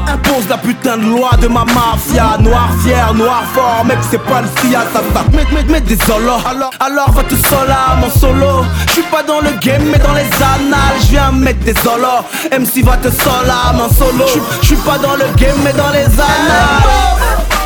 Impose 0.08 0.48
la 0.50 0.58
putain 0.58 0.98
de 0.98 1.06
loi 1.06 1.32
de 1.44 1.48
ma 1.50 1.66
mafia. 1.66 2.38
Noir 2.40 2.70
fier, 2.82 3.14
noir 3.14 3.44
fort 3.54 3.84
Mec 3.86 3.98
c'est 4.10 4.24
pas 4.24 4.42
le 4.42 4.48
sia 4.62 4.82
ça 4.94 5.02
ça 5.14 5.24
Mets, 5.34 5.46
mets, 5.52 5.64
mets 5.64 5.82
des 5.82 5.98
alors, 6.06 6.42
alors 6.80 7.12
va 7.12 7.24
tout 7.24 7.38
seul 7.50 7.70
à 7.70 7.96
mon 7.96 8.10
solo. 8.10 8.66
Je 8.88 8.94
suis 8.94 9.02
pas 9.04 9.24
dans 9.24 9.42
le 9.42 9.52
game 9.62 9.84
mais 9.92 10.00
dans 10.00 10.14
les 10.14 10.30
annales. 10.52 10.98
Je 11.02 11.08
viens 11.12 11.32
mettre 11.32 11.60
des 11.60 11.76
solos. 11.76 12.24
MC 12.52 12.84
va 12.84 12.98
te 12.98 13.10
sola 13.10 13.74
mon 13.74 13.90
solo. 13.90 14.26
Je 14.62 14.68
suis 14.68 14.76
pas 14.78 14.98
dans 14.98 15.16
le 15.16 15.26
game 15.36 15.58
mais 15.64 15.74
dans 15.74 15.90
les 15.90 16.06
annales. 16.06 16.84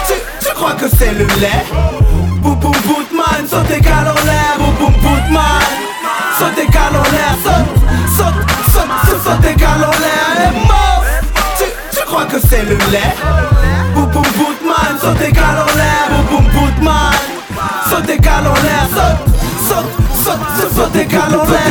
Tu, 0.07 0.13
tu 0.45 0.53
crois 0.55 0.73
que 0.73 0.87
c'est 0.89 1.11
le 1.11 1.25
lait? 1.39 1.65
Boum 2.41 2.55
boum 2.55 2.71
bootman 2.85 3.47
Saute 3.49 3.67
tes 3.67 3.77
en 3.77 4.25
l'air. 4.25 4.57
Boum 4.57 4.73
boum 4.79 4.93
bootman 5.01 5.61
Saute 6.39 6.55
tes 6.55 6.77
en 6.77 7.03
l'air. 7.11 7.35
Saute, 7.43 8.17
saute, 8.17 8.33
saute, 8.73 9.23
saute, 9.23 9.63
en 9.63 9.99
l'air 9.99 10.16
ke 12.37 12.47
se 12.47 12.61
le 12.63 12.77
lè. 12.91 13.05
Boum 13.93 14.09
boum 14.11 14.27
boutman, 14.37 14.99
sote 15.01 15.31
kal 15.33 15.57
an 15.63 15.71
lè 15.79 15.91
Boum 16.09 16.25
boum 16.31 16.45
boutman, 16.53 17.13
sote 17.89 18.17
kal 18.21 18.45
an 18.51 18.59
lè 18.65 18.77
Sote, 18.95 19.21
sote, 19.67 19.93
sote, 20.23 20.69
sote 20.75 21.07
kal 21.07 21.39
an 21.39 21.47
lè. 21.51 21.67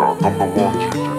Number 0.00 0.46
one. 0.46 1.10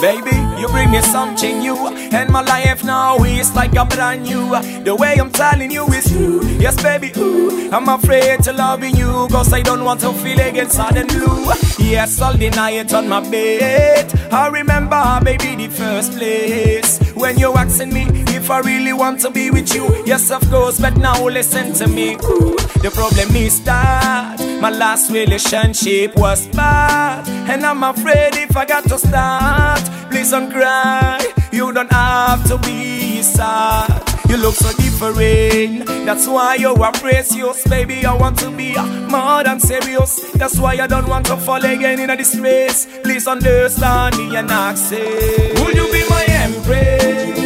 Baby, 0.00 0.36
you 0.60 0.68
bring 0.68 0.90
me 0.90 1.00
something 1.00 1.60
new 1.60 1.86
And 2.12 2.28
my 2.28 2.42
life 2.42 2.84
now 2.84 3.16
is 3.24 3.54
like 3.54 3.74
a 3.76 3.86
brand 3.86 4.24
new 4.24 4.50
The 4.82 4.94
way 4.94 5.14
I'm 5.18 5.30
telling 5.30 5.70
you 5.70 5.86
is 5.86 6.10
true 6.10 6.42
Yes, 6.58 6.82
baby, 6.82 7.12
ooh 7.16 7.70
I'm 7.70 7.88
afraid 7.88 8.42
to 8.42 8.52
loving 8.52 8.94
you 8.96 9.28
Cause 9.30 9.52
I 9.54 9.62
don't 9.62 9.84
want 9.84 10.00
to 10.00 10.12
feel 10.12 10.38
again 10.38 10.68
sad 10.68 10.98
and 10.98 11.08
blue 11.08 11.46
Yes, 11.78 12.20
I'll 12.20 12.36
deny 12.36 12.72
it 12.72 12.92
on 12.92 13.08
my 13.08 13.20
bed 13.30 14.12
I 14.30 14.48
remember, 14.48 15.20
baby, 15.24 15.54
the 15.54 15.68
first 15.68 16.12
place 16.18 16.98
When 17.14 17.38
you 17.38 17.54
asking 17.54 17.94
me 17.94 18.04
if 18.36 18.50
I 18.50 18.58
really 18.60 18.92
want 18.92 19.20
to 19.20 19.30
be 19.30 19.50
with 19.50 19.74
you 19.74 20.02
Yes, 20.04 20.30
of 20.30 20.42
course, 20.50 20.78
but 20.80 20.98
now 20.98 21.24
listen 21.26 21.72
to 21.74 21.86
me 21.86 22.16
ooh. 22.16 22.56
The 22.82 22.90
problem 22.92 23.34
is 23.36 23.62
that 23.64 24.33
My 24.64 24.70
last 24.70 25.10
relationship 25.10 26.16
was 26.16 26.46
bad 26.46 27.28
And 27.50 27.66
I'm 27.66 27.82
afraid 27.82 28.34
if 28.34 28.56
I 28.56 28.64
got 28.64 28.84
to 28.84 28.96
start 28.96 29.82
Please 30.10 30.30
don't 30.30 30.50
cry. 30.50 31.20
You 31.52 31.70
don't 31.70 31.92
have 31.92 32.42
to 32.48 32.56
be 32.56 33.20
sad. 33.20 33.90
You 34.26 34.38
look 34.38 34.54
so 34.54 34.72
different. 34.78 35.84
That's 36.06 36.26
why 36.26 36.54
you 36.54 36.74
are 36.76 36.92
precious 36.92 37.62
Baby, 37.68 38.06
I 38.06 38.14
want 38.14 38.38
to 38.38 38.50
be 38.50 38.74
more 39.10 39.44
than 39.44 39.60
serious. 39.60 40.32
That's 40.32 40.58
why 40.58 40.78
I 40.80 40.86
don't 40.86 41.08
want 41.08 41.26
to 41.26 41.36
fall 41.36 41.62
again 41.62 42.00
in 42.00 42.08
a 42.08 42.16
race 42.16 42.86
Please 43.02 43.26
understand 43.28 44.16
me 44.16 44.34
and 44.34 44.50
accept. 44.50 45.60
Would 45.60 45.76
you 45.76 45.92
be 45.92 46.08
my 46.08 46.24
empress? 46.46 47.36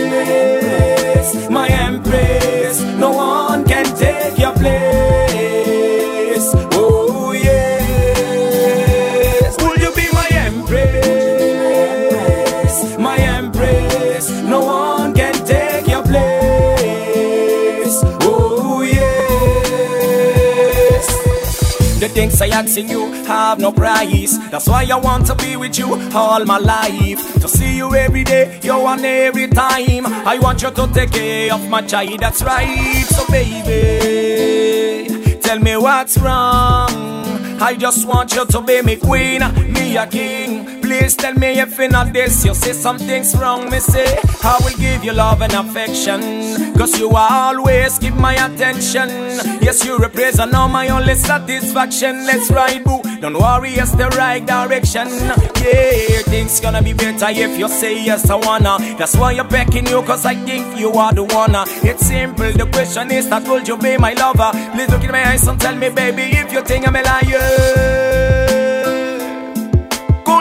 My 1.51 1.67
empress. 1.67 2.81
No 2.81 3.11
one 3.11 3.65
can 3.65 3.87
take 3.97 4.39
your 4.39 4.53
place 4.53 5.08
The 22.09 22.15
things 22.15 22.41
I 22.41 22.49
asking 22.49 22.89
you 22.89 23.13
have 23.25 23.59
no 23.59 23.71
price. 23.71 24.39
That's 24.49 24.67
why 24.67 24.87
I 24.91 24.97
want 24.97 25.27
to 25.27 25.35
be 25.35 25.57
with 25.57 25.79
you 25.79 25.95
all 26.15 26.43
my 26.45 26.57
life. 26.59 27.21
To 27.41 27.49
see 27.49 27.77
you 27.77 27.95
every 27.95 28.25
day, 28.25 28.59
you 28.63 28.79
want 28.79 29.05
every 29.05 29.47
time. 29.49 30.07
I 30.07 30.39
want 30.39 30.63
you 30.63 30.71
to 30.71 30.87
take 30.93 31.13
care 31.13 31.53
of 31.53 31.69
my 31.69 31.83
child, 31.83 32.21
that's 32.21 32.43
right. 32.43 33.05
So 33.11 33.27
baby, 33.31 35.09
tell 35.41 35.59
me 35.59 35.77
what's 35.77 36.17
wrong. 36.19 36.89
I 37.61 37.77
just 37.79 38.07
want 38.09 38.35
you 38.35 38.47
to 38.47 38.61
be 38.63 38.81
me 38.81 38.97
queen, 38.97 39.43
me 39.73 39.97
a 39.99 40.07
king 40.07 40.78
Please 40.89 41.17
tell 41.17 41.35
me 41.35 41.61
if 41.61 41.79
in 41.79 41.91
not 41.91 42.15
this 42.15 42.47
you 42.47 42.55
say 42.55 42.73
something's 42.73 43.37
wrong, 43.37 43.69
me 43.69 43.79
say. 43.79 44.19
I 44.43 44.59
will 44.65 44.75
give 44.79 45.05
you 45.05 45.13
love 45.13 45.43
and 45.43 45.53
affection 45.53 46.23
Cause 46.79 46.99
you 46.99 47.15
always 47.15 47.99
keep 47.99 48.15
my 48.15 48.33
attention. 48.33 49.11
Yes, 49.61 49.85
you 49.85 49.99
represent 49.99 50.55
all 50.55 50.69
my 50.69 50.89
only 50.89 51.15
satisfaction. 51.15 52.25
Let's 52.25 52.51
ride, 52.51 52.85
boo, 52.85 53.03
don't 53.21 53.39
worry, 53.39 53.73
it's 53.73 53.93
the 53.97 54.09
right 54.17 54.47
direction. 54.47 55.09
Yeah, 55.61 56.23
things 56.23 56.59
gonna 56.59 56.81
be 56.81 56.95
better 56.95 57.29
if 57.29 57.59
you 57.59 57.69
say 57.69 58.03
yes, 58.03 58.31
I 58.31 58.37
wanna. 58.37 58.79
That's 58.97 59.15
why 59.15 59.33
you're 59.33 59.45
backing 59.45 59.89
you, 59.89 60.01
cause 60.05 60.25
I 60.25 60.37
think 60.37 60.79
you 60.79 60.91
are 60.93 61.13
the 61.13 61.25
one 61.25 61.55
It's 61.85 62.07
simple, 62.07 62.51
the 62.51 62.65
question 62.65 63.11
is 63.11 63.29
that 63.29 63.43
will 63.47 63.61
you 63.61 63.77
be 63.77 63.99
my 63.99 64.15
lover? 64.15 64.53
Please 64.73 64.89
look 64.89 65.05
in 65.05 65.13
my 65.13 65.29
eyes 65.29 65.47
and 65.47 65.61
tell 65.61 65.77
me, 65.77 65.91
baby, 65.91 66.23
if 66.35 66.51
you 66.51 66.63
think 66.63 66.89
I'm 66.89 66.97
a 66.97 67.03
liar 67.03 68.08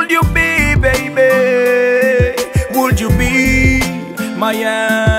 would 0.08 0.12
you 0.14 0.34
be, 0.34 0.76
baby? 0.76 2.36
Would 2.72 2.97
you 2.97 3.10
be 3.10 3.82
my 4.38 4.53
end? 4.53 5.16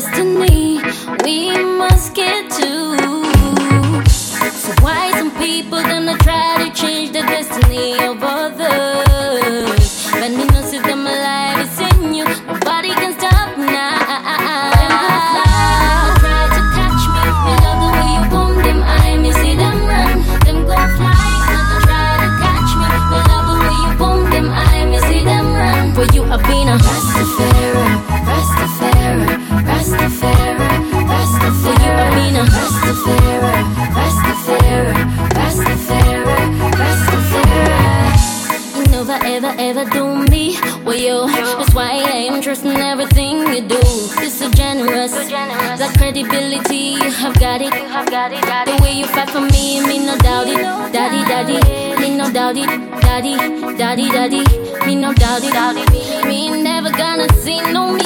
destiny. 0.00 0.49
daddy, 53.20 53.76
daddy, 53.76 54.08
daddy. 54.08 54.86
Me 54.86 54.94
no 54.96 55.12
daddy, 55.12 55.50
daddy. 55.50 56.26
Me 56.26 56.62
never 56.62 56.90
gonna 56.90 57.28
see 57.42 57.60
no 57.60 57.99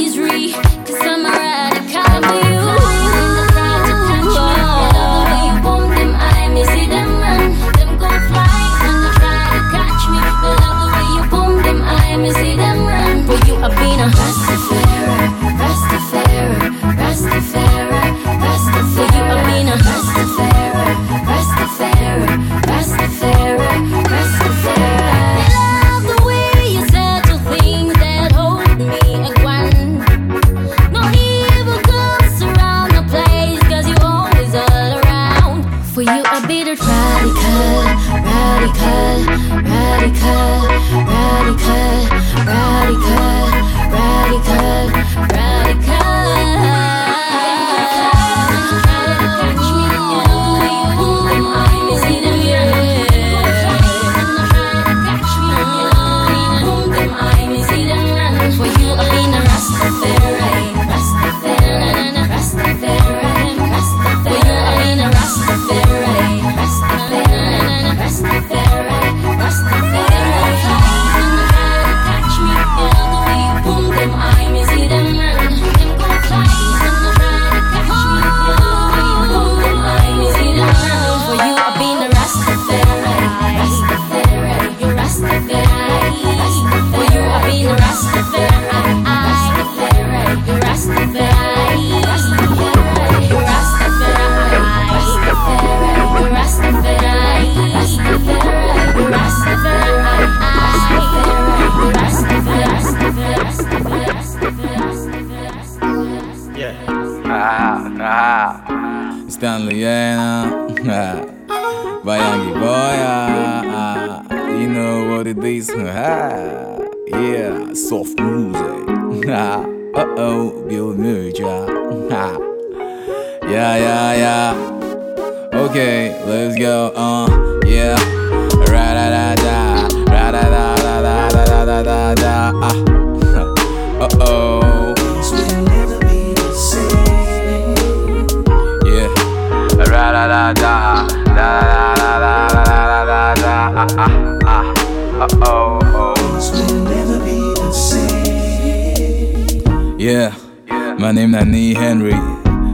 name 151.15 151.31
na 151.31 151.45
Nee 151.45 151.75
Henry. 151.75 152.15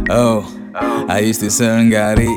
Oh, 0.08 0.42
oh, 0.74 1.06
I 1.08 1.18
used 1.20 1.40
to 1.40 1.50
sing 1.50 1.90
Gary. 1.90 2.28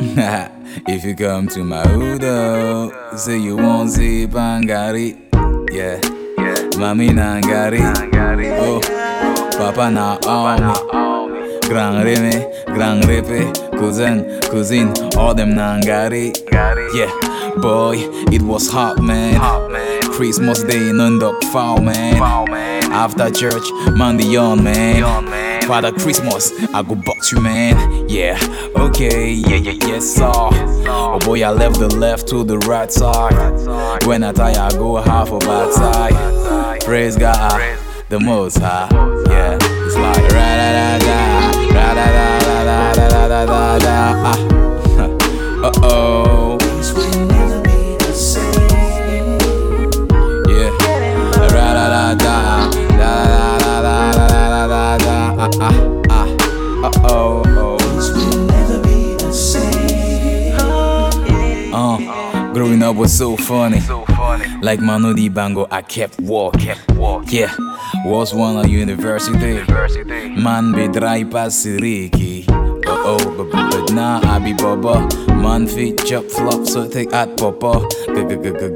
If 0.88 1.04
you 1.04 1.14
come 1.14 1.48
to 1.48 1.62
my 1.62 1.84
Udo, 1.84 2.90
oh, 2.90 3.16
say 3.16 3.38
you 3.38 3.56
want 3.56 3.90
zip 3.90 4.30
Bangari. 4.30 5.14
Yeah, 5.70 6.00
yeah. 6.38 6.56
Mami 6.80 7.10
Nangari. 7.10 7.78
Nangari. 7.78 8.48
Oh, 8.58 8.80
Papa 9.56 9.90
na 9.90 10.18
Omi. 10.26 11.60
Grand 11.68 12.04
Reme, 12.04 12.66
Grand 12.74 13.04
Repe, 13.04 13.52
Cousin, 13.78 14.40
Cousin, 14.50 14.92
all 15.16 15.34
them 15.34 15.52
Nangari. 15.52 16.32
Yeah, 16.96 17.12
boy, 17.60 17.96
it 18.32 18.42
was 18.42 18.68
hot, 18.68 18.98
man. 18.98 19.34
Hot, 19.36 19.70
man. 19.70 20.02
Christmas 20.10 20.62
Day, 20.64 20.90
none 20.92 21.18
dog 21.18 21.42
foul, 21.52 21.80
man. 21.80 22.20
After 22.92 23.30
church, 23.30 23.64
Monday 23.94 24.36
on, 24.36 24.64
man. 24.64 25.31
Father 25.66 25.92
Christmas, 25.92 26.52
I 26.74 26.82
go 26.82 26.94
box 26.94 27.32
you, 27.32 27.40
man. 27.40 28.08
Yeah, 28.08 28.38
okay, 28.76 29.32
yeah, 29.32 29.56
yeah, 29.56 29.86
yes, 29.86 30.04
sir. 30.04 30.30
Oh 30.30 31.18
boy, 31.24 31.42
I 31.42 31.50
left 31.50 31.78
the 31.78 31.88
left 31.88 32.28
to 32.28 32.44
the 32.44 32.58
right 32.58 32.92
side. 32.92 33.32
When 34.06 34.22
I 34.22 34.32
tie, 34.32 34.52
I 34.52 34.70
go 34.72 34.96
half 34.96 35.30
a 35.30 35.38
bad 35.38 35.72
side. 35.72 36.82
Praise 36.82 37.16
God, 37.16 37.78
the 38.08 38.20
most 38.20 38.58
high. 38.58 38.88
Yeah, 39.30 39.58
it's 39.60 39.96
like 39.96 40.22
ra 40.32 40.56
da 40.60 40.72
da 40.72 40.98
da, 40.98 41.50
ra 41.74 41.94
da 41.94 42.06
da 42.06 42.38
da 42.40 42.94
da 42.94 43.08
da 43.08 43.28
da 43.28 43.46
da 43.46 43.78
da. 43.78 44.12
Ah. 44.24 45.68
Uh 45.68 45.72
oh. 45.84 46.51
Uh, 62.82 62.86
growing 62.86 62.96
up 62.96 63.00
was 63.00 63.16
so 63.16 63.36
funny. 63.36 63.80
Like 64.60 64.80
Manu 64.80 65.28
Bango, 65.30 65.66
I 65.70 65.82
kept 65.82 66.20
walking. 66.20 66.66
Kept 66.66 66.92
walking. 66.92 67.40
Yeah, 67.40 67.54
was 68.04 68.34
one 68.34 68.56
at 68.56 68.68
university. 68.68 69.64
Man 70.40 70.72
be 70.72 70.88
dry 70.88 71.24
pass 71.24 71.66
Ricky. 71.66 72.44
Oh 72.48 73.18
oh, 73.18 73.36
but, 73.36 73.50
but, 73.50 73.70
but 73.70 73.92
now 73.92 74.20
I 74.24 74.38
be 74.38 74.52
Baba. 74.52 75.08
Man 75.34 75.66
feet 75.66 76.04
chop 76.04 76.24
flop, 76.24 76.66
so 76.66 76.88
take 76.88 77.12
at 77.12 77.36
Papa. 77.36 77.86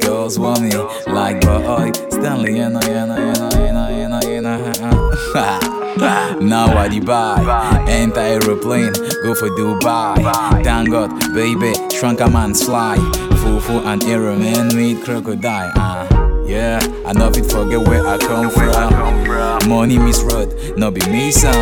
Girls 0.01 0.39
want 0.39 0.63
me 0.63 0.71
like 1.07 1.41
boy. 1.41 1.93
Stanley, 2.11 2.59
you 2.59 2.69
know, 2.69 2.81
you 2.83 3.07
know, 3.07 3.19
you 3.19 3.33
know, 3.33 4.21
you 4.31 4.41
know, 4.41 5.76
you 5.97 6.03
know, 6.03 6.41
you. 6.41 6.47
Now 6.47 6.77
I 6.77 7.01
buy 7.01 7.85
Anti 7.89 8.21
aeroplane, 8.21 8.93
go 9.23 9.35
for 9.35 9.49
Dubai. 9.51 10.63
Thank 10.63 10.91
God, 10.91 11.11
baby, 11.35 11.73
shrunk 11.97 12.21
a 12.21 12.29
man's 12.31 12.63
fly. 12.65 12.97
Fufu 13.41 13.85
and 13.85 14.03
arrow 14.05 14.37
man 14.37 14.75
meet 14.77 15.05
crocodile. 15.05 15.73
Uh. 15.77 16.07
Yeah, 16.47 16.79
I 17.05 17.13
know 17.13 17.29
it 17.29 17.51
forget 17.51 17.89
where 17.89 18.07
I 18.07 18.19
come 18.19 18.51
from. 18.51 19.69
Money 19.69 19.97
misroad, 19.97 20.77
no 20.79 20.93
be 20.93 21.01
me 21.11 21.33
son. 21.33 21.53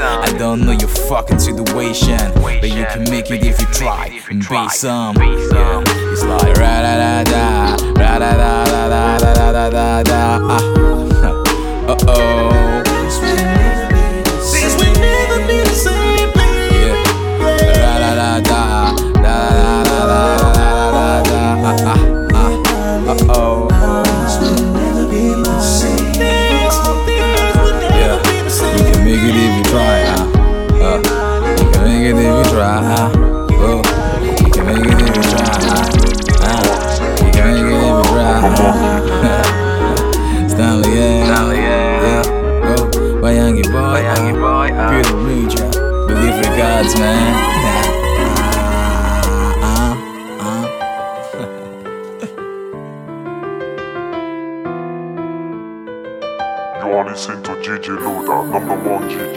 I 0.00 0.34
don't 0.38 0.62
know 0.64 0.72
your 0.72 0.88
fucking 0.88 1.38
situation, 1.38 2.18
but 2.34 2.70
you 2.70 2.84
can 2.86 3.04
make 3.10 3.30
it 3.30 3.44
if 3.44 3.60
you 3.60 3.66
try 3.66 4.22
and 4.30 4.40
be 4.48 4.68
some. 4.70 5.16
Yeah, 5.16 5.84
it's 5.86 6.22
like 6.24 6.56
ra 6.56 6.80
da 6.80 6.96
da 6.96 7.24
da, 7.24 7.76
ra 8.00 8.18
da 8.18 8.36
da 8.36 8.64
da 8.64 9.18
da 9.18 9.34
da 9.34 9.52
da 9.52 9.70
da 9.70 10.02
da. 10.02 10.38
Ah. 10.42 11.38
Uh 11.82 11.96
oh. 12.06 12.41
God's 46.82 46.98
man. 46.98 47.34
You 56.80 56.92
are 56.92 57.04
listening 57.08 57.44
to 57.44 57.50
DJ 57.50 57.96
Luda, 57.98 58.50
number 58.50 58.74
one 58.90 59.08
DJ. 59.08 59.31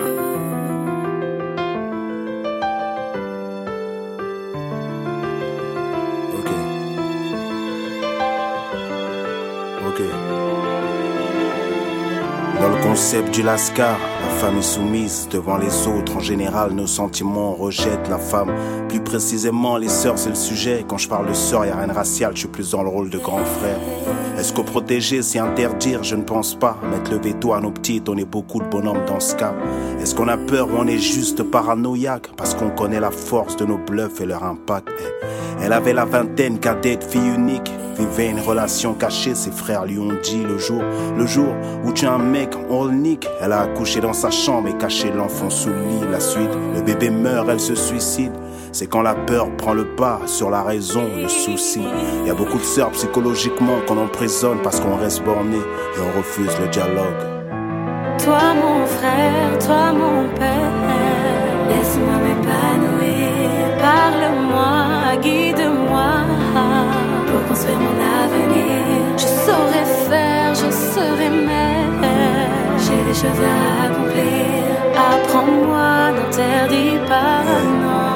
Du 13.24 13.43
Lascar, 13.43 13.97
la 14.22 14.28
femme 14.28 14.57
est 14.57 14.61
soumise 14.61 15.30
devant 15.32 15.57
les 15.57 15.88
autres. 15.88 16.18
En 16.18 16.20
général, 16.20 16.74
nos 16.74 16.86
sentiments 16.86 17.53
rejettent 17.53 18.09
la 18.09 18.18
femme. 18.18 18.51
Plus 18.89 18.99
précisément, 18.99 19.78
les 19.78 19.88
sœurs, 19.88 20.18
c'est 20.18 20.30
le 20.30 20.36
sujet. 20.36 20.84
Quand 20.86 20.97
je 20.97 21.07
parle 21.07 21.30
de 21.30 21.34
sœurs, 21.34 21.66
y 21.66 21.70
a 21.70 21.78
rien 21.78 21.88
de 21.88 21.93
racial, 21.93 22.32
je 22.34 22.39
suis 22.39 22.47
plus 22.49 22.72
dans 22.72 22.84
le 22.84 22.89
rôle 22.89 23.09
de 23.09 23.18
grand 23.18 23.45
frère. 23.45 23.80
Est-ce 24.38 24.51
que 24.53 24.61
protéger, 24.61 25.21
c'est 25.21 25.39
interdire? 25.39 26.03
Je 26.03 26.15
ne 26.15 26.23
pense 26.23 26.55
pas. 26.55 26.77
Mettre 26.91 27.11
le 27.11 27.19
veto 27.19 27.53
à 27.53 27.61
nos 27.61 27.71
petites, 27.71 28.09
on 28.09 28.17
est 28.17 28.25
beaucoup 28.25 28.59
de 28.59 28.65
bonhommes 28.65 29.05
dans 29.07 29.19
ce 29.19 29.36
cas. 29.36 29.53
Est-ce 30.01 30.13
qu'on 30.13 30.27
a 30.27 30.38
peur 30.38 30.67
ou 30.67 30.77
on 30.77 30.88
est 30.88 30.99
juste 30.99 31.41
paranoïaque? 31.43 32.29
Parce 32.36 32.53
qu'on 32.53 32.69
connaît 32.69 32.99
la 32.99 33.11
force 33.11 33.55
de 33.55 33.65
nos 33.65 33.77
bluffs 33.77 34.19
et 34.19 34.25
leur 34.25 34.43
impact. 34.43 34.89
Eh, 34.99 35.63
Elle 35.63 35.73
avait 35.73 35.93
la 35.93 36.05
vingtaine, 36.05 36.59
cadette, 36.59 37.03
fille 37.03 37.33
unique. 37.36 37.71
Vivait 37.97 38.29
une 38.29 38.41
relation 38.41 38.93
cachée, 38.93 39.36
ses 39.36 39.51
frères 39.51 39.86
lui 39.86 39.97
ont 39.97 40.11
dit 40.21 40.43
le 40.43 40.57
jour, 40.57 40.83
le 41.17 41.25
jour 41.25 41.47
où 41.86 41.93
tu 41.93 42.03
es 42.03 42.09
un 42.09 42.17
mec, 42.17 42.49
on 42.69 42.83
le 42.83 42.91
nique. 42.93 43.25
Elle 43.41 43.53
a 43.53 43.61
accouché 43.61 44.01
dans 44.01 44.11
sa 44.11 44.31
chambre 44.31 44.67
et 44.67 44.73
caché 44.77 45.11
l'enfant 45.11 45.49
sous 45.49 45.69
le 45.69 45.79
lit. 45.79 46.11
La 46.11 46.19
suite, 46.19 46.49
le 46.75 46.81
bébé 46.81 47.09
meurt, 47.09 47.47
elle 47.49 47.61
se 47.61 47.73
suicide. 47.73 48.33
C'est 48.78 48.88
quand 48.88 49.03
la 49.03 49.15
peur 49.15 49.55
prend 49.55 49.73
le 49.73 49.86
pas 49.86 50.19
sur 50.26 50.49
la 50.49 50.61
raison, 50.61 51.05
le 51.15 51.30
souci. 51.30 51.82
Il 52.23 52.28
y 52.28 52.30
a 52.30 52.34
beaucoup 52.34 52.57
de 52.57 52.63
sœurs 52.63 52.91
psychologiquement 52.91 53.78
qu'on 53.88 53.97
emprisonne 53.97 54.57
parce 54.61 54.82
qu'on 54.82 54.97
reste 54.97 55.23
borné 55.23 55.55
et 55.55 55.99
on 56.01 56.17
refuse 56.17 56.51
le 56.59 56.67
dialogue. 56.67 57.21
Toi 58.21 58.53
mon 58.61 58.86
frère, 58.86 59.57
toi 59.65 59.93
mon 59.93 60.28
père, 60.36 60.73
laisse-moi 61.69 62.17
m'épanouir. 62.26 63.78
Parle-moi, 63.80 65.21
guide-moi 65.23 66.11
pour 67.28 67.47
construire 67.47 67.80
mon 67.80 67.97
avenir. 68.26 69.15
Je 69.15 69.28
saurais 69.45 69.86
faire, 70.09 70.53
je 70.53 70.69
serai 70.69 71.30
mère. 71.30 72.11
J'ai 72.80 73.03
des 73.07 73.13
choses 73.13 73.41
à 73.41 73.86
accomplir. 73.86 74.65
Apprends-moi, 75.13 76.11
n'interdis 76.11 76.97
pas, 77.07 77.41
non. 77.82 78.14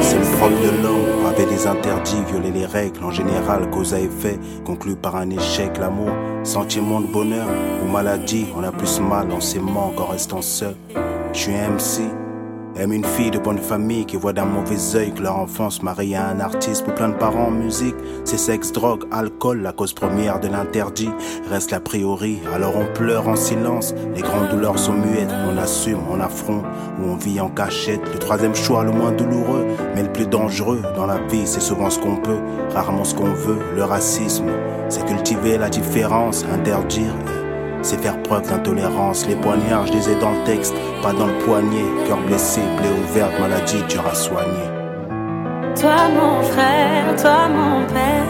C'est 0.00 0.18
le 0.18 0.36
propre 0.36 0.60
de 0.60 0.82
l'homme, 0.82 1.26
avait 1.26 1.46
des 1.46 1.66
interdits, 1.66 2.22
violer 2.28 2.50
les 2.50 2.66
règles, 2.66 3.02
en 3.02 3.10
général, 3.10 3.70
cause 3.70 3.94
à 3.94 4.00
effet, 4.00 4.38
conclu 4.64 4.94
par 4.94 5.16
un 5.16 5.30
échec, 5.30 5.78
l'amour, 5.78 6.10
sentiment 6.42 7.00
de 7.00 7.06
bonheur 7.06 7.46
ou 7.82 7.90
maladie, 7.90 8.46
on 8.56 8.62
a 8.62 8.70
plus 8.70 9.00
mal 9.00 9.32
en 9.32 9.40
s'aimant 9.40 9.92
qu'en 9.96 10.06
restant 10.06 10.42
seul. 10.42 10.74
Je 11.32 11.38
suis 11.38 11.52
MC, 11.52 12.02
aime 12.76 12.92
une 12.92 13.04
fille 13.04 13.30
de 13.30 13.38
bonne 13.38 13.58
famille 13.58 14.04
qui 14.04 14.16
voit 14.16 14.32
d'un 14.32 14.44
mauvais 14.44 14.96
œil 14.96 15.12
que 15.12 15.22
leur 15.22 15.38
enfant 15.38 15.70
se 15.70 15.82
marie 15.82 16.14
à 16.14 16.26
un 16.28 16.40
artiste. 16.40 16.84
Pour 16.84 16.94
plein 16.94 17.08
de 17.08 17.14
parents, 17.14 17.50
musique, 17.50 17.94
c'est 18.24 18.38
sexe, 18.38 18.72
drogue, 18.72 19.04
alcool, 19.10 19.62
la 19.62 19.72
cause 19.72 19.92
première 19.92 20.40
de 20.40 20.48
l'interdit 20.48 21.10
reste 21.50 21.70
l'a 21.70 21.80
priori. 21.80 22.40
Alors 22.54 22.76
on 22.76 22.92
pleure 22.92 23.28
en 23.28 23.36
silence, 23.36 23.94
les 24.14 24.22
grandes 24.22 24.48
douleurs 24.50 24.78
sont 24.78 24.92
muettes, 24.92 25.32
on 25.48 25.56
assume, 25.56 26.00
on 26.10 26.20
affronte 26.20 26.64
ou 27.00 27.10
on 27.10 27.16
vit 27.16 27.40
en 27.40 27.48
cachette. 27.48 28.00
Le 28.12 28.18
troisième 28.18 28.54
choix, 28.54 28.84
le 28.84 28.92
moins 28.92 29.12
douloureux, 29.12 29.66
mais 29.94 30.02
le 30.02 30.12
plus 30.12 30.26
dangereux 30.26 30.82
dans 30.96 31.06
la 31.06 31.18
vie, 31.18 31.46
c'est 31.46 31.60
souvent 31.60 31.90
ce 31.90 31.98
qu'on 31.98 32.16
peut, 32.16 32.40
rarement 32.70 33.04
ce 33.04 33.14
qu'on 33.14 33.32
veut. 33.32 33.58
Le 33.74 33.84
racisme, 33.84 34.50
c'est 34.88 35.06
cultiver 35.06 35.58
la 35.58 35.68
différence, 35.68 36.44
interdire. 36.52 37.14
C'est 37.84 38.00
faire 38.02 38.22
preuve 38.22 38.48
d'intolérance. 38.48 39.26
Les 39.28 39.36
poignards, 39.36 39.86
je 39.86 39.92
les 39.92 40.08
ai 40.08 40.14
dans 40.14 40.30
le 40.30 40.42
texte, 40.46 40.74
pas 41.02 41.12
dans 41.12 41.26
le 41.26 41.34
poignet. 41.44 41.84
Cœur 42.06 42.16
blessé, 42.26 42.62
plaie 42.78 42.88
ouverte, 42.88 43.38
maladie 43.38 43.82
dure 43.90 44.06
à 44.10 44.14
soigner. 44.14 44.68
Toi 45.78 46.08
mon 46.16 46.42
frère, 46.44 47.14
toi 47.20 47.46
mon 47.48 47.84
père, 47.92 48.24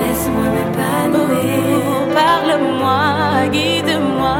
laisse-moi 0.00 0.46
m'épanouir. 0.54 1.82
Parle-moi, 2.14 3.46
guide-moi 3.52 4.38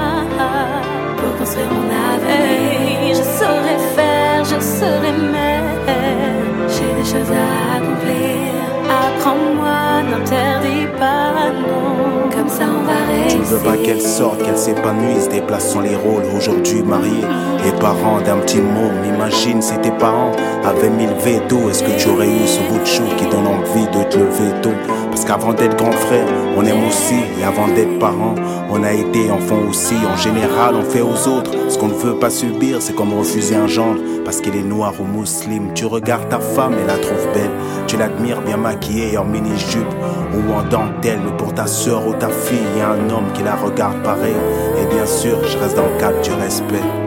pour 1.18 1.36
construire 1.36 1.66
mon 1.76 1.88
avenir. 2.14 3.10
Je 3.10 3.22
saurais 3.22 3.80
faire, 3.96 4.44
je 4.44 4.58
serai 4.60 5.12
mère. 5.12 5.62
J'ai 6.68 6.90
des 6.94 7.04
choses 7.04 7.32
à 7.32 7.76
accomplir. 7.76 8.48
Apprends-moi, 8.88 10.02
non. 10.10 10.75
Comme 12.34 12.48
ça 12.48 12.64
on 12.64 12.84
va 12.84 13.28
Tu 13.28 13.36
veux 13.36 13.56
veux 13.56 13.64
pas 13.64 13.76
qu'elle 13.76 14.00
sorte, 14.00 14.42
qu'elle 14.42 14.56
s'épanouisse, 14.56 15.28
déplaçons 15.28 15.80
les 15.80 15.96
rôles. 15.96 16.24
Aujourd'hui 16.36 16.82
mariés 16.82 17.24
et 17.66 17.72
parents 17.80 18.20
d'un 18.20 18.38
petit 18.38 18.60
mot. 18.60 18.90
Imagine 19.14 19.60
si 19.60 19.76
tes 19.78 19.90
parents 19.90 20.32
avaient 20.64 20.90
mis 20.90 21.06
le 21.06 21.14
veto. 21.14 21.68
Est-ce 21.70 21.82
que 21.82 21.98
tu 21.98 22.08
aurais 22.08 22.28
eu 22.28 22.46
ce 22.46 22.60
bout 22.70 22.78
de 22.78 22.84
chou 22.86 23.02
qui 23.16 23.26
donne 23.26 23.46
envie 23.46 23.86
de 23.86 24.04
te 24.04 24.18
lever 24.18 24.60
tôt? 24.62 24.74
Parce 25.10 25.24
qu'avant 25.24 25.52
d'être 25.52 25.76
grand 25.76 25.92
frère, 25.92 26.26
on 26.56 26.64
aime 26.64 26.86
aussi. 26.86 27.16
Et 27.40 27.44
avant 27.44 27.68
d'être 27.68 27.98
parent, 27.98 28.34
on 28.70 28.82
a 28.82 28.92
été 28.92 29.30
enfant 29.30 29.58
aussi. 29.68 29.94
En 30.12 30.16
général, 30.16 30.74
on 30.74 30.82
fait 30.82 31.00
aux 31.00 31.28
autres 31.28 31.52
ce 31.68 31.78
qu'on 31.78 31.88
ne 31.88 31.94
veut 31.94 32.16
pas 32.16 32.30
subir. 32.30 32.80
C'est 32.80 32.94
comme 32.94 33.12
refuser 33.12 33.56
un 33.56 33.66
gendre 33.66 34.00
parce 34.24 34.40
qu'il 34.40 34.56
est 34.56 34.62
noir 34.62 34.92
ou 35.00 35.04
musulman. 35.04 35.72
Tu 35.74 35.86
regardes 35.86 36.28
ta 36.28 36.38
femme 36.38 36.74
et 36.82 36.86
la 36.86 36.98
trouves 36.98 37.32
belle. 37.32 37.50
Tu 37.86 37.96
l'admires 37.96 38.42
bien 38.42 38.56
maquillée 38.56 39.16
en 39.16 39.24
mini-jupe 39.24 39.94
ou 40.34 40.52
en 40.52 40.62
dentelle. 40.64 41.20
Pour 41.38 41.54
ta 41.54 41.66
soeur 41.66 42.06
ou 42.06 42.14
ta 42.14 42.28
fille, 42.28 42.58
il 42.74 42.78
y 42.78 42.82
a 42.82 42.90
un 42.90 43.10
homme 43.10 43.32
qui 43.34 43.42
la 43.42 43.54
regarde 43.54 44.02
pareil. 44.02 44.36
Et 44.80 44.94
bien 44.94 45.06
sûr, 45.06 45.44
je 45.44 45.58
reste 45.58 45.76
dans 45.76 45.86
le 45.86 45.98
cadre 45.98 46.20
du 46.22 46.32
respect. 46.32 47.05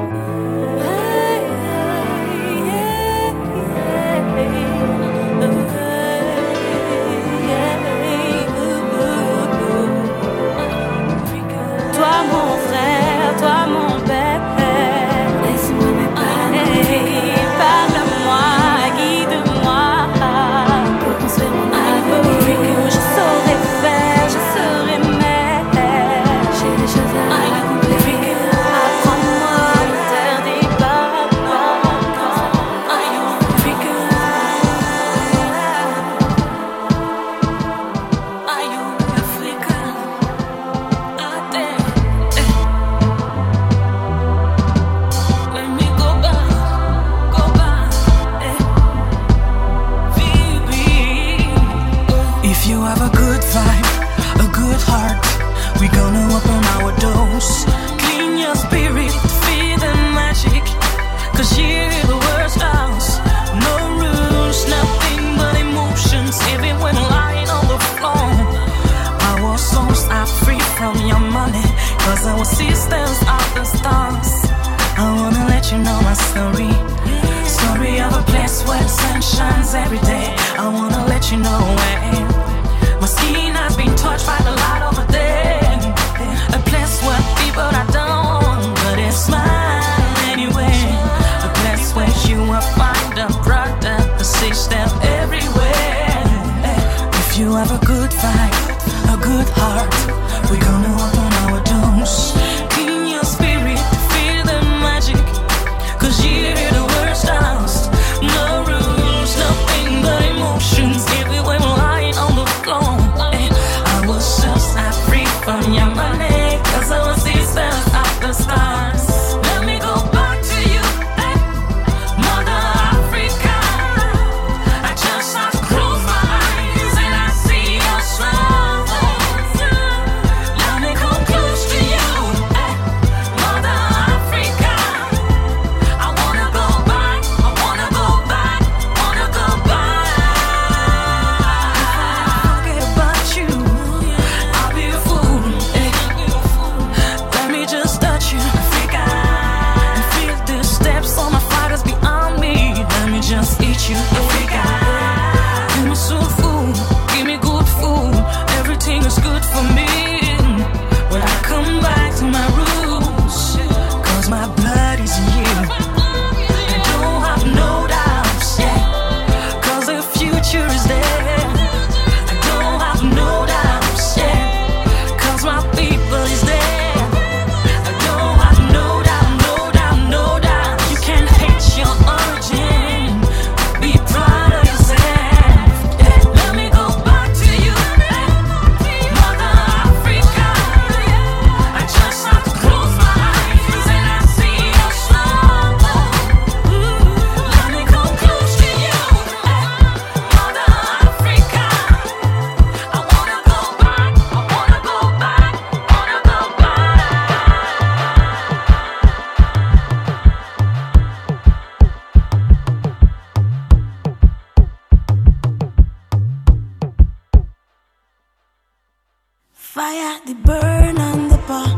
Fire 219.90 220.20
the 220.24 220.36
burn 220.36 221.00
on 221.00 221.30
the 221.30 221.38
pot, 221.48 221.74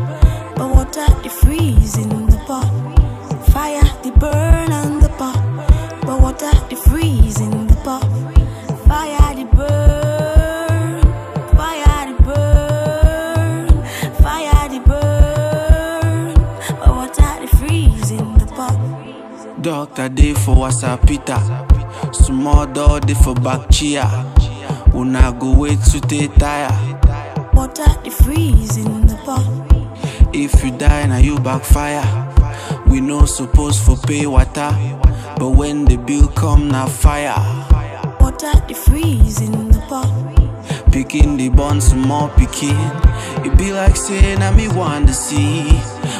but 0.57 0.69
water 0.75 1.05
the 1.23 1.29
freeze 1.29 1.97
in 1.97 2.25
the 2.25 2.35
pot. 2.45 2.67
Fire 3.53 3.81
the 4.03 4.11
burn 4.19 4.69
on 4.73 4.99
the 4.99 5.07
pot, 5.17 5.39
but 6.01 6.19
water 6.19 6.51
the 6.69 6.75
freeze 6.75 7.39
in 7.39 7.67
the 7.67 7.75
pot. 7.85 8.03
Fire 8.85 9.33
the 9.33 9.45
burn, 9.55 11.01
fire 11.55 12.11
the 12.11 12.23
burn, 12.27 13.67
fire 14.21 14.67
the 14.67 14.81
burn, 14.85 16.33
but 16.79 16.89
water 16.89 17.31
the 17.39 17.47
freeze 17.55 18.11
in 18.11 18.37
the 18.39 18.45
pot. 18.47 19.61
Doctor 19.61 20.09
day 20.09 20.33
for 20.33 20.57
wasapita, 20.57 21.39
small 22.13 22.65
dog 22.65 23.07
day 23.07 23.13
for 23.13 23.35
bacteria. 23.35 24.05
Una 24.93 25.31
go 25.31 25.55
wait 25.55 25.79
to 25.83 26.01
take 26.01 26.35
tire. 26.35 26.90
Water 28.21 28.33
freeze 28.33 28.77
in 28.77 29.07
the 29.07 29.15
pot. 29.25 29.45
If 30.33 30.63
you 30.63 30.71
die, 30.77 31.07
now 31.07 31.17
you 31.17 31.39
backfire. 31.39 32.03
We 32.87 33.01
no 33.01 33.25
supposed 33.25 33.83
for 33.83 33.97
pay 33.97 34.27
water, 34.27 34.71
but 35.37 35.51
when 35.51 35.85
the 35.85 35.97
bill 35.97 36.27
come, 36.27 36.69
now 36.69 36.87
fire. 36.87 37.33
Water 38.19 38.51
the 38.67 38.75
freeze 38.75 39.41
in 39.41 39.69
the 39.69 39.79
pot. 39.89 40.11
Picking 40.91 41.37
the 41.37 41.49
buns, 41.49 41.95
more 41.95 42.29
picking. 42.37 42.77
It 43.43 43.57
be 43.57 43.73
like 43.73 43.95
saying 43.95 44.41
I 44.41 44.51
me 44.51 44.67
want 44.67 45.07
to 45.07 45.13
see. 45.13 45.63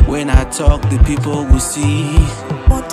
When 0.10 0.30
I 0.30 0.46
talk, 0.46 0.82
the 0.90 1.02
people 1.06 1.46
will 1.46 1.60
see. 1.60 2.18
What 2.68 2.90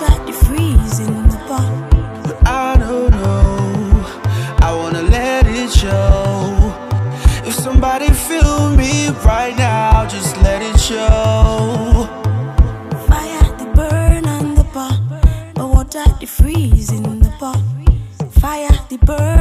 bird. 19.09 19.38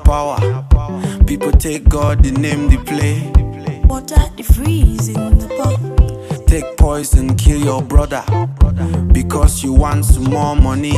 Power. 0.00 0.38
People 1.26 1.52
take 1.52 1.88
God, 1.88 2.22
the 2.22 2.32
name 2.32 2.68
they 2.68 2.76
play. 2.78 3.20
What 3.86 4.12
at 4.12 4.36
the 4.36 4.42
freeze 4.42 5.08
in 5.08 5.38
the 5.38 5.48
pot? 5.48 6.46
Take 6.46 6.76
poison, 6.76 7.36
kill 7.36 7.60
your 7.60 7.82
brother. 7.82 8.24
Because 9.12 9.62
you 9.62 9.72
want 9.72 10.04
some 10.04 10.24
more 10.24 10.56
money. 10.56 10.96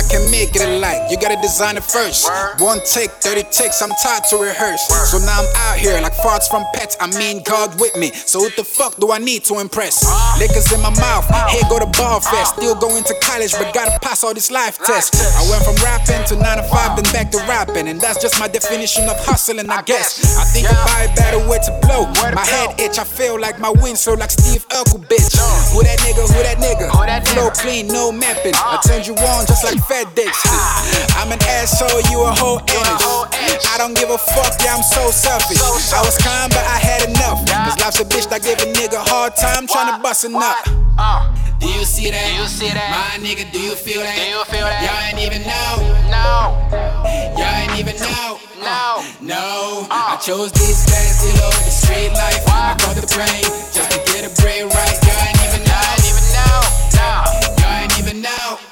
I 0.00 0.02
can 0.08 0.24
make 0.32 0.56
it 0.56 0.64
a 0.64 0.80
light. 0.80 1.12
You 1.12 1.20
gotta 1.20 1.36
design 1.42 1.76
it 1.76 1.84
first. 1.84 2.24
One 2.56 2.80
take, 2.88 3.10
30 3.20 3.52
takes, 3.52 3.82
I'm 3.84 3.92
tired 4.00 4.24
to 4.32 4.40
rehearse. 4.40 4.80
So 5.12 5.20
now 5.20 5.44
I'm 5.44 5.50
out 5.68 5.76
here 5.76 6.00
like 6.00 6.16
farts 6.24 6.48
from 6.48 6.64
pets. 6.72 6.96
I 7.00 7.06
mean, 7.18 7.42
God 7.44 7.78
with 7.78 7.94
me. 7.96 8.08
So 8.08 8.40
what 8.40 8.56
the 8.56 8.64
fuck 8.64 8.96
do 8.96 9.12
I 9.12 9.18
need 9.18 9.44
to 9.52 9.60
impress? 9.60 10.00
Liquors 10.40 10.72
in 10.72 10.80
my 10.80 10.88
mouth, 10.96 11.28
here 11.52 11.68
go 11.68 11.78
to 11.78 11.90
ball 12.00 12.20
fest. 12.20 12.56
Still 12.56 12.74
going 12.80 13.04
to 13.04 13.14
college, 13.20 13.52
but 13.52 13.74
gotta 13.74 13.92
pass 14.00 14.24
all 14.24 14.32
these 14.32 14.50
life 14.50 14.78
tests. 14.78 15.12
I 15.36 15.44
went 15.52 15.68
from 15.68 15.76
rapping 15.84 16.24
to 16.32 16.34
9 16.40 16.56
to 16.56 16.64
5, 16.64 16.96
then 16.96 17.12
back 17.12 17.30
to 17.32 17.38
rapping. 17.44 17.88
And 17.88 18.00
that's 18.00 18.22
just 18.22 18.40
my 18.40 18.48
definition 18.48 19.04
of 19.04 19.20
hustling, 19.20 19.68
I 19.68 19.82
guess. 19.82 20.24
I 20.40 20.44
think 20.48 20.64
about 20.64 21.12
a 21.12 21.14
better 21.14 21.44
way 21.44 21.60
to 21.60 21.72
blow. 21.84 22.08
My 22.32 22.46
head 22.48 22.80
itch, 22.80 22.98
I 22.98 23.04
feel 23.04 23.38
like 23.38 23.60
my 23.60 23.68
wings 23.84 24.02
feel 24.02 24.16
like 24.16 24.30
Steve 24.30 24.64
Urkel, 24.72 25.04
bitch. 25.04 25.36
Who 25.76 25.84
that 25.84 26.00
nigga, 26.00 26.24
who 26.24 26.40
that 26.40 26.56
nigga? 26.56 26.88
Flow 27.36 27.50
clean, 27.50 27.86
no 27.88 28.10
mapping. 28.10 28.56
I 28.56 28.80
turned 28.80 29.06
you 29.06 29.12
on 29.14 29.44
just 29.46 29.62
like 29.62 29.76
fat 29.90 30.06
dicks. 30.14 30.38
I'm 31.18 31.34
an 31.34 31.42
asshole, 31.58 31.98
you 32.14 32.22
a 32.22 32.30
whole 32.30 32.62
inch. 32.62 33.02
I 33.66 33.74
don't 33.76 33.98
give 33.98 34.10
a 34.10 34.18
fuck, 34.18 34.54
yeah, 34.62 34.78
I'm 34.78 34.86
so 34.86 35.10
selfish. 35.10 35.58
I 35.90 36.00
was 36.06 36.14
kind, 36.16 36.46
but 36.54 36.62
I 36.62 36.78
had 36.78 37.10
enough. 37.10 37.42
Cause 37.42 37.74
life's 37.82 37.98
a 37.98 38.06
bitch 38.06 38.30
that 38.30 38.46
give 38.46 38.62
a 38.62 38.70
nigga 38.70 39.02
hard 39.10 39.34
time 39.34 39.66
trying 39.66 39.90
to 39.90 39.98
bust 39.98 40.22
a 40.24 40.30
nut. 40.30 40.62
Uh. 40.94 41.26
Do 41.58 41.68
you 41.68 41.84
see 41.84 42.08
that? 42.08 42.24
Do 42.24 42.40
you 42.40 42.48
see 42.48 42.72
that? 42.72 42.88
My 42.88 43.20
nigga, 43.20 43.44
do 43.52 43.60
you 43.60 43.74
feel 43.74 44.00
that? 44.00 44.16
Do 44.16 44.24
you 44.32 44.40
feel 44.48 44.64
that? 44.64 44.80
Y'all 44.80 44.96
ain't 45.10 45.20
even 45.20 45.44
know. 45.44 45.76
No. 46.08 46.56
Y'all 47.36 47.58
ain't 47.60 47.76
even 47.76 47.98
know. 48.00 48.40
No. 48.64 49.04
No. 49.20 49.84
Uh. 49.90 50.14
I 50.14 50.16
chose 50.22 50.52
days 50.52 50.86
to 50.86 51.28
live 51.36 51.60
the 51.66 51.74
street 51.74 52.14
life. 52.16 52.46
I 52.48 52.78
got 52.80 52.96
the 52.96 53.04
brain 53.12 53.44
just 53.74 53.90
to 53.92 53.98
get 54.08 54.24
a 54.24 54.32
brain 54.40 54.70
right. 54.72 55.09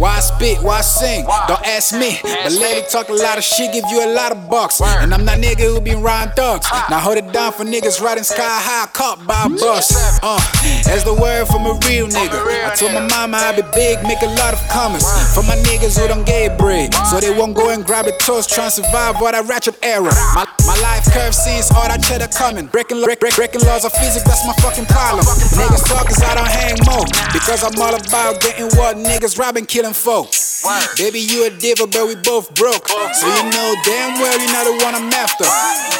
why 0.00 0.16
I 0.16 0.20
spit, 0.20 0.62
why 0.62 0.78
I 0.78 0.80
sing? 0.80 1.24
Don't 1.46 1.60
ask 1.66 1.92
me. 1.92 2.16
The 2.24 2.56
lady 2.56 2.86
talk 2.88 3.10
a 3.10 3.12
lot 3.12 3.36
of 3.36 3.44
shit, 3.44 3.72
give 3.72 3.84
you 3.90 4.00
a 4.02 4.10
lot 4.16 4.32
of 4.32 4.48
bucks. 4.48 4.80
And 4.80 5.12
I'm 5.12 5.26
that 5.26 5.38
nigga 5.38 5.68
who 5.68 5.80
be 5.80 5.94
riding 5.94 6.32
thugs. 6.34 6.66
Now 6.88 6.98
hold 6.98 7.18
it 7.18 7.30
down 7.32 7.52
for 7.52 7.64
niggas 7.64 8.00
riding 8.00 8.24
sky 8.24 8.40
high, 8.40 8.88
caught 8.92 9.20
by 9.26 9.44
a 9.44 9.50
bus. 9.50 9.92
Uh, 10.22 10.40
that's 10.88 11.04
the 11.04 11.12
word 11.12 11.46
from 11.52 11.66
a 11.68 11.76
real 11.84 12.08
nigga. 12.08 12.40
I 12.64 12.74
told 12.74 12.94
my 12.96 13.04
mama 13.06 13.36
I 13.36 13.52
be 13.54 13.62
big, 13.76 14.00
make 14.08 14.22
a 14.22 14.32
lot 14.40 14.56
of 14.56 14.60
comments. 14.72 15.04
For 15.34 15.44
my 15.44 15.56
niggas 15.68 16.00
who 16.00 16.08
don't 16.08 16.24
get 16.24 16.56
bread, 16.58 16.94
so 17.12 17.20
they 17.20 17.36
won't 17.36 17.54
go 17.54 17.68
and 17.68 17.84
grab 17.84 18.06
a 18.06 18.16
toast, 18.16 18.48
try 18.48 18.64
to 18.64 18.70
survive 18.70 19.20
all 19.20 19.30
that 19.30 19.44
ratchet 19.44 19.76
era. 19.84 20.08
My, 20.32 20.48
my 20.64 20.80
life 20.80 21.04
curve 21.12 21.34
sees 21.34 21.68
all 21.76 21.84
that 21.84 22.00
cheddar 22.00 22.32
coming. 22.32 22.66
Breaking, 22.72 23.04
break, 23.04 23.20
break, 23.20 23.36
breaking 23.36 23.60
laws 23.68 23.84
of 23.84 23.92
physics, 23.92 24.24
that's 24.24 24.46
my 24.48 24.56
fucking 24.64 24.86
problem. 24.88 25.28
Niggas 25.60 25.84
talk 25.84 26.08
cause 26.08 26.22
I 26.24 26.34
don't 26.40 26.48
hang 26.48 26.80
more. 26.88 27.04
Because 27.36 27.60
I'm 27.60 27.76
all 27.76 27.92
about 27.92 28.40
getting 28.40 28.72
what 28.80 28.96
niggas 28.96 29.38
robbing, 29.38 29.66
killing 29.66 29.89
folks. 29.94 30.62
Baby, 30.96 31.20
you 31.20 31.46
a 31.46 31.50
diva, 31.50 31.86
but 31.86 32.06
we 32.06 32.14
both 32.20 32.52
broke. 32.54 32.88
So 32.88 33.26
you 33.26 33.44
know 33.50 33.68
damn 33.84 34.20
well 34.20 34.36
you're 34.36 34.52
not 34.52 34.64
the 34.68 34.76
one 34.84 34.94
I'm 34.94 35.08
after. 35.12 35.44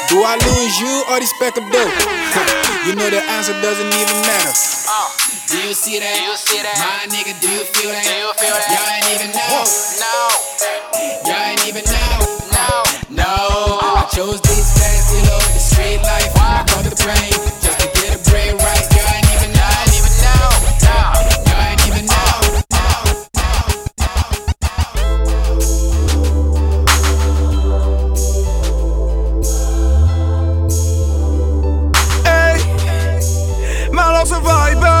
Do 0.09 0.21
I 0.21 0.37
lose 0.37 0.75
you 0.79 0.93
or 1.09 1.19
this 1.19 1.33
pack 1.39 1.57
of 1.57 1.65
dope? 1.71 1.91
you 2.85 2.93
know 2.95 3.09
the 3.09 3.21
answer 3.35 3.53
doesn't 3.61 3.91
even 3.91 4.17
matter. 4.27 4.53
Uh. 4.87 5.09
Do 5.49 5.57
you 5.67 5.73
see 5.73 5.99
that? 5.99 6.15
Do 6.15 6.23
you 6.23 6.37
see 6.37 6.61
that? 6.63 6.77
My 6.79 7.11
nigga, 7.11 7.35
do 7.41 7.49
you 7.51 7.65
feel 7.75 7.91
that? 7.91 8.05
Do 8.07 8.15
you 8.15 8.31
feel 8.39 8.55
that? 8.55 8.71
Y'all 8.71 8.87
ain't 8.87 9.09
even 9.11 9.29
know. 9.35 9.67
No. 9.99 10.17
Y'all 11.27 11.43
ain't 11.51 11.65
even 11.67 11.85
know. 11.91 12.15
No. 12.55 12.69
No. 13.11 13.33
Uh. 13.81 14.01
I 14.01 14.09
chose 14.15 14.39
these 14.41 14.69
days 14.79 15.03
to 15.11 15.17
live 15.27 15.51
the 15.51 15.59
street 15.59 15.99
life. 16.05 16.31
I 16.39 16.63
got 16.69 16.85
the 16.87 16.95
brain 17.03 17.50
Survivor. 34.23 35.00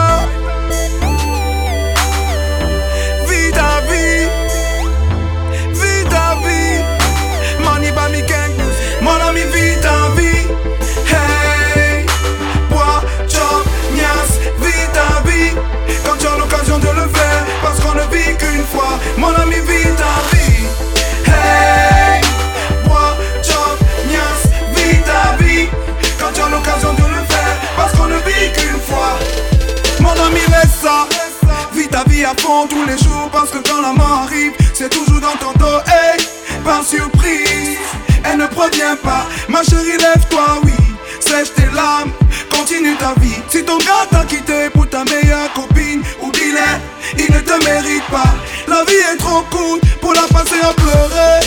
À 32.25 32.33
fond 32.39 32.67
tous 32.67 32.85
les 32.85 32.97
jours 32.97 33.29
parce 33.31 33.49
que 33.49 33.57
quand 33.57 33.81
la 33.81 33.93
mort 33.93 34.25
arrive, 34.25 34.51
c'est 34.73 34.89
toujours 34.89 35.19
dans 35.21 35.35
ton 35.39 35.53
dos, 35.57 35.79
hey, 35.87 36.19
par 36.63 36.83
surprise. 36.83 37.77
Elle 38.23 38.37
ne 38.37 38.47
provient 38.47 38.95
pas, 39.03 39.25
ma 39.49 39.63
chérie, 39.63 39.97
lève-toi, 39.97 40.59
oui, 40.63 40.73
sèche 41.19 41.53
tes 41.55 41.69
larmes, 41.73 42.11
continue 42.51 42.95
ta 42.97 43.13
vie. 43.19 43.41
Si 43.49 43.63
ton 43.63 43.77
gars 43.79 44.05
t'a 44.09 44.23
quitté 44.25 44.69
pour 44.69 44.87
ta 44.87 45.03
meilleure 45.05 45.51
copine, 45.53 46.03
oublie-le, 46.21 47.17
il 47.17 47.33
ne 47.33 47.39
te 47.39 47.65
mérite 47.65 48.05
pas. 48.11 48.33
La 48.67 48.83
vie 48.83 49.01
est 49.13 49.17
trop 49.17 49.41
courte 49.49 49.81
pour 49.99 50.13
la 50.13 50.27
passer 50.31 50.61
à 50.61 50.73
pleurer. 50.73 51.39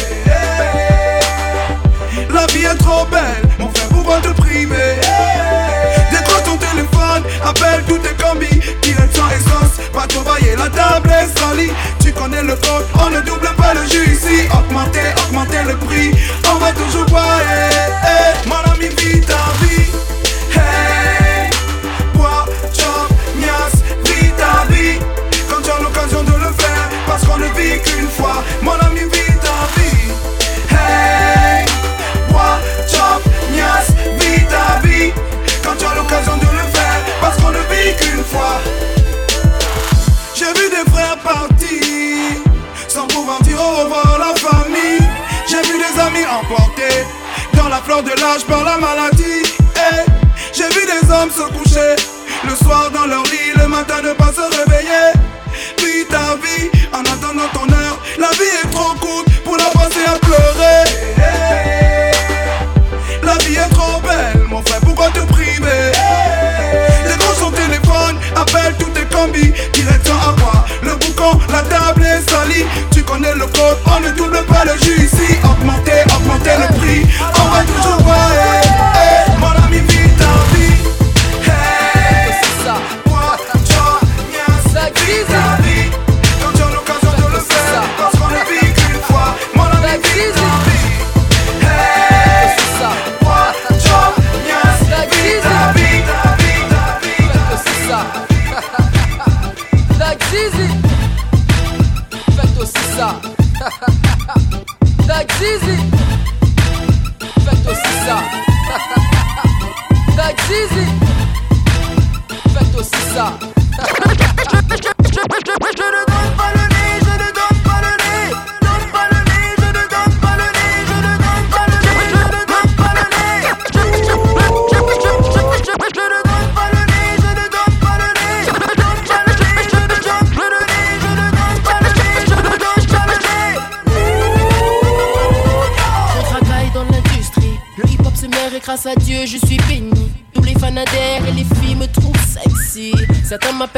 La 2.32 2.46
vie 2.46 2.64
est 2.64 2.78
trop 2.78 3.04
belle, 3.06 3.48
mon 3.58 3.68
frère, 3.68 3.88
pourquoi 3.90 4.20
te 4.20 4.28
priver 4.40 4.96
Décroche 6.10 6.44
ton 6.44 6.56
téléphone, 6.56 7.22
appelle 7.44 7.84
tous 7.86 7.98
tes 7.98 8.14
Tu 12.00 12.12
connais 12.12 12.42
le 12.42 12.54
code, 12.56 12.86
on 13.00 13.10
ne 13.10 13.20
double 13.20 13.48
pas 13.56 13.74
le 13.74 13.80
jus 13.88 14.12
ici. 14.12 14.48
Augmenter, 14.52 15.00
augmenter 15.26 15.62
le 15.66 15.76
prix, 15.76 16.10
on 16.52 16.58
va 16.58 16.72
toujours 16.72 17.06
boire 17.06 17.40
De 48.02 48.10
l'âge 48.20 48.44
par 48.48 48.64
la 48.64 48.76
maladie. 48.76 49.44
Hey, 49.76 50.04
J'ai 50.52 50.64
vu 50.64 50.84
des 50.84 51.08
hommes 51.12 51.30
se 51.30 51.42
coucher. 51.56 51.94
Le 52.42 52.56
soir 52.56 52.90
dans 52.90 53.06
leur 53.06 53.22
lit, 53.22 53.52
le 53.56 53.68
matin 53.68 54.02
ne 54.02 54.12
pas 54.14 54.32
se 54.32 54.40
réveiller. 54.40 55.12
Vis 55.78 56.04
ta 56.08 56.34
vie 56.42 56.70
en 56.92 57.02
attendant 57.02 57.48
ton 57.52 57.72
heure 57.72 57.98
La 58.18 58.30
vie 58.30 58.50
est 58.64 58.70
trop 58.72 58.94
courte 58.94 59.28
pour 59.44 59.56
la 59.56 59.66
passer 59.66 60.04
à 60.08 60.18
pleurer. 60.18 60.84
La 63.22 63.34
vie 63.44 63.54
est 63.54 63.72
trop 63.72 64.00
belle, 64.00 64.42
mon 64.48 64.60
frère, 64.62 64.80
pourquoi 64.80 65.10
te 65.10 65.20
priver? 65.32 65.92
Décroche 67.06 67.38
son 67.38 67.52
téléphone, 67.52 68.18
appelle 68.34 68.74
tous 68.76 68.90
tes 68.90 69.06
combis 69.14 69.52
Direction 69.72 70.14
à 70.16 70.34
quoi 70.40 70.64
Le 70.82 70.96
boucan, 70.96 71.38
la 71.48 71.62
table 71.62 72.04
est 72.04 72.28
salie. 72.28 72.64
Tu 72.90 73.04
connais 73.04 73.34
le 73.34 73.46
code, 73.46 73.78
on 73.86 74.00
ne 74.00 74.10
double 74.10 74.44
pas 74.46 74.64
le 74.64 74.76
jus 74.84 75.08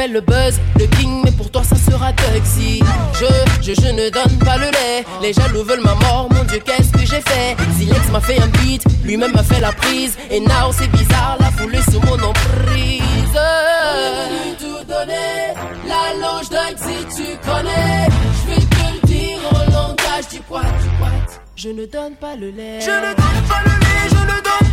Le 0.09 0.21
buzz, 0.21 0.57
le 0.79 0.85
king, 0.85 1.21
mais 1.25 1.31
pour 1.31 1.51
toi 1.51 1.63
ça 1.63 1.75
sera 1.75 2.13
Tuxy. 2.13 2.81
Je, 3.19 3.25
je, 3.61 3.73
je 3.79 3.87
ne 3.91 4.09
donne 4.09 4.37
pas 4.39 4.57
le 4.57 4.71
lait. 4.71 5.05
Les 5.21 5.33
jaloux 5.33 5.63
veulent 5.63 5.83
ma 5.83 5.95
mort, 5.95 6.29
mon 6.31 6.43
Dieu, 6.45 6.59
qu'est-ce 6.65 6.91
que 6.91 6.99
j'ai 7.05 7.21
fait? 7.21 7.57
Zilex 7.75 8.09
m'a 8.11 8.21
fait 8.21 8.39
un 8.41 8.47
beat, 8.47 8.83
lui-même 9.03 9.33
m'a 9.33 9.43
fait 9.43 9.59
la 9.59 9.73
prise. 9.73 10.17
Et 10.31 10.39
now 10.39 10.71
c'est 10.71 10.87
bizarre, 10.87 11.35
la 11.39 11.51
foule 11.51 11.75
est 11.75 11.91
sous 11.91 11.99
mon 11.99 12.13
emprise. 12.13 13.33
venu 13.33 14.55
tout 14.57 14.83
donner. 14.87 15.53
La 15.85 16.13
loge 16.21 16.49
d'Axi, 16.49 17.05
tu 17.15 17.37
connais. 17.47 18.07
Je 18.45 18.55
vais 18.55 18.61
te 18.61 18.75
le 18.93 19.07
dire 19.07 19.39
en 19.51 19.71
langage 19.71 20.27
du 20.31 20.39
poids, 20.39 20.61
du 20.61 20.89
poids. 20.97 21.09
Je 21.55 21.69
ne 21.69 21.85
donne 21.85 22.15
pas 22.15 22.35
le 22.35 22.49
lait. 22.49 22.79
Je 22.79 22.91
ne 22.91 23.13
donne 23.13 23.43
pas 23.49 23.61
le 23.65 23.71
nez, 23.71 24.09
je 24.09 24.15
ne 24.15 24.41
donne 24.41 24.66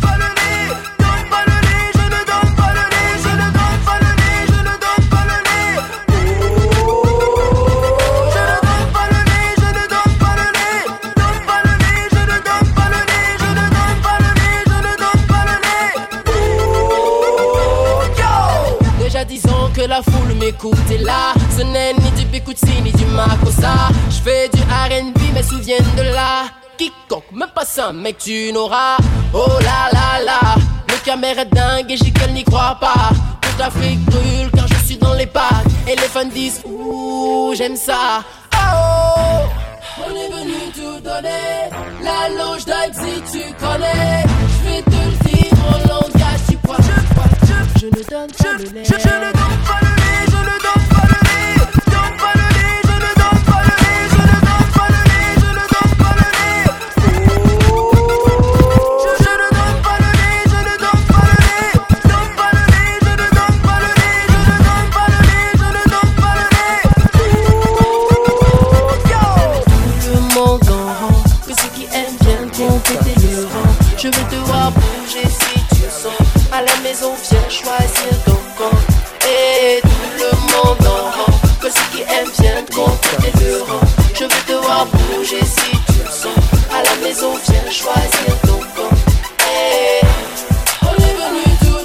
mec 28.05 28.19
tu 28.19 28.51
n'auras 28.53 28.97
Oh 29.33 29.47
là 29.61 29.89
là 29.91 30.23
là 30.23 30.55
Le 30.89 30.97
caméra 31.03 31.41
est 31.41 31.45
dingue 31.45 31.89
et 31.89 31.97
j'y 31.97 32.13
qu'elle 32.13 32.33
n'y 32.33 32.43
croit 32.43 32.77
pas 32.79 33.09
Toute 33.41 33.57
l'Afrique 33.57 34.05
brûle 34.05 34.51
quand 34.53 34.67
je 34.67 34.85
suis 34.85 34.97
dans 34.97 35.15
les 35.15 35.25
packs 35.25 35.65
Et 35.87 35.95
les 35.95 36.09
fans 36.13 36.25
disent 36.25 36.61
ouh 36.65 37.53
j'aime 37.57 37.75
ça 37.75 38.23
Oh 38.53 39.39
On 40.05 40.11
est 40.11 40.29
venu 40.37 40.59
tout 40.75 40.99
donner. 41.01 41.55
La 42.03 42.29
loge 42.37 42.65
d'Axi, 42.65 43.13
tu 43.31 43.43
connais. 43.63 44.23
Je 44.51 44.69
vais 44.69 44.81
te 44.83 44.89
le 44.89 45.29
dire 45.29 45.53
en 45.71 45.77
langage 45.87 46.43
du 46.49 46.57
poids. 46.57 46.77
Je 47.79 47.87
ne 47.87 48.03
donne 48.09 48.31
pas 48.31 48.57
le 48.59 48.69
lait 48.73 48.83
Je 48.83 48.93
pas 48.93 49.34
À 76.55 76.61
la 76.61 76.77
maison 76.77 77.13
viens 77.29 77.49
choisir 77.49 78.23
ton 78.25 78.39
camp 78.57 78.77
Et 79.27 79.81
tout 79.81 79.89
le 80.17 80.31
monde 80.53 80.87
en 80.87 81.11
rang 81.11 81.33
Que 81.59 81.67
ceux 81.67 81.89
qui 81.91 82.01
aiment 82.03 82.31
bien 82.39 82.63
compléter 82.73 83.43
le 83.43 83.61
rang 83.63 83.85
Je 84.13 84.23
veux 84.23 84.43
te 84.47 84.53
voir 84.65 84.85
bouger 84.85 85.43
si 85.43 85.71
tu 85.71 85.99
sens 86.09 86.37
À 86.71 86.81
la 86.81 86.95
maison 87.05 87.33
viens 87.45 87.69
choisir 87.69 88.39
ton 88.43 88.59
camp 88.73 88.95
On 90.83 90.93
est 90.95 91.15
venu 91.19 91.43
tout 91.59 91.83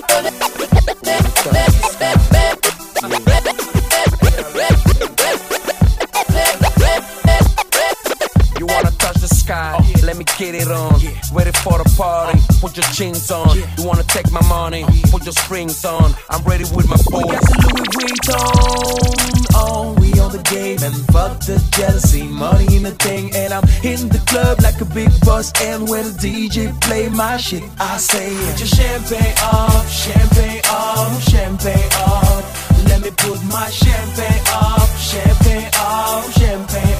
You 8.60 8.66
wanna 8.66 8.90
touch 8.92 9.20
the 9.20 9.26
sky? 9.26 9.76
Let 10.04 10.16
me 10.16 10.22
get 10.38 10.54
it 10.54 10.68
on. 10.68 10.94
Ready 11.34 11.50
for 11.58 11.78
the 11.82 11.92
party? 11.96 12.49
Put 12.60 12.76
your 12.76 12.86
jeans 12.92 13.30
on. 13.30 13.56
You 13.56 13.84
wanna 13.84 14.04
take 14.04 14.30
my 14.30 14.42
money? 14.48 14.84
Put 15.10 15.24
your 15.24 15.32
springs 15.32 15.84
on. 15.84 16.14
I'm 16.30 16.42
ready 16.44 16.64
with 16.74 16.88
my 16.88 16.96
boys. 17.08 17.26
We 17.26 17.34
got 17.34 17.44
the 17.44 17.56
Louis 17.68 17.88
Vuitton. 17.96 19.46
Oh, 19.54 19.96
we 20.00 20.12
on 20.20 20.30
on 20.30 20.36
the 20.36 20.50
game 20.50 20.78
and 20.82 20.94
fuck 21.12 21.40
the 21.40 21.58
jealousy. 21.72 22.22
Money 22.22 22.76
in 22.76 22.82
the 22.82 22.92
thing, 22.92 23.34
and 23.34 23.52
I'm 23.52 23.64
in 23.82 24.08
the 24.08 24.22
club 24.26 24.60
like 24.62 24.80
a 24.80 24.84
big 24.84 25.10
boss. 25.20 25.52
And 25.62 25.88
when 25.88 26.04
the 26.04 26.14
DJ 26.22 26.78
play 26.80 27.08
my 27.08 27.36
shit, 27.36 27.62
I 27.78 27.96
say, 27.98 28.30
Put 28.30 28.58
your 28.58 28.68
champagne 28.78 29.34
up, 29.42 29.86
champagne 29.88 30.62
up, 30.66 31.20
champagne 31.22 31.90
up. 32.06 32.44
Let 32.88 33.00
me 33.02 33.10
put 33.10 33.42
my 33.44 33.68
champagne 33.70 34.42
up, 34.54 34.88
champagne 34.98 35.70
up, 35.74 36.30
champagne 36.32 36.94
up. 36.94 36.99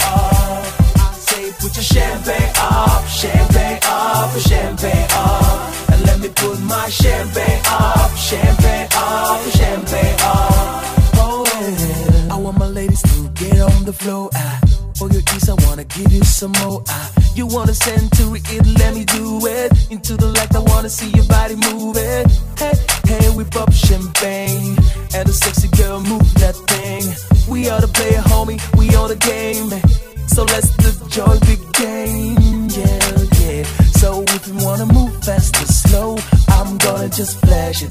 I 1.71 1.73
put 1.73 1.77
your 1.77 2.03
champagne 2.03 2.53
up, 2.57 3.07
champagne 3.07 3.79
up, 3.85 4.39
champagne 4.41 5.07
up. 5.13 5.91
And 5.93 6.03
let 6.05 6.19
me 6.19 6.29
put 6.29 6.59
my 6.63 6.89
champagne 6.89 7.63
up, 7.67 8.11
champagne 8.17 8.89
up, 8.93 9.41
champagne 9.51 10.17
up. 10.21 10.83
Oh, 11.15 11.45
yeah. 11.47 12.35
I 12.35 12.37
want 12.37 12.59
my 12.59 12.67
ladies 12.67 13.03
to 13.03 13.29
get 13.35 13.61
on 13.61 13.85
the 13.85 13.93
floor. 13.93 14.31
Ah. 14.35 14.61
For 14.97 15.09
your 15.11 15.23
ease, 15.35 15.49
I 15.49 15.55
wanna 15.67 15.85
give 15.85 16.13
you 16.13 16.25
some 16.25 16.53
more. 16.63 16.83
Ah. 16.89 17.13
You 17.37 17.47
wanna 17.47 17.75
send 17.75 18.11
to 18.15 18.35
it, 18.35 18.67
let 18.81 18.95
me 18.95 19.05
do 19.05 19.47
it. 19.47 19.73
Into 19.91 20.17
the 20.17 20.27
light, 20.27 20.53
I 20.57 20.61
wanna 20.61 20.91
see 20.91 21.11
your 21.11 21.27
body 21.27 21.55
moving. 21.55 22.27
Hey, 22.59 22.75
hey, 23.07 23.31
we 23.37 23.45
pop 23.45 23.73
champagne. 23.73 24.77
And 25.15 25.29
the 25.29 25.33
sexy 25.33 25.69
girl 25.69 26.01
move 26.01 26.35
that 26.35 26.57
thing. 26.67 27.05
We 27.49 27.69
are 27.69 27.81
the 27.81 27.89
player, 27.89 28.23
homie, 28.23 28.59
we 28.77 28.93
on 28.97 29.09
the 29.09 29.17
game. 29.17 30.10
So 30.35 30.45
let's 30.45 30.71
the 30.77 30.93
joy 31.11 31.37
begin. 31.43 32.71
Yeah, 32.71 33.19
yeah. 33.43 33.65
So 33.99 34.23
if 34.29 34.47
you 34.47 34.55
wanna 34.65 34.87
move 34.87 35.13
fast 35.25 35.57
or 35.61 35.67
slow, 35.67 36.19
I'm 36.49 36.79
gonna 36.79 37.09
just 37.09 37.41
flash 37.45 37.83
it. 37.83 37.91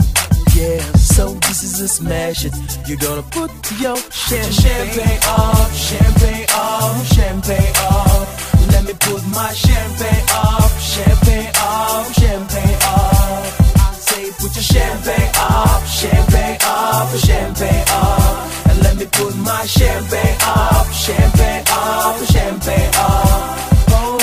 Yeah, 0.56 0.80
so 0.96 1.34
this 1.46 1.64
is 1.64 1.82
a 1.82 1.88
smash 1.90 2.46
it. 2.46 2.54
You're 2.88 2.98
gonna 2.98 3.24
put 3.24 3.52
your 3.82 3.98
champagne, 4.12 5.20
up, 5.28 5.72
champagne 5.74 6.48
up, 6.56 7.06
champagne 7.14 7.74
up. 7.92 8.28
Let 8.72 8.86
me 8.86 8.94
put 8.94 9.22
my 9.28 9.52
champagne 9.54 10.26
up, 10.32 10.72
champagne 10.80 11.52
up, 11.56 12.06
champagne 12.14 12.80
up. 12.88 13.44
I 13.84 13.94
say 14.00 14.32
put 14.40 14.56
your 14.56 14.64
champagne 14.64 15.32
up, 15.36 15.86
champagne 15.86 16.58
up, 16.64 17.10
champagne 17.20 17.86
up. 17.90 18.59
Let 18.82 18.98
me 18.98 19.06
put 19.12 19.36
my 19.38 19.66
champagne 19.66 20.38
up, 20.44 20.88
champagne 20.92 21.64
up, 21.70 22.18
champagne 22.26 22.92
up. 22.96 23.58
Oh. 23.92 24.18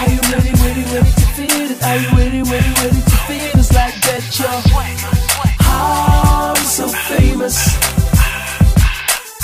Are 0.00 0.10
you 0.10 0.20
ready, 0.32 0.52
ready, 0.62 0.82
ready 0.92 1.12
to 1.12 1.26
feel 1.36 1.70
it? 1.70 1.82
Are 1.82 1.96
you 1.96 2.08
ready, 2.16 2.42
ready, 2.42 2.72
ready 2.80 3.00
to 3.00 3.16
feel 3.26 3.60
it? 3.60 3.72
like 3.74 3.96
that, 4.06 4.24
yo? 4.38 4.48
I'm 5.60 6.56
so 6.56 6.88
famous. 6.88 7.56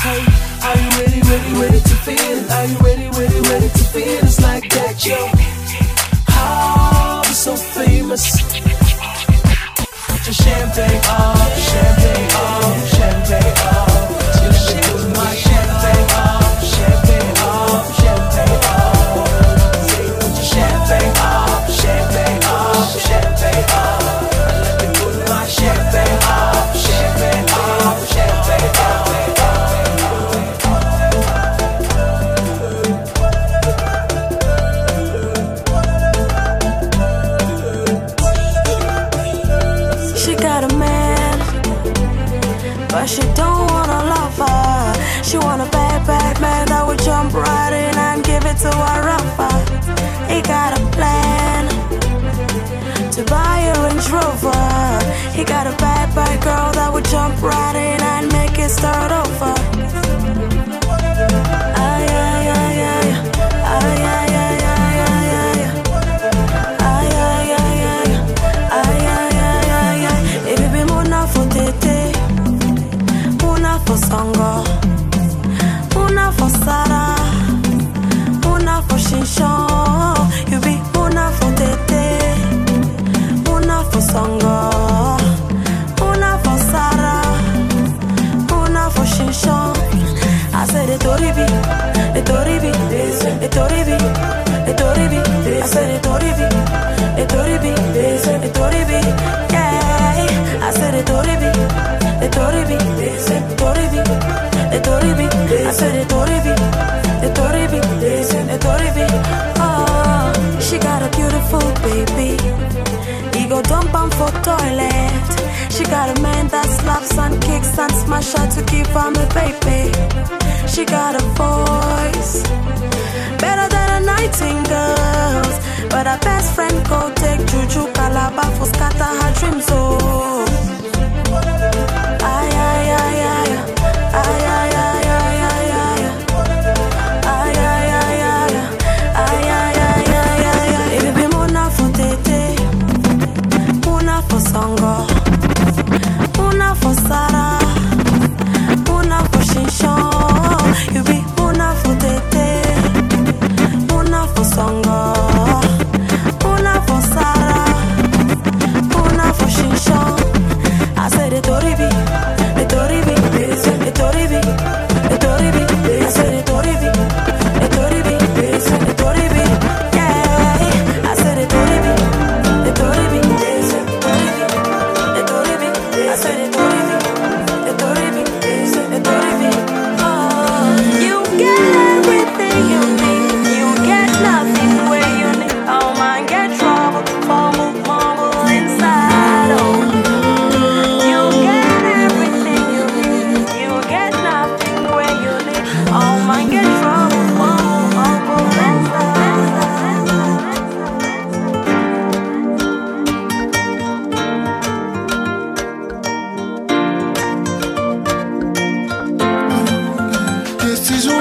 Are 0.02 0.76
you 0.76 0.88
ready, 1.00 1.20
ready, 1.22 1.52
ready 1.60 1.80
to 1.80 1.94
feel 2.04 2.38
it? 2.38 2.50
Are 2.50 2.66
you 2.66 2.78
ready, 2.78 2.89
feelings 3.92 4.40
like 4.40 4.68
that, 4.70 5.04
yo. 5.04 5.16
Oh, 6.30 7.22
we're 7.24 7.32
so 7.34 7.56
famous. 7.56 8.40
Put 10.06 10.26
your 10.26 10.34
champagne, 10.34 11.00
oh, 11.04 11.34
up, 11.34 11.54
champagne, 11.68 12.28
oh, 12.32 12.70
up, 12.70 12.88
champagne. 12.88 13.19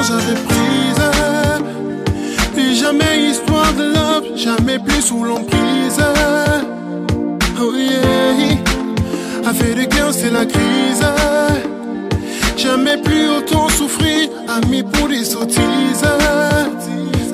J'avais 0.09 0.39
prise. 0.49 1.03
Plus 2.53 2.73
jamais 2.75 3.29
histoire 3.29 3.73
de 3.73 3.85
love, 3.97 4.25
jamais 4.35 4.79
plus 4.79 5.01
sous 5.01 5.23
l'emprise. 5.23 6.01
Oh 7.61 7.73
yeah, 7.75 9.49
affaire 9.49 9.75
de 9.75 9.83
cœur, 9.83 10.11
c'est 10.11 10.31
la 10.31 10.45
crise. 10.45 11.05
Jamais 12.57 12.97
plus 12.97 13.29
autant 13.29 13.69
souffrir, 13.69 14.29
ami 14.57 14.83
pour 14.83 15.07
des 15.09 15.23
sottises. 15.23 16.05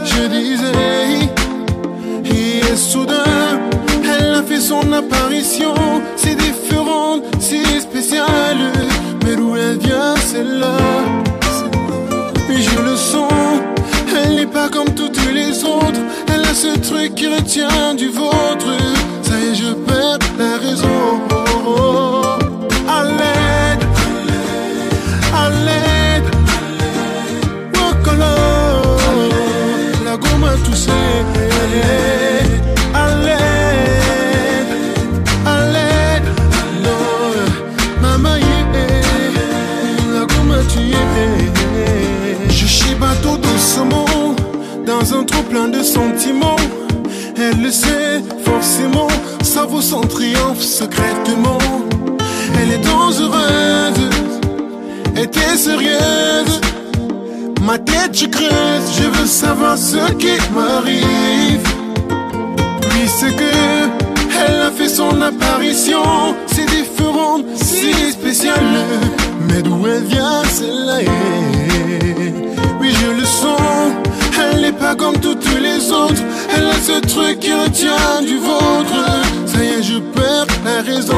Je 0.03 0.27
disais, 0.27 1.29
et 2.25 2.75
soudain, 2.75 3.59
elle 4.03 4.33
a 4.35 4.43
fait 4.43 4.59
son 4.59 4.91
apparition. 4.91 5.73
C'est 6.17 6.35
différent, 6.35 7.21
c'est 7.39 7.79
spécial. 7.79 8.57
Mais 9.23 9.35
d'où 9.35 9.55
elle 9.55 9.77
vient, 9.77 10.15
celle-là? 10.17 10.77
Je 12.57 12.79
le 12.79 12.95
sens, 12.95 13.31
elle 14.15 14.35
n'est 14.35 14.45
pas 14.45 14.69
comme 14.69 14.89
toutes 14.95 15.19
les 15.33 15.63
autres. 15.63 15.99
Elle 16.33 16.41
a 16.41 16.53
ce 16.53 16.77
truc 16.79 17.15
qui 17.15 17.27
retient 17.27 17.93
du 17.95 18.07
vôtre. 18.07 18.77
Ça 19.23 19.33
y 19.39 19.51
est, 19.51 19.55
je 19.55 19.73
perds 19.73 20.19
la 20.39 20.57
raison. 20.57 21.34
Le 47.65 47.71
sait 47.71 48.21
forcément, 48.43 49.07
ça 49.41 49.65
vaut 49.65 49.81
son 49.81 50.01
triomphe 50.01 50.61
secrètement. 50.61 51.57
Elle 52.59 52.73
est 52.73 52.85
dangereuse, 52.85 54.09
était 55.15 55.57
sérieuse. 55.57 56.61
Ma 57.63 57.79
tête 57.79 58.13
je 58.13 58.27
creuse, 58.27 58.87
je 58.99 59.07
veux 59.15 59.25
savoir 59.25 59.77
ce 59.77 60.11
qui 60.13 60.37
m'arrive. 60.53 61.67
Puisque 62.89 63.51
elle 64.41 64.61
a 64.61 64.71
fait 64.71 64.89
son 64.89 65.19
apparition, 65.21 66.35
c'est 66.45 66.67
différent, 66.67 67.39
si 67.55 68.11
spécial. 68.11 68.63
Mais 69.47 69.63
d'où 69.63 69.87
elle 69.87 70.03
vient, 70.03 70.43
celle-là 70.51 70.99
Oui, 72.79 72.89
je 72.91 73.09
le 73.19 73.25
sens, 73.25 73.91
elle 74.39 74.61
n'est 74.61 74.79
pas 74.85 74.95
comme 74.95 75.17
toutes 75.19 75.49
les 75.59 75.91
autres. 75.91 76.21
Elle 76.55 76.73
ce 76.81 76.99
truc 77.01 77.39
qui 77.39 77.53
retient 77.53 78.21
du 78.21 78.37
vôtre. 78.37 79.23
Ça 79.45 79.63
y 79.63 79.67
est, 79.67 79.83
je 79.83 79.99
perds 79.99 80.47
la 80.63 80.81
raison. 80.81 81.15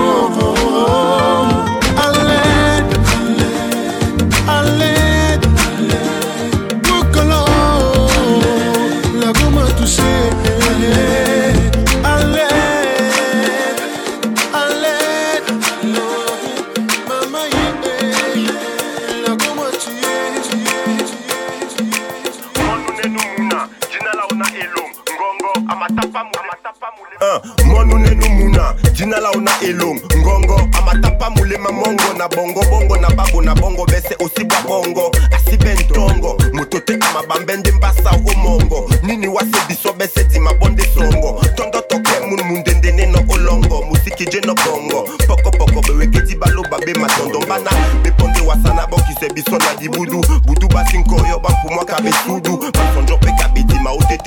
À 4.47 4.61
muna 29.07 29.15
jina 29.15 29.19
la 29.19 29.31
una 29.31 29.51
elong 29.61 29.99
ngongo 30.17 30.59
amatapa 30.77 31.29
mulema 31.29 31.71
mongo 31.71 32.13
na 32.17 32.27
bongo 32.27 32.61
bongo 32.69 32.97
na 32.97 33.09
babu 33.09 33.41
na 33.41 33.55
bongo 33.55 33.85
bese 33.85 34.15
osibwa 34.19 34.61
bongo. 34.61 35.11
Asibe 35.31 35.73
ntongo 35.73 36.37
motote 36.53 36.97
amabambende 37.09 37.71
mbasa 37.71 38.09
omongo 38.35 38.89
nini 39.03 39.27
wase 39.27 39.57
biso 39.67 39.93
bese 39.93 40.23
dima 40.23 40.53
bonde 40.53 40.83
songo. 40.93 41.41
Tondo 41.55 41.81
toke 41.81 42.19
mun 42.29 42.41
mundende 42.43 42.91
neno 42.91 43.19
olongo 43.29 43.81
musiki 43.83 44.25
jeno 44.25 44.53
bongo. 44.55 45.07
Pokopoko 45.27 45.81
beweketi 45.81 46.35
baloba 46.35 46.77
be 46.79 46.93
matondo 46.93 47.41
mbana. 47.41 47.71
Beponde 48.03 48.41
wasana 48.41 48.87
bokise 48.87 49.29
biso 49.33 49.57
na 49.57 49.73
dibudu 49.79 50.21
budu. 50.45 50.67
Basinkoyo 50.67 51.39
bampumwaka 51.39 52.01
besudu. 52.01 52.57
Basonjo 52.73 53.17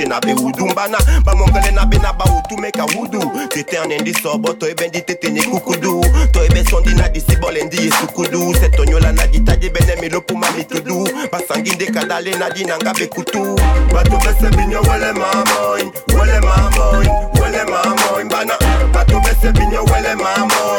te 0.00 0.06
na 0.08 0.20
be 0.20 0.32
wudu 0.34 0.66
mbana. 0.66 0.98
Bamongele 1.24 1.70
na 1.74 1.84
be 1.86 1.98
na 1.98 2.12
bawutu 2.12 2.56
meka 2.58 2.84
wudu. 2.84 3.20
Tete 3.48 3.78
anendi 3.78 4.14
sobo 4.14 4.52
toyebendi 4.52 5.00
tetene 5.02 5.42
kukudu. 5.42 6.04
Toyebesondi 6.32 6.94
na 6.94 7.08
disibolendi 7.08 7.76
ye 7.76 7.90
sukudu. 7.90 8.54
Setonyola 8.54 9.12
na 9.12 9.26
ditadi 9.26 9.70
bene 9.70 9.96
milopo 10.00 10.34
ma 10.34 10.50
mitudu 10.56 11.08
basangi 11.32 11.74
ndeka 11.74 12.04
dale 12.04 12.34
na 12.38 12.50
di 12.50 12.64
nanga 12.64 12.92
be 12.94 13.06
kutu. 13.06 13.56
Bato 13.92 14.16
bese 14.16 14.56
binyo 14.56 14.80
wele 14.80 15.12
mamoin 15.12 15.90
wele 16.18 16.40
mamoin 16.40 17.10
wele 17.40 17.64
mamoin 17.64 18.28
bana 18.28 18.54
bato 18.92 19.20
bese 19.20 19.52
binyo 19.52 19.84
wele 19.84 20.14
mamoin 20.14 20.69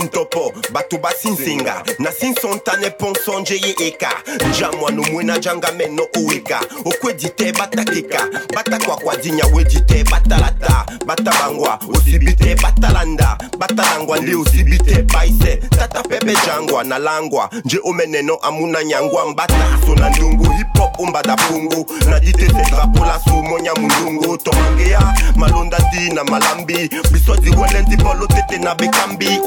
jintopo 0.00 0.52
bato 0.72 0.98
basinsinga 0.98 1.82
na 1.98 2.12
sinsontane 2.12 2.90
ponso 2.90 3.32
ye 3.48 3.74
eka. 3.88 4.12
Njamwa 4.50 4.90
nomwena 4.90 5.38
janga 5.38 5.72
meno 5.72 6.02
oweka 6.16 6.60
okwedi 6.84 7.28
te 7.30 7.52
batakeka 7.52 8.28
batakwakwa 8.54 9.16
dinya 9.16 9.44
wedi 9.54 9.80
te 9.80 10.04
batalata 10.04 10.86
batabangwa 11.06 11.78
osibi 11.94 12.32
te 12.34 12.54
batalanda 12.54 13.38
batalangwa 13.58 14.18
nde 14.18 14.34
osibi 14.34 14.78
te 14.78 15.02
baise 15.02 15.56
tata 15.56 16.02
pepe 16.02 16.34
jangwa 16.46 16.84
na 16.84 16.98
langwa. 16.98 17.50
Nje 17.64 17.78
omeneno 17.84 18.34
amuna 18.42 18.84
nyangwa 18.84 19.26
mbata. 19.30 19.78
So 19.86 19.94
na 19.94 20.10
ndungu 20.10 20.44
hiphop 20.50 21.00
umbada 21.00 21.36
pungu. 21.36 21.86
Na 22.10 22.20
ditete 22.20 22.70
drapola 22.70 23.20
sumonya 23.24 23.74
mundungu. 23.74 24.36
Tomangeya 24.36 25.14
malonda 25.36 25.78
ndi 25.78 26.14
na 26.14 26.24
malambi. 26.24 26.90
Biso 27.12 27.36
diwele 27.36 27.82
ndi 27.82 27.96
bolo 27.96 28.26
tete 28.26 28.58
na 28.58 28.74
bekambi 28.74 29.40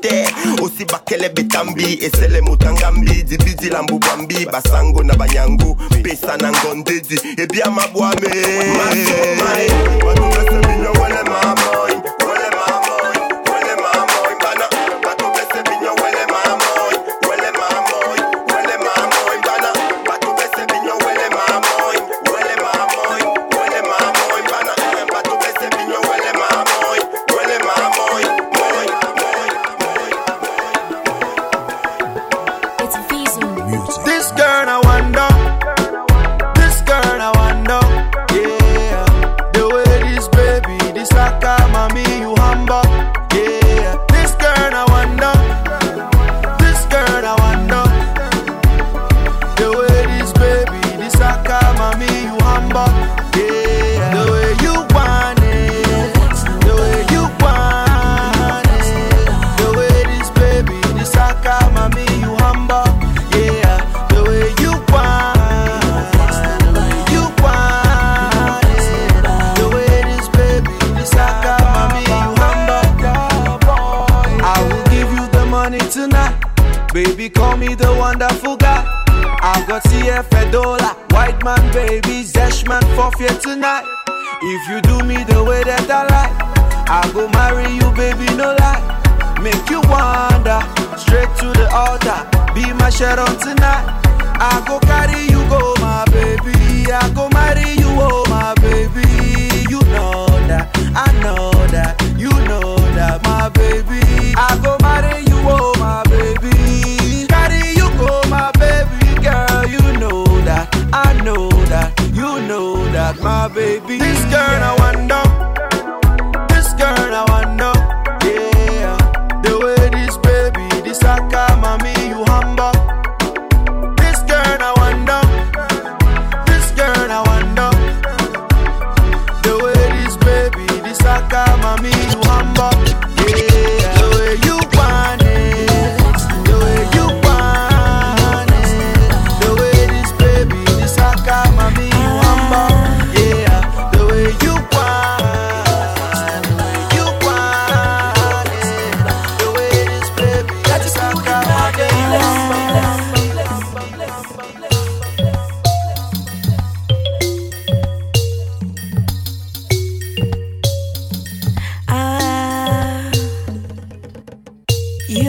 te 0.00 0.26
osi 0.62 0.84
bakele 0.84 1.28
esele 1.28 1.98
eselema 2.04 2.50
otangambi 2.50 3.22
lambu 3.70 3.94
mbubwambi 3.94 4.46
basango 4.52 5.02
na 5.02 5.14
banyangu 5.14 5.74
pesa 6.02 6.36
na 6.36 6.52
ngondedi 6.52 7.20
ebiama 7.36 7.86
bwame 7.88 8.28
masomae 8.78 9.70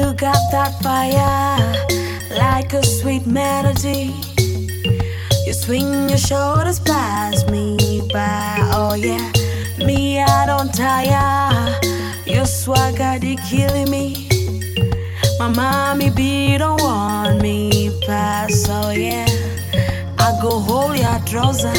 you 0.04 0.14
got 0.14 0.52
that 0.52 0.74
fire 0.82 1.58
like 2.38 2.74
a 2.74 2.84
sweet 2.84 3.26
melody. 3.26 4.14
You 5.46 5.54
swing 5.54 6.10
your 6.10 6.18
shoulders 6.18 6.80
past 6.80 7.50
me 7.50 8.02
by. 8.12 8.58
Oh 8.74 8.96
yeah, 8.96 9.32
me 9.86 10.22
I 10.22 10.46
don't 10.46 10.74
tire. 10.74 11.80
Your 12.26 12.46
swagger 12.46 13.18
they 13.20 13.38
killing 13.50 13.90
me. 13.90 14.28
My 15.40 15.48
mommy 15.48 16.10
be 16.10 16.58
don't 16.58 16.82
want 16.82 17.42
me 17.42 17.90
pass. 18.06 18.68
Oh 18.70 18.92
yeah, 18.92 19.28
I 20.20 20.38
go 20.42 20.60
hold 20.60 20.98
your 20.98 21.20
trouser 21.26 21.74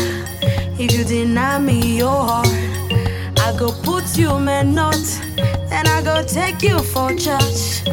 if 0.78 0.92
you 0.92 1.05
deny 1.05 1.59
me 1.59 1.98
your 1.98 2.20
heart. 2.28 2.48
I 3.46 3.55
go 3.59 3.72
put 3.82 4.16
you 4.16 4.34
in 4.36 4.48
a 4.48 4.64
knot, 4.64 5.05
then 5.68 5.86
I 5.86 6.01
go 6.02 6.24
take 6.24 6.62
you 6.62 6.78
for 6.78 7.14
church. 7.14 7.84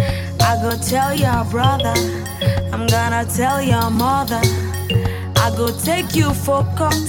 I 0.52 0.58
go 0.62 0.72
tell 0.78 1.14
your 1.16 1.46
brother, 1.46 1.94
I'm 2.74 2.86
gonna 2.86 3.24
tell 3.26 3.62
your 3.62 3.90
mother. 3.90 4.42
I 5.38 5.50
go 5.56 5.72
take 5.80 6.14
you 6.14 6.34
for 6.34 6.66
court, 6.78 7.08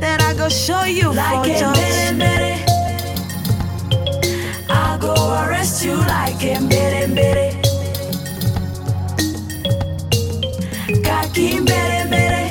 then 0.00 0.20
I 0.20 0.32
go 0.34 0.48
show 0.48 0.84
you 0.84 1.12
Like 1.12 1.46
for 1.46 1.50
a 1.50 1.58
judge. 1.58 2.62
I 4.70 4.98
go 5.00 5.14
arrest 5.42 5.84
you 5.84 5.96
like 5.96 6.40
a 6.44 6.60
mbere 6.60 7.06
mbere. 7.08 7.46
Kaki 11.02 11.60
mbere 11.60 12.04
mbere. 12.06 12.42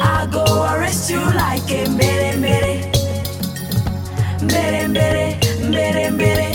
I 0.00 0.26
go 0.32 0.44
arrest 0.70 1.10
you 1.10 1.20
like 1.20 1.70
a 1.70 1.88
mbere 1.90 2.36
mbere. 2.38 2.90
Mbere 4.40 4.88
mbere, 4.88 5.36
mbere 5.68 6.10
mbere. 6.10 6.53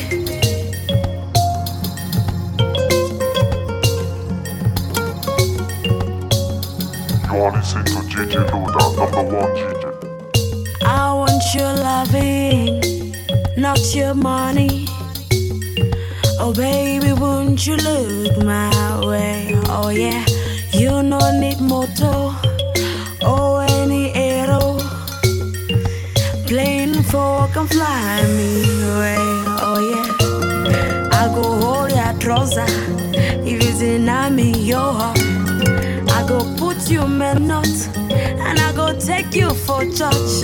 JJ 7.40 8.49
Luda, 8.52 8.98
number 8.98 9.24
one 9.38 9.56
DJ. 9.56 10.84
I 10.84 11.14
want 11.14 11.41
your 11.56 11.74
loving, 11.74 13.16
not 13.56 13.80
your 13.95 14.14
money. 14.14 14.86
Oh 16.38 16.53
baby, 16.53 17.14
won't 17.14 17.66
you 17.66 17.78
look 17.78 18.44
my 18.44 19.06
way? 19.07 19.57
Oh 19.70 19.88
yeah, 19.88 20.26
you 20.74 21.02
no 21.02 21.20
need 21.40 21.61
motor 21.61 22.36
or 23.24 23.64
oh, 23.64 23.66
any 23.70 24.11
arrow. 24.14 24.78
Plane 26.45 27.02
for 27.03 27.48
can 27.53 27.68
fly 27.68 28.22
me 28.36 28.64
away. 28.91 29.16
Oh 29.64 29.80
yeah, 29.91 31.10
I 31.14 31.28
go 31.34 31.44
hold 31.44 31.91
your 31.91 32.14
trouser 32.20 32.66
if 33.48 33.64
you 33.64 33.72
deny 33.80 34.30
me 34.30 34.52
your 34.52 34.91
heart. 34.91 35.18
I 36.90 36.95
go 36.95 37.02
put 37.02 37.07
you 37.07 37.07
may 37.07 37.34
not. 37.36 37.68
and 37.98 38.60
I 38.60 38.72
go 38.76 38.98
take 38.99 39.36
you 39.36 39.49
for 39.53 39.84
church. 39.86 40.44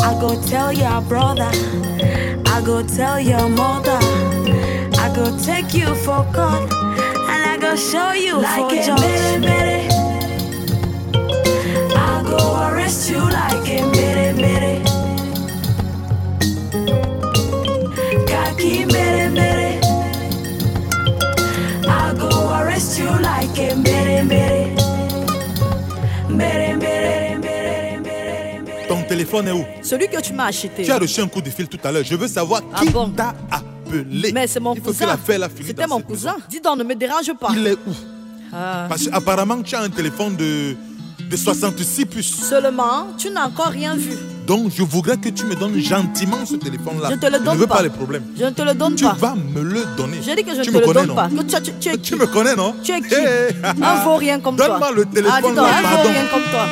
I 0.00 0.16
go 0.20 0.40
tell 0.48 0.72
your 0.72 1.00
brother, 1.02 1.50
I 2.46 2.62
go 2.64 2.82
tell 2.86 3.18
your 3.20 3.48
mother, 3.48 3.98
I 4.98 5.12
go 5.14 5.36
take 5.42 5.74
you 5.74 5.94
for 5.94 6.24
God. 6.32 6.70
and 6.70 7.44
I 7.50 7.56
go 7.60 7.74
show 7.76 8.12
you 8.12 8.40
Like 8.40 8.70
for 8.70 8.74
a 8.74 8.86
judge. 8.86 9.00
mere, 9.00 9.38
mere. 9.40 9.88
I 11.96 12.22
go 12.26 12.68
arrest 12.68 13.10
you 13.10 13.18
like 13.18 13.68
a 13.68 13.82
mere 13.90 14.34
mere. 14.34 14.81
Téléphone 29.32 29.48
est 29.48 29.52
où? 29.60 29.64
Celui 29.82 30.08
que 30.08 30.20
tu 30.20 30.32
m'as 30.32 30.46
acheté. 30.46 30.82
Tu 30.84 30.90
as 30.90 30.98
reçu 30.98 31.20
un 31.20 31.28
coup 31.28 31.40
de 31.40 31.50
fil 31.50 31.66
tout 31.68 31.78
à 31.84 31.90
l'heure. 31.92 32.04
Je 32.04 32.14
veux 32.14 32.28
savoir 32.28 32.60
Ah 32.74 32.80
qui 32.80 32.90
bon? 32.90 33.08
t'a 33.10 33.34
appelé. 33.50 34.32
Mais 34.32 34.46
c'est 34.46 34.60
mon 34.60 34.74
Il 34.74 34.80
faut 34.80 34.92
cousin. 34.92 35.16
C'était 35.66 35.86
mon 35.86 36.00
cousin. 36.00 36.36
Dis 36.48 36.60
donc, 36.60 36.78
ne 36.78 36.84
me 36.84 36.94
dérange 36.94 37.32
pas. 37.40 37.48
Il 37.56 37.66
est 37.66 37.72
où? 37.74 37.92
Ah. 38.52 38.86
Parce 38.88 39.08
qu'apparemment, 39.08 39.62
tu 39.62 39.74
as 39.74 39.80
un 39.80 39.88
téléphone 39.88 40.36
de, 40.36 40.74
de 41.30 41.36
66 41.36 42.06
puces. 42.06 42.34
Seulement, 42.48 43.06
tu 43.16 43.30
n'as 43.30 43.46
encore 43.46 43.68
rien 43.68 43.96
vu. 43.96 44.12
Donc, 44.46 44.70
je 44.74 44.82
voudrais 44.82 45.16
que 45.16 45.28
tu 45.30 45.46
me 45.46 45.54
donnes 45.54 45.78
gentiment 45.80 46.44
ce 46.44 46.56
téléphone-là. 46.56 47.10
Je 47.12 47.16
te 47.16 47.26
le 47.26 47.38
ne 47.38 47.44
donne 47.44 47.56
veux 47.58 47.66
pas. 47.66 47.76
pas 47.76 47.82
les 47.82 47.90
problèmes. 47.90 48.24
Je 48.38 48.44
ne 48.44 48.50
te 48.50 48.60
le 48.62 48.74
donne 48.74 48.94
Tu 48.96 49.04
pas. 49.04 49.14
vas 49.18 49.34
me 49.34 49.62
le 49.62 49.84
donner. 49.96 50.18
J'ai 50.22 50.34
dit 50.34 50.44
que 50.44 50.54
je 50.54 50.62
tu 50.62 50.70
ne 50.70 50.74
te 50.74 50.80
le 50.80 50.86
connais, 50.86 51.00
donne 51.06 51.08
non? 51.08 51.14
pas. 51.14 51.28
Que 51.28 51.42
tu, 51.44 51.62
tu- 51.62 51.72
tu 51.80 51.88
es 51.88 51.92
qui 51.92 52.00
Tu 52.12 52.16
me 52.16 52.26
connais, 52.26 52.54
non? 52.56 52.74
Tu 52.82 52.92
es 52.92 53.00
qui? 53.00 53.14
Hey. 53.14 53.54
Un 53.82 54.04
vaurien 54.04 54.40
comme 54.40 54.56
toi. 54.56 54.68
Donne-moi 54.68 54.92
le 54.92 55.04
téléphone, 55.06 55.32
Ah, 55.34 55.40
dis 55.40 55.48
donc, 55.48 55.56
là, 55.56 55.78
un 55.78 56.02
vaurien 56.02 56.24
comme 56.30 56.42
toi. 56.50 56.66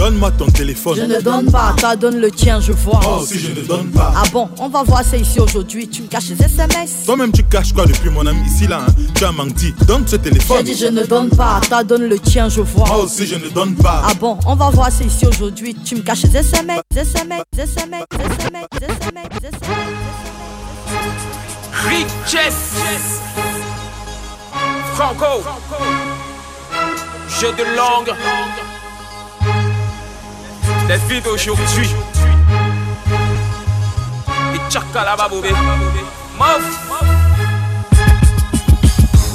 Donne-moi 0.00 0.30
ton 0.30 0.46
téléphone. 0.46 0.96
Je 0.96 1.02
ne 1.02 1.20
donne 1.20 1.52
pas. 1.52 1.74
Toi, 1.76 1.94
donne 1.94 2.16
le 2.20 2.30
tien, 2.30 2.58
je 2.58 2.72
vois. 2.72 3.00
Oh, 3.06 3.22
si 3.22 3.38
je 3.38 3.50
ne 3.50 3.60
donne 3.60 3.90
pas. 3.90 4.14
Ah 4.16 4.22
bon, 4.32 4.48
on 4.58 4.70
va 4.70 4.82
voir 4.82 5.04
ça 5.04 5.18
ici 5.18 5.38
aujourd'hui. 5.38 5.88
Tu 5.88 6.00
me 6.00 6.06
caches 6.06 6.30
les 6.30 6.42
SMS. 6.42 7.04
Toi-même, 7.04 7.30
tu 7.30 7.42
caches 7.42 7.74
quoi 7.74 7.84
depuis 7.84 8.08
mon 8.08 8.24
ami? 8.24 8.40
Ici, 8.46 8.66
là 8.66 8.80
hein 8.88 8.94
Tu 9.14 9.26
as 9.26 9.30
menti. 9.30 9.74
Donne 9.86 10.08
ce 10.08 10.16
téléphone. 10.16 10.56
J'ai 10.56 10.72
dit 10.72 10.74
je 10.74 10.86
ne 10.86 11.04
donne 11.04 11.28
pas. 11.28 11.60
Toi, 11.68 11.84
donne 11.84 12.08
le 12.08 12.18
tien, 12.18 12.48
je 12.48 12.62
vois. 12.62 12.86
Moi 12.86 13.04
aussi, 13.04 13.26
je 13.26 13.34
ne 13.34 13.50
donne 13.50 13.74
pas. 13.74 14.02
Ah 14.06 14.14
bon, 14.18 14.38
on 14.46 14.56
va 14.56 14.70
voir 14.70 14.90
ça 14.90 15.04
ici 15.04 15.26
aujourd'hui. 15.26 15.76
Tu 15.84 15.96
me 15.96 16.00
caches 16.00 16.22
les 16.22 16.38
SMS. 16.38 16.80
SMS, 16.96 17.42
SMS, 17.58 18.06
SMS, 18.14 18.66
SMS, 18.80 19.28
SMS. 19.42 19.80
Richesse 21.74 22.72
Franco 24.94 25.44
Jeu 27.38 27.52
de 27.52 27.76
langue 27.76 28.14
Les 30.90 30.98
filles 30.98 31.20
d'aujourd'hui. 31.20 31.88
Et 34.52 34.72
Tchakalaba 34.72 35.28
Bobé 35.28 35.50
Mof 36.36 36.62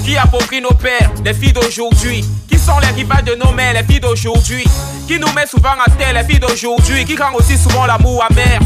Qui 0.04 0.18
a 0.18 0.26
pris 0.26 0.60
nos 0.60 0.74
pères, 0.74 1.12
les 1.24 1.34
filles 1.34 1.54
d'aujourd'hui? 1.54 2.26
Qui 2.50 2.60
sont 2.60 2.78
les 2.80 2.88
rivales 2.88 3.24
de 3.24 3.36
nos 3.36 3.54
mères, 3.54 3.74
les 3.74 3.84
filles 3.84 4.02
d'aujourd'hui? 4.02 4.66
Qui 5.08 5.18
nous 5.18 5.32
met 5.32 5.46
souvent 5.48 5.70
à 5.70 5.90
terre, 5.92 6.12
les 6.14 6.26
filles 6.26 6.42
d'aujourd'hui? 6.42 7.06
Qui 7.06 7.16
rend 7.16 7.34
aussi 7.36 7.58
souvent 7.58 7.86
l'amour 7.86 8.26
amer? 8.30 8.60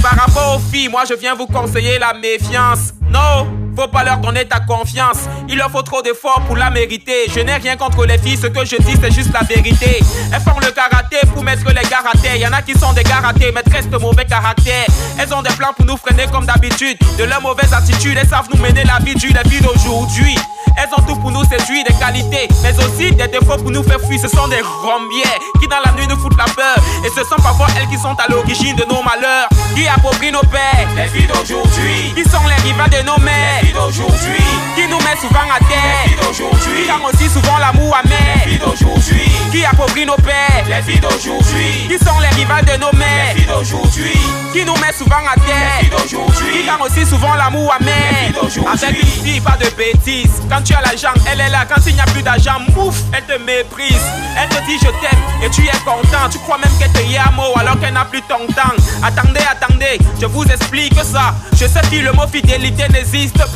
Par 0.00 0.12
rapport 0.12 0.54
aux 0.54 0.72
filles, 0.72 0.88
moi 0.88 1.02
je 1.08 1.14
viens 1.14 1.34
vous 1.34 1.48
conseiller 1.48 1.98
la 1.98 2.14
méfiance. 2.14 2.94
Non 3.10 3.59
Faut 3.76 3.88
pas 3.88 4.04
leur 4.04 4.18
donner 4.18 4.44
ta 4.44 4.60
confiance. 4.60 5.18
Il 5.48 5.56
leur 5.56 5.70
faut 5.70 5.82
trop 5.82 6.02
d'efforts 6.02 6.42
pour 6.46 6.56
la 6.56 6.70
mériter. 6.70 7.30
Je 7.34 7.40
n'ai 7.40 7.54
rien 7.54 7.76
contre 7.76 8.04
les 8.04 8.18
filles, 8.18 8.36
ce 8.36 8.46
que 8.46 8.64
je 8.64 8.76
dis 8.76 8.96
c'est 9.00 9.12
juste 9.12 9.32
la 9.32 9.40
vérité. 9.40 10.00
Elles 10.32 10.40
font 10.40 10.58
le 10.60 10.70
karaté 10.70 11.18
pour 11.32 11.42
mettre 11.42 11.66
les 11.68 11.88
gars 11.88 12.02
à 12.12 12.16
terre. 12.18 12.36
Y 12.36 12.46
en 12.46 12.52
a 12.52 12.62
qui 12.62 12.78
sont 12.78 12.92
des 12.92 13.02
gars 13.02 13.20
ratés, 13.20 13.52
maîtresses 13.52 13.88
de 13.88 13.96
mauvais 13.96 14.24
caractère. 14.24 14.86
Elles 15.18 15.32
ont 15.32 15.42
des 15.42 15.54
plans 15.54 15.72
pour 15.76 15.86
nous 15.86 15.96
freiner 15.96 16.26
comme 16.30 16.46
d'habitude. 16.46 16.98
De 17.18 17.24
leur 17.24 17.40
mauvaise 17.42 17.72
attitude, 17.72 18.16
elles 18.20 18.28
savent 18.28 18.48
nous 18.52 18.60
mener 18.60 18.84
la 18.84 18.98
vie 18.98 19.14
du 19.14 19.28
la 19.32 19.42
vie 19.42 19.60
d'aujourd'hui. 19.60 20.36
Elles 20.76 20.88
ont 20.96 21.02
tout 21.02 21.16
pour 21.16 21.30
nous 21.30 21.44
séduire, 21.44 21.84
des 21.84 21.94
qualités, 21.94 22.48
mais 22.62 22.72
aussi 22.78 23.12
des 23.12 23.28
défauts 23.28 23.56
pour 23.58 23.70
nous 23.70 23.82
faire 23.82 24.00
fuir. 24.00 24.20
Ce 24.20 24.28
sont 24.28 24.48
des 24.48 24.60
rombières 24.60 25.38
qui 25.60 25.66
dans 25.68 25.80
la 25.84 25.92
nuit 25.92 26.06
nous 26.08 26.16
foutent 26.16 26.38
la 26.38 26.44
peur. 26.44 26.76
Et 27.04 27.08
ce 27.08 27.24
sont 27.24 27.36
parfois 27.42 27.66
elles 27.76 27.88
qui 27.88 27.98
sont 27.98 28.14
à 28.14 28.30
l'origine 28.30 28.76
de 28.76 28.84
nos 28.84 29.02
malheurs. 29.02 29.48
Qui 29.74 29.86
approprient 29.88 30.32
nos 30.32 30.40
pères, 30.40 30.88
les 30.96 31.08
filles 31.08 31.26
d'aujourd'hui. 31.28 32.12
Qui 32.14 32.22
sont 32.28 32.42
les 32.46 32.62
rivales 32.62 32.90
de 32.90 33.06
nos 33.06 33.18
mères, 33.18 33.59
d'aujourd'hui. 33.68 34.44
Qui 34.76 34.86
nous 34.88 34.98
mettent 34.98 35.20
souvent 35.20 35.48
à 35.50 35.58
terre, 35.58 35.80
les 36.04 36.10
filles 36.10 36.26
d'aujourd'hui. 36.26 36.86
Aussi 37.12 37.28
souvent 37.28 37.58
l'amour 37.58 37.96
amer, 37.96 38.44
les 38.46 38.58
d'aujourd'hui. 38.58 39.30
Qui 39.50 39.64
approprient 39.64 40.06
nos 40.06 40.16
pères, 40.16 40.64
les 40.68 40.82
filles 40.82 41.00
d'aujourd'hui. 41.00 41.88
Qui 41.88 41.98
sont 41.98 42.18
les 42.20 42.36
rivales 42.36 42.64
de 42.64 42.76
nos 42.80 42.92
mères, 42.92 43.34
les 43.34 43.40
filles 43.40 43.48
d'aujourd'hui. 43.48 44.18
Qui 44.52 44.64
nous 44.64 44.76
mettent 44.76 44.98
souvent 44.98 45.24
à 45.26 45.34
terre, 45.34 45.82
les 45.82 45.88
d'aujourd'hui. 45.88 46.62
Qui 46.64 46.70
ont 46.70 46.82
aussi 46.84 47.06
souvent 47.06 47.34
l'amour 47.34 47.74
amer, 47.80 48.32
Avec 48.66 49.02
une 49.02 49.08
fille, 49.08 49.40
pas 49.40 49.56
de 49.60 49.68
bêtises. 49.76 50.42
Quand 50.48 50.62
tu 50.62 50.74
as 50.74 50.80
l'argent, 50.80 51.14
elle 51.30 51.40
est 51.40 51.50
là. 51.50 51.64
Quand 51.68 51.80
il 51.86 51.94
n'y 51.94 52.00
a 52.00 52.04
plus 52.04 52.22
d'argent, 52.22 52.60
mouf, 52.74 52.96
elle 53.12 53.24
te 53.24 53.42
méprise. 53.42 54.04
Elle 54.38 54.48
te 54.48 54.64
dit 54.66 54.78
je 54.78 54.90
t'aime 55.00 55.20
et 55.42 55.50
tu 55.50 55.62
es 55.62 55.78
content. 55.84 56.28
Tu 56.30 56.38
crois 56.38 56.58
même 56.58 56.72
qu'elle 56.78 56.92
te 56.92 57.00
mot 57.34 57.52
alors 57.56 57.78
qu'elle 57.78 57.92
n'a 57.92 58.04
plus 58.04 58.22
ton 58.22 58.46
temps. 58.48 58.74
Attendez, 59.02 59.40
attendez, 59.50 59.98
je 60.20 60.26
vous 60.26 60.44
explique 60.44 60.94
ça. 61.02 61.34
Je 61.52 61.66
sais 61.66 61.80
que 61.80 61.96
le 61.96 62.12
mot 62.12 62.26
fidélité 62.26 62.88
n'existe 62.88 63.38
pas. 63.38 63.49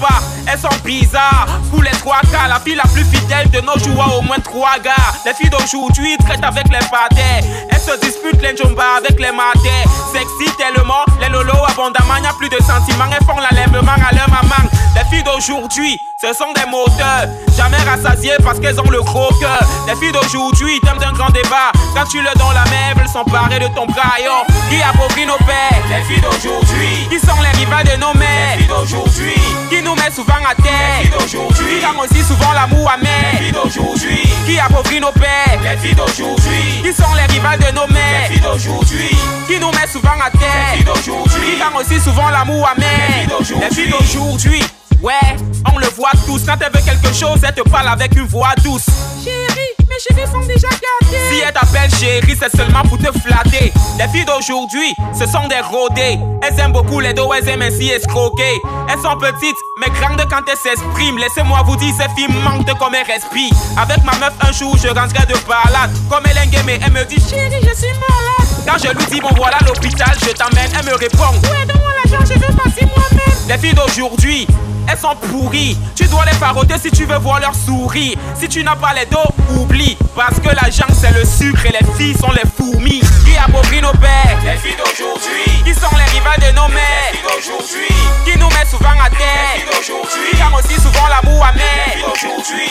Elles 0.47 0.59
sont 0.59 0.69
bizarres. 0.85 1.47
Pour 1.71 1.83
les 1.83 1.91
trois 1.91 2.21
cas, 2.31 2.49
la 2.49 2.61
fille 2.61 2.75
la 2.75 2.89
plus 2.93 3.05
fidèle 3.05 3.51
de 3.51 3.61
nos 3.61 3.79
jours 3.79 4.03
a 4.03 4.17
au 4.17 4.23
moins 4.23 4.39
trois 4.39 4.79
gars. 4.83 4.93
Les 5.25 5.35
filles 5.35 5.51
d'aujourd'hui 5.51 6.17
traitent 6.19 6.45
avec 6.45 6.69
les 6.69 6.87
pâtés. 6.89 7.47
Elles 7.71 7.81
se 7.81 7.99
disputent 8.01 8.43
les 8.43 8.57
jumba 8.57 8.97
avec 8.99 9.19
les 9.19 9.33
matés. 9.33 9.85
Sexy 10.13 10.55
tellement, 10.57 11.05
les 11.21 11.29
lolos 11.29 11.65
abondamment, 11.69 12.17
y 12.23 12.27
a 12.27 12.33
plus 12.39 12.49
de 12.49 12.59
sentiments. 12.63 13.11
Elles 13.11 13.27
font 13.27 13.41
l'enlèvement 13.41 13.93
à 13.93 14.15
leur 14.15 14.29
maman. 14.29 14.69
Les 14.95 15.05
filles 15.11 15.25
d'aujourd'hui, 15.25 16.01
ce 16.27 16.33
sont 16.33 16.53
des 16.55 16.65
moteurs, 16.71 17.29
jamais 17.55 17.77
rassasiées 17.85 18.37
parce 18.43 18.59
qu'elles 18.59 18.81
ont 18.81 18.91
le 18.91 19.03
gros 19.03 19.29
cœur. 19.41 19.61
Les 19.87 19.95
filles 19.97 20.13
d'aujourd'hui 20.13 20.81
t'aiment 20.81 20.99
d'un 20.99 21.13
grand 21.13 21.29
débat. 21.31 21.71
Quand 21.95 22.05
tu 22.05 22.19
le 22.19 22.31
donnes 22.39 22.55
la 22.55 22.65
même, 22.65 22.97
elles 22.99 23.09
sont 23.09 23.25
parées 23.25 23.59
de 23.59 23.67
ton 23.69 23.85
braillon. 23.85 24.41
Qui 24.71 24.81
appauvrit 24.81 25.27
nos 25.27 25.37
pères 25.45 25.83
Les 25.91 26.03
filles 26.05 26.23
d'aujourd'hui. 26.23 27.09
Qui 27.11 27.19
sont 27.21 27.37
les 27.43 27.59
rivales 27.59 27.85
de 27.85 28.01
nos 28.01 28.15
mères 28.15 28.57
Les 28.57 28.65
filles 28.65 28.69
d'aujourd'hui. 28.69 29.35
Qui 29.69 29.83
nous 29.83 29.95
met 29.97 30.11
souvent 30.15 30.41
à 30.49 30.55
terre 30.55 30.73
Les 31.03 31.09
filles 31.09 31.19
d'aujourd'hui. 31.19 31.81
Qui 31.81 32.01
aussi 32.01 32.25
souvent 32.25 32.53
l'amour 32.53 32.91
amer 32.91 33.09
Les 33.33 33.39
filles 33.45 33.53
d'aujourd'hui. 33.53 34.23
Qui 34.47 34.59
appauvrit 34.59 35.01
nos 35.01 35.13
pères 35.13 35.61
Les 35.63 35.77
filles 35.77 35.95
d'aujourd'hui. 35.95 36.83
Qui 36.83 36.93
sont 36.93 37.15
les 37.15 37.35
rivales 37.35 37.59
de 37.59 37.71
nos 37.75 37.87
mères 37.89 38.29
Les 38.31 38.35
filles 38.35 38.41
d'aujourd'hui. 38.41 39.17
Qui 39.47 39.61
nous 39.61 39.71
met 39.73 39.87
souvent 39.93 40.17
à 40.25 40.31
terre 40.31 40.73
Les 40.73 40.79
filles 40.79 40.87
d'aujourd'hui. 40.87 41.61
Qui 41.61 41.95
aussi 41.95 42.01
souvent 42.01 42.31
l'amour 42.31 42.67
amer 42.67 43.29
Les 43.61 43.75
filles 43.75 43.91
d'aujourd'hui. 43.91 44.63
Ouais, 45.05 45.37
on 45.71 45.79
le 45.79 45.87
voit 45.89 46.13
tous. 46.25 46.47
Quand 46.47 46.57
elle 46.65 46.73
veut 46.73 46.83
quelque 46.83 47.15
chose, 47.15 47.39
elle 47.47 47.55
te 47.55 47.61
parle 47.69 47.89
avec 47.89 48.17
une 48.17 48.27
voix 48.27 48.55
douce. 48.65 48.87
Chérie, 49.23 49.75
mes 49.81 50.01
cheveux 50.01 50.27
sont 50.33 50.41
déjà 50.47 50.69
gâtés. 50.69 51.19
Si 51.31 51.41
elle 51.47 51.53
t'appelle 51.53 51.91
chérie, 51.95 52.35
c'est 52.41 52.57
seulement 52.57 52.81
pour 52.85 52.97
te 52.97 53.13
flatter. 53.19 53.71
Les 53.99 54.09
filles 54.09 54.25
d'aujourd'hui, 54.25 54.95
ce 55.13 55.27
sont 55.27 55.47
des 55.47 55.61
rodées. 55.61 56.19
Elles 56.41 56.59
aiment 56.59 56.73
beaucoup 56.73 57.01
les 57.01 57.13
dos, 57.13 57.35
elles 57.35 57.47
aiment 57.51 57.61
ainsi 57.61 57.91
escroquer. 57.91 58.59
Elles 58.89 58.99
sont 59.03 59.19
petites, 59.19 59.59
mais 59.79 59.93
grandes 60.01 60.25
quand 60.31 60.41
elles 60.51 60.57
s'expriment. 60.57 61.19
Laissez-moi 61.19 61.61
vous 61.67 61.77
dire, 61.77 61.95
ces 61.99 62.09
filles 62.17 62.35
manquent 62.43 62.67
de 62.67 62.73
comme 62.73 62.95
elles 62.95 63.05
respirent. 63.05 63.53
Avec 63.77 64.03
ma 64.05 64.13
meuf, 64.13 64.33
un 64.41 64.53
jour, 64.53 64.75
je 64.79 64.89
rentrerai 64.89 65.27
de 65.27 65.37
balade. 65.47 65.91
Comme 66.09 66.25
elle 66.31 66.39
est 66.39 66.65
mais 66.65 66.81
elle 66.83 66.93
me 66.93 67.05
dit, 67.05 67.21
Chérie, 67.29 67.61
je 67.61 67.77
suis 67.77 67.93
malade. 67.93 68.24
Quand 68.67 68.79
je 68.79 68.89
lui 68.97 69.07
dis, 69.07 69.21
bon 69.21 69.29
voilà 69.37 69.59
l'hôpital, 69.67 70.15
je 70.21 70.31
t'emmène, 70.33 70.71
elle 70.79 70.87
me 70.87 70.95
répond, 70.95 71.31
Ouais, 71.51 71.67
donne-moi 71.67 71.93
l'argent, 72.05 72.25
je 72.25 72.39
veux 72.39 72.55
passer 72.57 72.87
moi-même? 72.87 73.49
Les 73.49 73.59
filles 73.59 73.75
d'aujourd'hui, 73.75 74.47
elles 74.89 74.99
sont 74.99 75.15
pourries. 75.17 75.77
Tu 75.95 76.05
dois 76.07 76.25
les 76.25 76.37
paroter 76.39 76.75
si 76.83 76.91
tu 76.91 77.05
veux 77.05 77.19
voir 77.19 77.41
leur 77.41 77.55
sourire. 77.55 78.17
Si 78.39 78.49
tu 78.49 78.63
n'as 78.65 78.77
pas 78.77 78.93
les 78.95 79.07
dos, 79.07 79.59
oublie. 79.61 79.97
Parce 80.15 80.39
que 80.41 80.49
l'argent 80.55 80.87
c'est 80.99 81.13
le 81.13 81.25
sucre 81.25 81.67
et 81.67 81.73
les 81.73 81.87
filles 81.97 82.17
sont 82.19 82.33
les 82.33 82.49
fourmis. 82.57 83.01
Qui 83.25 83.37
appauvrit 83.37 83.83
nos 83.83 83.93
pères? 83.93 84.39
Les 84.45 84.57
filles 84.59 84.77
d'aujourd'hui. 84.77 85.63
Qui 85.65 85.75
sont 85.75 85.95
les 85.97 86.19
rivales 86.19 86.41
de 86.41 86.57
nos 86.57 86.69
mères? 86.69 87.13
Les 87.13 87.19
filles 87.19 87.29
d'aujourd'hui. 87.29 87.95
Qui 88.25 88.39
nous 88.39 88.49
mettent 88.49 88.71
souvent 88.71 88.97
à 89.05 89.11
terre? 89.11 89.57
Les 89.57 89.61
filles 89.61 89.71
d'aujourd'hui. 89.73 90.31
Qui 90.37 90.43
ont 90.43 90.57
aussi 90.57 90.81
souvent 90.81 91.09
l'amour 91.09 91.45
amer 91.45 91.63
Les 91.87 91.93
filles 91.93 92.03
d'aujourd'hui. 92.03 92.71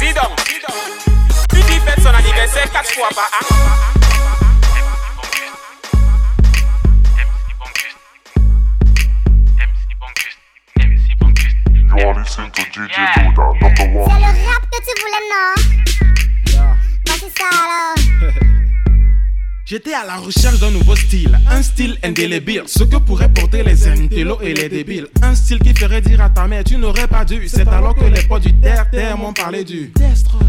Dis 0.00 0.12
donc, 0.14 0.34
une 1.54 1.62
fille 1.62 1.80
fête 1.86 2.02
son 2.02 2.12
anniversaire 2.14 2.70
quatre 2.72 2.90
fois 2.92 3.08
par 3.14 3.30
an. 3.40 4.11
You 11.94 12.06
are 12.06 12.14
listening 12.14 12.50
to 12.52 12.62
DJ 12.62 12.88
Luda, 12.88 13.60
number 13.60 13.98
one. 13.98 14.08
C'est 14.08 14.14
one. 14.14 14.20
le 14.20 14.46
rap 14.46 14.62
que 14.70 14.78
tu 14.80 14.92
voulais, 15.02 15.24
non 15.30 15.52
Bah 17.04 17.12
c'est 17.20 17.38
ça 17.38 17.48
alors 17.52 18.34
J'étais 19.72 19.94
à 19.94 20.04
la 20.04 20.16
recherche 20.18 20.60
d'un 20.60 20.70
nouveau 20.70 20.94
style, 20.94 21.40
un 21.50 21.62
style 21.62 21.96
indélébile, 22.02 22.64
ce 22.66 22.84
que 22.84 22.96
pourraient 22.98 23.32
porter 23.32 23.62
les 23.62 23.88
intellos 23.88 24.38
et 24.42 24.52
les 24.52 24.68
débiles. 24.68 25.06
Un 25.22 25.34
style 25.34 25.60
qui 25.60 25.72
ferait 25.72 26.02
dire 26.02 26.20
à 26.20 26.28
ta 26.28 26.46
mère, 26.46 26.62
tu 26.62 26.76
n'aurais 26.76 27.06
pas 27.06 27.24
dû. 27.24 27.48
C'est 27.48 27.66
alors 27.68 27.94
que 27.94 28.04
les 28.04 28.20
potes 28.24 28.42
du 28.42 28.52
terre 28.60 28.90
terre 28.90 29.16
m'ont 29.16 29.32
parlé 29.32 29.64
du. 29.64 29.90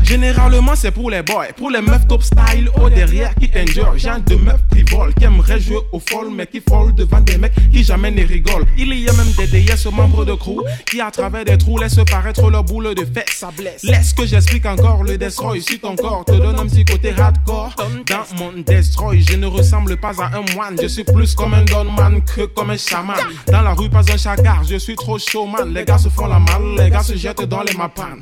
Généralement, 0.04 0.76
c'est 0.76 0.92
pour 0.92 1.10
les 1.10 1.22
boys, 1.22 1.54
pour 1.56 1.70
les 1.70 1.80
meufs 1.80 2.06
top 2.06 2.22
style 2.22 2.70
au 2.82 2.90
derrière 2.90 3.34
qui 3.36 3.50
t'enjoy. 3.50 3.98
Genre 3.98 4.20
de 4.20 4.36
meufs 4.36 4.60
frivoles 4.70 5.14
qui 5.14 5.24
aimeraient 5.24 5.62
jouer 5.62 5.80
au 5.94 6.00
folle, 6.00 6.28
mais 6.36 6.46
qui 6.46 6.60
folle 6.60 6.94
devant 6.94 7.22
des 7.22 7.38
mecs 7.38 7.54
qui 7.72 7.82
jamais 7.82 8.12
ne 8.12 8.26
rigolent. 8.28 8.68
Il 8.78 8.94
y 8.94 9.08
a 9.08 9.14
même 9.14 9.32
des 9.38 9.48
déesses 9.48 9.86
membres 9.86 10.26
de 10.26 10.34
crew 10.34 10.66
qui, 10.86 11.00
à 11.00 11.12
travers 11.12 11.46
des 11.46 11.58
trous, 11.58 11.78
laissent 11.78 11.96
paraître 12.12 12.50
leur 12.50 12.66
boule 12.66 12.94
de 12.94 13.06
fesses. 13.06 13.38
Ça 13.38 13.52
blesse. 13.56 13.84
Laisse 13.84 14.12
que 14.12 14.26
j'explique 14.26 14.66
encore 14.66 15.02
le 15.04 15.18
destroy. 15.18 15.62
Si 15.62 15.80
ton 15.80 15.96
corps 15.96 16.26
te 16.26 16.34
donne 16.34 16.60
un 16.60 16.66
petit 16.66 16.84
côté 16.84 17.14
hardcore, 17.18 17.74
dans 17.78 18.38
mon 18.38 18.52
destroy, 18.62 19.13
je 19.22 19.36
ne 19.36 19.48
ressemble 19.48 19.98
pas 19.98 20.12
à 20.20 20.38
un 20.38 20.54
moine. 20.56 20.78
Je 20.82 20.88
suis 20.88 21.04
plus 21.04 21.36
comme 21.36 21.54
un 21.54 21.64
gunman 21.64 22.22
que 22.24 22.46
comme 22.46 22.70
un 22.72 22.78
chaman. 22.78 23.16
Dans 23.48 23.62
la 23.62 23.74
rue, 23.74 23.90
pas 23.90 24.02
un 24.12 24.18
chagrin, 24.18 24.62
je 24.68 24.78
suis 24.78 24.96
trop 24.96 25.18
showman. 25.18 25.74
Les 25.74 25.86
gars 25.86 25.98
se 25.98 26.10
font 26.10 26.28
la 26.28 26.40
malle, 26.40 26.76
les 26.78 26.90
gars 26.90 27.04
se 27.04 27.16
jettent 27.16 27.44
dans 27.44 27.64
les 27.64 27.74
mapanes. 27.74 28.22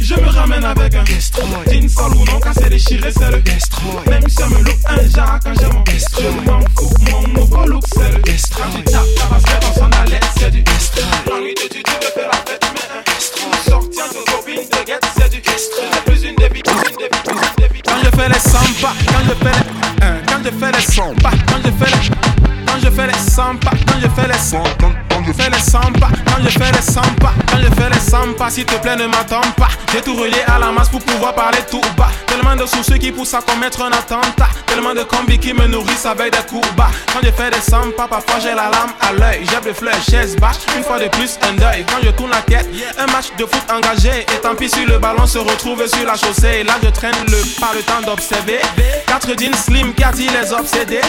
Je 0.00 0.14
me 0.14 0.28
ramène 0.28 0.64
avec 0.64 0.94
un 0.94 1.04
destroy. 1.04 1.44
Jean 1.70 1.88
sale 1.88 2.12
ou 2.12 2.24
non, 2.24 2.40
c'est 2.52 2.68
déchiré, 2.68 3.12
c'est 3.12 3.30
le 3.30 3.40
destroy. 3.40 4.02
Même 4.08 4.28
si 4.28 4.34
ça 4.34 4.48
me 4.48 4.58
look 4.58 4.78
un 4.86 5.08
jar 5.08 5.38
quand 5.42 5.54
j'ai 5.58 5.66
mon 5.66 5.82
destroy. 5.82 6.24
Je 6.24 6.50
m'en 6.50 6.60
fous, 6.76 6.94
mon 7.10 7.28
nouveau 7.28 7.66
look, 7.66 7.84
c'est 7.94 8.12
le 8.12 8.20
destroy. 8.22 8.64
Tu 8.76 8.82
tapes 8.84 9.04
la 9.18 9.24
basket, 9.26 9.64
on 9.70 9.74
s'en 9.78 9.90
allait, 10.00 10.20
c'est 10.38 10.50
du 10.50 10.62
destroy. 10.62 11.04
La 11.30 11.40
nuit 11.40 11.54
de 11.54 11.74
tu 11.74 11.82
te 11.82 11.90
fais 11.90 12.24
la 12.24 12.32
fête, 12.32 12.66
mais 12.74 12.98
un 12.98 13.14
destroy. 13.14 13.52
Sortir 13.68 14.04
de 14.08 14.30
copine, 14.30 14.68
te 14.68 14.84
guette, 14.84 15.06
c'est 15.16 15.30
du 15.30 15.40
destroy. 15.40 15.84
Plus 16.06 16.22
une 16.24 16.36
débit, 16.36 16.62
une 16.66 16.96
débit, 16.96 17.51
fais 18.22 18.28
les 18.28 18.38
samba, 18.38 18.92
quand 19.08 19.24
je 19.28 19.34
fais 19.34 19.52
les. 19.52 20.06
hein, 20.06 20.14
Quand 20.28 20.38
je 20.44 20.50
fais 20.50 20.72
les 20.72 20.92
samba, 20.92 21.30
quand 21.48 21.56
je 21.64 21.84
fais 21.84 21.90
les. 21.90 22.31
Quand 22.72 22.78
je 22.80 22.90
fais 22.90 23.06
les 23.06 23.30
samba, 23.30 23.70
quand 23.86 24.00
je 24.00 24.08
fais 24.08 24.26
les 24.26 24.38
samba, 24.38 24.88
quand 25.10 25.22
je 25.26 25.32
fais 25.32 25.50
les 25.50 25.58
samba, 25.58 26.08
quand 26.26 26.42
je 26.42 26.48
fais 26.48 26.72
les 26.72 26.80
samba, 26.80 27.32
quand 27.50 27.58
je 27.58 27.74
fais 27.74 27.90
les 27.90 28.00
samba, 28.00 28.48
s'il 28.48 28.64
te 28.64 28.76
plaît 28.76 28.96
ne 28.96 29.06
m'attends 29.08 29.42
pas. 29.58 29.68
J'ai 29.92 30.00
tout 30.00 30.14
relié 30.14 30.40
à 30.46 30.58
la 30.58 30.72
masse 30.72 30.88
pour 30.88 31.02
pouvoir 31.02 31.34
parler 31.34 31.58
tout 31.70 31.82
bas. 31.98 32.08
Tellement 32.26 32.56
de 32.56 32.64
soucis 32.64 32.98
qui 32.98 33.12
poussent 33.12 33.34
à 33.34 33.42
commettre 33.42 33.82
un 33.82 33.92
attentat. 33.92 34.48
Tellement 34.66 34.94
de 34.94 35.02
combis 35.02 35.38
qui 35.38 35.52
me 35.52 35.66
nourrissent 35.66 36.06
avec 36.06 36.32
des 36.32 36.42
coups 36.48 36.66
bas. 36.72 36.88
Quand 37.12 37.20
je 37.22 37.30
fais 37.30 37.50
des 37.50 37.60
samba, 37.60 38.08
parfois 38.08 38.40
j'ai 38.40 38.54
la 38.54 38.70
lame 38.70 38.94
à 39.02 39.12
l'œil. 39.12 39.44
J'ai 39.50 39.60
des 39.60 39.74
fleurs, 39.74 40.02
chaise 40.10 40.34
bâche, 40.36 40.56
une 40.74 40.82
fois 40.82 40.98
de 40.98 41.08
plus 41.08 41.38
un 41.46 41.52
deuil. 41.52 41.84
Quand 41.86 42.02
je 42.02 42.10
tourne 42.12 42.30
la 42.30 42.40
tête, 42.40 42.66
un 42.98 43.06
match 43.12 43.26
de 43.36 43.44
foot 43.44 43.62
engagé. 43.70 44.24
Et 44.34 44.40
tant 44.40 44.54
pis 44.54 44.70
si 44.70 44.86
le 44.86 44.98
ballon 44.98 45.26
se 45.26 45.36
retrouve 45.36 45.86
sur 45.86 46.06
la 46.06 46.16
chaussée. 46.16 46.64
Là 46.64 46.76
je 46.82 46.88
traîne 46.88 47.12
le 47.26 47.60
pas 47.60 47.72
le 47.74 47.82
temps 47.82 48.00
d'observer. 48.06 48.60
Quatre 49.06 49.38
jeans 49.38 49.54
slim 49.54 49.92
qui 49.92 50.04
attirent 50.04 50.32
les 50.40 50.54
obsédés. 50.54 51.02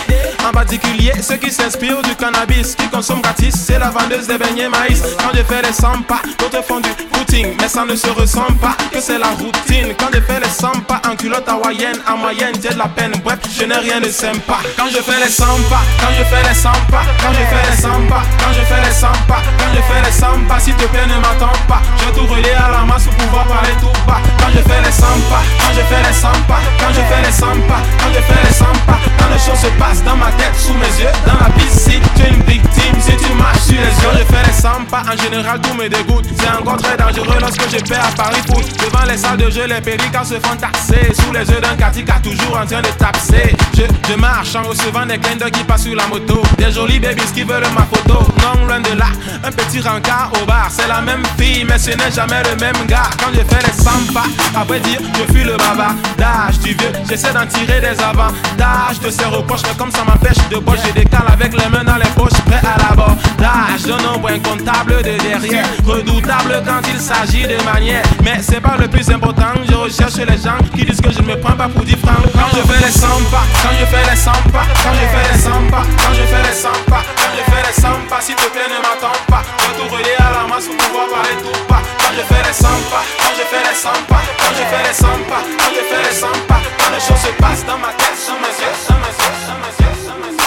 En 0.45 0.51
particulier 0.51 1.13
ceux 1.21 1.37
qui 1.37 1.52
s'inspirent 1.53 2.01
du 2.01 2.15
cannabis, 2.15 2.75
qui 2.75 2.87
consomment 2.89 3.21
gratis. 3.21 3.53
C'est 3.55 3.79
la 3.79 3.89
vendeuse 3.89 4.27
des 4.27 4.37
beignets 4.37 4.69
maïs. 4.69 5.01
Quand 5.19 5.35
je 5.35 5.43
fais 5.43 5.61
les 5.61 5.73
sampas, 5.73 6.21
d'autres 6.39 6.63
font 6.63 6.79
du 6.79 6.89
footing. 7.13 7.55
Mais 7.59 7.67
ça 7.67 7.85
ne 7.85 7.95
se 7.95 8.09
ressent 8.09 8.51
pas 8.61 8.75
que 8.91 8.99
c'est 8.99 9.19
la 9.19 9.29
routine. 9.29 9.93
Quand 9.99 10.09
je 10.13 10.19
fais 10.21 10.39
les 10.39 10.49
sampas 10.49 11.01
en 11.09 11.15
culotte 11.15 11.47
hawaïenne, 11.47 11.99
en 12.09 12.17
moyenne, 12.17 12.55
j'ai 12.61 12.69
de 12.69 12.77
la 12.77 12.87
peine. 12.87 13.13
Bref, 13.23 13.39
je 13.55 13.65
n'ai 13.65 13.77
rien 13.77 14.01
de 14.01 14.09
sympa. 14.09 14.57
Quand 14.77 14.87
je 14.89 15.01
fais 15.01 15.19
les 15.23 15.31
sampas, 15.31 15.83
quand 16.01 16.13
je 16.17 16.23
fais 16.23 16.43
les 16.49 16.55
sampas, 16.55 17.05
quand 17.21 17.33
je 17.33 17.45
fais 17.45 17.69
les 17.69 17.77
sampas, 17.81 18.23
quand 18.39 18.53
je 18.53 18.63
fais 18.65 18.81
les 18.81 18.93
sampas, 18.93 19.41
quand 19.59 19.71
je 19.75 19.81
fais 19.81 20.01
les 20.05 20.11
sampas, 20.11 20.59
s'il 20.59 20.75
te 20.75 20.85
plaît, 20.85 21.05
ne 21.05 21.19
m'attends 21.21 21.59
pas. 21.67 21.81
Je 22.01 22.19
tout 22.19 22.25
relié 22.25 22.51
à 22.51 22.71
la 22.71 22.85
masse 22.85 23.03
pour 23.03 23.13
pouvoir 23.15 23.45
parler 23.45 23.73
tout 23.79 23.93
bas. 24.07 24.21
Quand 24.39 24.49
je 24.49 24.61
fais 24.61 24.81
les 24.81 24.91
sampas, 24.91 25.43
quand 25.61 25.73
je 25.75 25.83
fais 25.85 26.01
les 26.01 26.15
sampas, 26.17 26.61
quand 26.79 26.93
je 26.93 27.03
fais 27.05 27.21
les 27.21 27.31
sampas, 27.31 27.81
quand 27.99 28.11
je 28.13 28.21
fais 28.21 28.41
les 28.47 28.53
sampas, 28.53 28.99
quand 29.19 29.29
je 29.31 29.43
choses 29.43 29.59
se 29.59 29.67
passent 29.79 30.03
dans 30.03 30.15
ma 30.15 30.31
tête, 30.39 30.55
sous 30.55 30.73
mes 30.73 30.93
yeux 31.01 31.11
Dans 31.25 31.42
la 31.43 31.49
piscine, 31.51 32.01
tu 32.15 32.21
es 32.23 32.29
une 32.29 32.43
victime 32.43 32.95
si 32.99 33.15
tu 33.17 33.33
marches 33.33 33.59
sur 33.59 33.75
les 33.75 33.81
yeux 33.81 34.13
Je 34.19 34.33
fais 34.33 34.47
les 34.47 34.53
100 34.53 34.69
pas, 34.89 35.03
en 35.11 35.21
général 35.21 35.59
tout 35.61 35.73
me 35.73 35.87
dégoûte 35.89 36.25
C'est 36.39 36.49
encore 36.49 36.77
très 36.77 36.95
dangereux 36.97 37.37
lorsque 37.39 37.69
je 37.69 37.83
perds 37.83 38.05
à 38.05 38.15
Paris 38.15 38.41
Foot. 38.47 38.65
Devant 38.79 39.05
les 39.09 39.17
salles 39.17 39.37
de 39.37 39.49
jeu, 39.49 39.65
les 39.67 39.81
pélicans 39.81 40.23
se 40.23 40.35
font 40.35 40.55
taxer 40.59 41.13
Sous 41.13 41.31
les 41.33 41.49
yeux 41.49 41.59
d'un 41.59 41.75
katika, 41.75 42.15
toujours 42.23 42.57
en 42.57 42.65
train 42.65 42.81
de 42.81 42.87
taxer. 42.97 43.55
Je, 43.75 43.83
je 44.09 44.15
marche 44.15 44.55
en 44.55 44.63
recevant 44.63 45.05
des 45.05 45.17
clins 45.17 45.49
qui 45.49 45.63
passent 45.63 45.83
sur 45.83 45.95
la 45.95 46.07
moto. 46.07 46.41
Des 46.57 46.71
jolies 46.71 46.99
babies 46.99 47.31
qui 47.33 47.43
veulent 47.43 47.63
ma 47.75 47.85
photo. 47.85 48.19
Non, 48.41 48.65
loin 48.65 48.79
de 48.79 48.97
là, 48.97 49.07
un 49.43 49.51
petit 49.51 49.79
rencard 49.79 50.31
au 50.41 50.45
bar 50.45 50.67
C'est 50.69 50.87
la 50.87 51.01
même 51.01 51.23
fille, 51.37 51.65
mais 51.65 51.77
ce 51.77 51.91
n'est 51.91 52.11
jamais 52.11 52.41
le 52.43 52.55
même 52.57 52.85
gars. 52.87 53.09
Quand 53.19 53.31
je 53.33 53.43
fais 53.43 53.65
les 53.65 53.83
100 53.83 54.13
pas, 54.13 54.25
après 54.55 54.79
dire 54.79 54.99
je 55.17 55.33
fuis 55.33 55.43
le 55.43 55.57
bavardage 55.57 56.59
du 56.59 56.73
vieux. 56.73 56.91
J'essaie 57.09 57.33
d'en 57.33 57.45
tirer 57.45 57.81
des 57.81 58.01
avantages 58.01 58.99
De 59.01 59.09
ces 59.09 59.25
reproches, 59.25 59.61
mais 59.63 59.75
comme 59.77 59.91
ça 59.91 60.03
m'empêche 60.03 60.37
de 60.49 60.57
boire 60.57 60.77
Je 60.85 60.91
décale 60.91 61.32
avec 61.33 61.53
les 61.53 61.69
mains 61.69 61.83
dans 61.83 61.97
les 61.97 62.09
poches, 62.15 62.39
prêt 62.45 62.61
à 62.63 62.77
l'abordage 62.77 63.83
D'un 63.85 63.97
nombre 63.97 64.29
incontable 64.29 64.97
de 65.03 65.17
derrière. 65.17 65.65
Redoutable 65.85 66.61
quand 66.65 66.81
il 66.93 66.99
s'agit 66.99 67.43
de 67.47 67.57
manière. 67.63 68.03
Mais 68.23 68.39
c'est 68.41 68.61
pas 68.61 68.77
le 68.79 68.87
plus 68.87 69.09
important, 69.09 69.53
je 69.67 69.75
recherche 69.75 70.15
les 70.15 70.37
gens 70.37 70.57
Qui 70.75 70.85
disent 70.85 71.01
que 71.01 71.11
je 71.11 71.19
ne 71.21 71.27
me 71.27 71.39
prends 71.39 71.57
pas 71.57 71.67
pour 71.67 71.83
10 71.83 71.97
francs 71.97 72.23
Quand 72.33 72.49
je 72.55 72.61
fais 72.61 72.85
les 72.85 72.91
100 72.91 73.07
pas, 73.31 73.43
quand 73.61 73.73
je 73.79 73.85
fais 73.85 74.05
les 74.09 74.15
100 74.17 74.31
pas 74.53 74.65
Quand 74.83 74.93
je 74.93 75.05
fais 75.11 75.25
les 75.33 75.39
100 75.39 75.49
pas, 75.71 75.83
quand 75.97 76.13
je 76.13 76.23
fais 76.23 76.43
les 76.47 76.55
100 76.55 76.69
pas 76.87 77.03
Quand 77.17 77.31
je 77.35 77.43
fais 77.51 77.63
les 77.67 77.81
100 77.81 77.87
pas, 78.09 78.21
s'il 78.21 78.35
te 78.35 78.47
plaît 78.53 78.69
ne 78.69 78.79
m'attends 78.79 79.19
pas. 79.27 79.43
Je 79.59 79.81
tout 79.81 79.89
relier 79.93 80.15
à 80.19 80.29
la 80.31 80.47
masse 80.47 80.67
pour 80.67 80.77
pouvoir 80.77 81.07
parler 81.09 81.35
tout 81.41 81.59
pas 81.67 81.81
Quand 81.99 82.13
je 82.15 82.23
fais 82.23 82.43
les 82.47 82.53
100 82.53 82.67
pas, 82.93 83.03
quand 83.19 83.33
je 83.35 83.45
fais 83.49 83.63
les 83.67 83.75
100 83.75 83.89
pas 84.07 84.23
Quand 84.39 84.53
je 84.53 84.63
fais 84.69 84.83
les 84.87 84.95
100 84.95 85.07
pas, 85.27 85.43
quand 85.59 85.71
je 85.73 85.83
fais 85.89 86.01
les 86.07 86.15
100 86.15 86.27
pas 86.47 86.61
Quand 86.79 86.91
les 86.93 87.01
choses 87.03 87.23
se 87.25 87.31
passent 87.41 87.65
dans 87.65 87.79
ma 87.81 87.91
tête, 87.99 88.15
sous 88.15 88.37
mes 88.39 88.53
yeux, 88.61 88.75
sous 88.85 88.97
mes 89.01 89.13
yeux, 89.19 89.35
sous 89.43 89.57
mes 89.59 89.73
yeux, 89.81 89.97
sous 90.05 90.17
mes 90.21 90.31
yeux, 90.31 90.42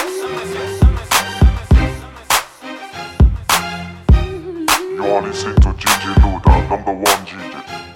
You 4.97 5.05
are 5.05 5.21
listening 5.21 5.53
to 5.57 5.69
DJ 5.73 6.11
Luda, 6.23 6.69
number 6.71 6.91
one 6.91 7.05
DJ. 7.23 7.86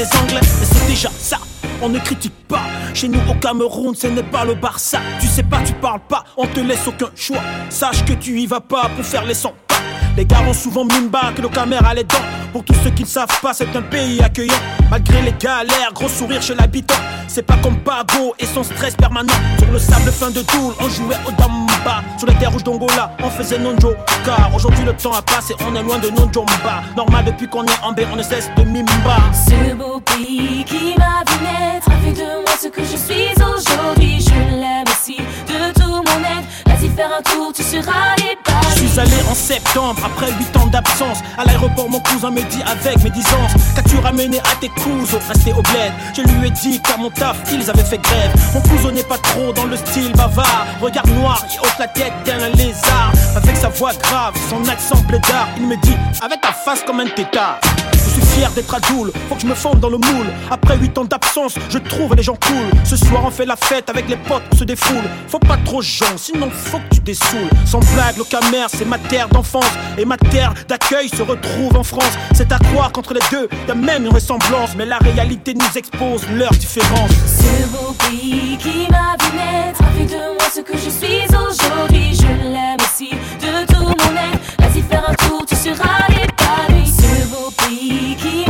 Des 0.00 0.16
anglais, 0.16 0.40
mais 0.40 0.66
c'est 0.66 0.86
déjà 0.86 1.10
ça. 1.18 1.38
On 1.82 1.88
ne 1.88 1.98
critique 1.98 2.46
pas, 2.48 2.62
chez 2.94 3.08
nous 3.08 3.20
au 3.28 3.34
Cameroun, 3.34 3.94
ce 3.94 4.06
n'est 4.06 4.22
pas 4.22 4.44
le 4.44 4.54
Barça. 4.54 4.98
Tu 5.20 5.26
sais 5.26 5.42
pas, 5.42 5.60
tu 5.62 5.74
parles 5.74 6.00
pas, 6.08 6.24
on 6.36 6.46
te 6.46 6.60
laisse 6.60 6.86
aucun 6.86 7.10
choix. 7.14 7.42
Sache 7.68 8.04
que 8.04 8.14
tu 8.14 8.40
y 8.40 8.46
vas 8.46 8.60
pas 8.60 8.88
pour 8.96 9.04
faire 9.04 9.24
les 9.26 9.34
100 9.34 9.52
pas. 9.68 9.74
Les 10.16 10.24
gars 10.24 10.40
ont 10.48 10.54
souvent 10.54 10.84
mis 10.84 10.96
une 10.96 11.10
que 11.34 11.42
le 11.42 11.48
caméra 11.48 11.92
les 11.92 12.04
dents. 12.04 12.39
Pour 12.52 12.64
tous 12.64 12.74
ceux 12.82 12.90
qui 12.90 13.02
ne 13.02 13.08
savent 13.08 13.40
pas, 13.40 13.52
c'est 13.52 13.74
un 13.76 13.82
pays 13.82 14.20
accueillant. 14.20 14.60
Malgré 14.90 15.22
les 15.22 15.32
galères, 15.32 15.92
gros 15.94 16.08
sourire 16.08 16.42
chez 16.42 16.54
l'habitant. 16.54 16.96
C'est 17.28 17.42
pas 17.42 17.56
comme 17.62 17.78
Pago 17.78 18.34
et 18.40 18.46
son 18.46 18.64
stress 18.64 18.96
permanent. 18.96 19.32
Sur 19.58 19.70
le 19.70 19.78
sable 19.78 20.10
fin 20.10 20.30
de 20.30 20.42
Toul, 20.42 20.74
on 20.80 20.88
jouait 20.88 21.16
au 21.28 21.30
Damba. 21.30 22.02
Sur 22.18 22.26
les 22.26 22.34
terres 22.34 22.50
rouges 22.50 22.64
d'Angola, 22.64 23.12
on 23.22 23.30
faisait 23.30 23.58
non-jo. 23.58 23.94
Car 24.24 24.50
aujourd'hui 24.54 24.84
le 24.84 24.94
temps 24.94 25.12
a 25.12 25.22
passé, 25.22 25.54
on 25.60 25.74
est 25.76 25.82
loin 25.82 25.98
de 25.98 26.08
non-jomba. 26.08 26.82
Normal 26.96 27.24
depuis 27.26 27.46
qu'on 27.48 27.64
est 27.64 27.82
en 27.84 27.92
B, 27.92 28.00
on 28.12 28.16
ne 28.16 28.22
cesse 28.22 28.50
de 28.56 28.64
mimba. 28.64 29.18
Ce 29.32 29.74
beau 29.74 30.00
pays 30.00 30.64
qui 30.64 30.96
m'a 30.98 31.22
vu 31.30 31.44
naître 31.44 31.88
a 31.88 32.04
fait 32.04 32.12
de 32.12 32.42
moi 32.42 32.56
ce 32.60 32.66
que 32.68 32.82
je 32.82 32.96
suis 32.96 33.30
aujourd'hui. 33.38 34.20
Je 34.20 34.56
l'aime 34.56 34.84
aussi 34.88 35.16
de 35.16 35.79
Vas-y 36.06 36.88
faire 36.90 37.10
un 37.16 37.22
tour, 37.22 37.52
tu 37.54 37.62
seras 37.62 38.14
épanoui. 38.16 38.70
Je 38.76 38.86
suis 38.86 39.00
allé 39.00 39.16
en 39.30 39.34
septembre 39.34 40.00
après 40.04 40.28
8 40.32 40.56
ans 40.56 40.66
d'absence. 40.66 41.18
À 41.36 41.44
l'aéroport, 41.44 41.88
mon 41.90 42.00
cousin 42.00 42.30
me 42.30 42.40
dit 42.42 42.62
avec 42.62 43.02
médisance 43.02 43.52
Qu'as-tu 43.74 43.96
ramené 43.98 44.38
à 44.38 44.56
tes 44.60 44.68
cousins 44.68 45.18
restés 45.28 45.52
au 45.52 45.62
bled 45.62 45.92
Je 46.16 46.22
lui 46.22 46.46
ai 46.46 46.50
dit 46.50 46.80
qu'à 46.80 46.96
mon 46.96 47.10
taf, 47.10 47.36
ils 47.52 47.68
avaient 47.68 47.84
fait 47.84 47.98
grève. 47.98 48.32
Mon 48.54 48.60
cousin 48.62 48.92
n'est 48.92 49.02
pas 49.02 49.18
trop 49.18 49.52
dans 49.52 49.66
le 49.66 49.76
style 49.76 50.12
bavard. 50.12 50.66
Regard 50.80 51.06
noir, 51.08 51.44
il 51.52 51.60
hausse 51.60 51.78
la 51.78 51.88
tête 51.88 52.12
d'un 52.24 52.48
lézard. 52.50 53.12
Avec 53.36 53.56
sa 53.56 53.68
voix 53.68 53.92
grave, 53.94 54.34
son 54.48 54.66
accent 54.68 55.00
blédard, 55.08 55.48
il 55.56 55.66
me 55.66 55.76
dit 55.82 55.96
Avec 56.22 56.40
ta 56.40 56.52
face 56.52 56.82
comme 56.82 57.00
un 57.00 57.08
tétard. 57.08 57.60
Je 57.92 58.14
suis 58.14 58.22
fier 58.22 58.50
d'être 58.52 58.74
adoule, 58.74 59.12
faut 59.28 59.36
que 59.36 59.42
je 59.42 59.46
me 59.46 59.54
fonde 59.54 59.78
dans 59.78 59.88
le 59.88 59.98
moule. 59.98 60.26
Après 60.50 60.76
8 60.76 60.98
ans 60.98 61.04
d'absence, 61.04 61.54
je 61.68 61.78
trouve 61.78 62.14
les 62.16 62.22
gens 62.22 62.34
cool. 62.34 62.70
Ce 62.84 62.96
soir, 62.96 63.22
on 63.24 63.30
fait 63.30 63.46
la 63.46 63.56
fête 63.56 63.88
avec 63.88 64.08
les 64.08 64.16
potes, 64.16 64.42
on 64.52 64.56
se 64.56 64.64
défoule. 64.64 65.04
Faut 65.28 65.38
pas 65.38 65.58
trop 65.64 65.80
gens, 65.90 66.16
sinon 66.16 66.50
faut 66.50 66.78
que 66.78 66.94
tu 66.94 67.00
dessoules. 67.00 67.50
Sans 67.66 67.80
blague, 67.94 68.16
le 68.16 68.24
Camer, 68.24 68.66
c'est 68.68 68.84
ma 68.84 68.98
terre 68.98 69.28
d'enfance. 69.28 69.72
Et 69.98 70.04
ma 70.04 70.16
terre 70.16 70.54
d'accueil 70.68 71.08
se 71.08 71.22
retrouve 71.22 71.76
en 71.76 71.82
France. 71.82 72.14
C'est 72.32 72.50
à 72.52 72.58
croire 72.58 72.92
qu'entre 72.92 73.14
les 73.14 73.20
deux, 73.30 73.48
y 73.68 73.70
a 73.70 73.74
même 73.74 74.04
une 74.06 74.12
ressemblance. 74.12 74.70
Mais 74.76 74.86
la 74.86 74.98
réalité 74.98 75.54
nous 75.54 75.76
expose 75.78 76.22
leurs 76.30 76.52
différences. 76.52 77.10
Ce 77.26 77.66
beau 77.68 77.94
pays 78.08 78.56
qui 78.58 78.86
m'a 78.90 79.16
vu 79.20 79.36
naître 79.36 79.82
a 79.82 80.04
de 80.04 80.34
moi 80.34 80.48
ce 80.54 80.60
que 80.60 80.76
je 80.76 80.90
suis 80.90 81.24
aujourd'hui. 81.36 82.14
Je 82.14 82.48
l'aime 82.48 82.78
aussi 82.84 83.10
de 83.10 83.66
tout 83.72 83.82
mon 83.82 84.12
être. 84.16 84.40
Vas-y 84.58 84.82
faire 84.82 85.08
un 85.08 85.14
tour, 85.14 85.44
tu 85.46 85.56
seras 85.56 86.06
épanoui. 86.08 86.86
Ce 86.86 87.26
beau 87.28 87.50
pays 87.50 88.16
qui 88.16 88.49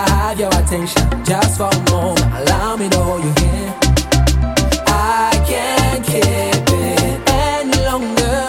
I 0.00 0.08
have 0.08 0.40
your 0.40 0.48
attention 0.48 1.02
just 1.24 1.58
for 1.58 1.68
a 1.68 1.90
moment? 1.90 2.24
Allow 2.38 2.76
me 2.76 2.88
to 2.88 2.98
hold 2.98 3.22
you 3.22 3.34
here. 3.42 3.74
I 4.86 5.30
can't 5.46 6.02
keep 6.04 6.24
it 6.24 7.20
any 7.28 7.78
longer. 7.84 8.40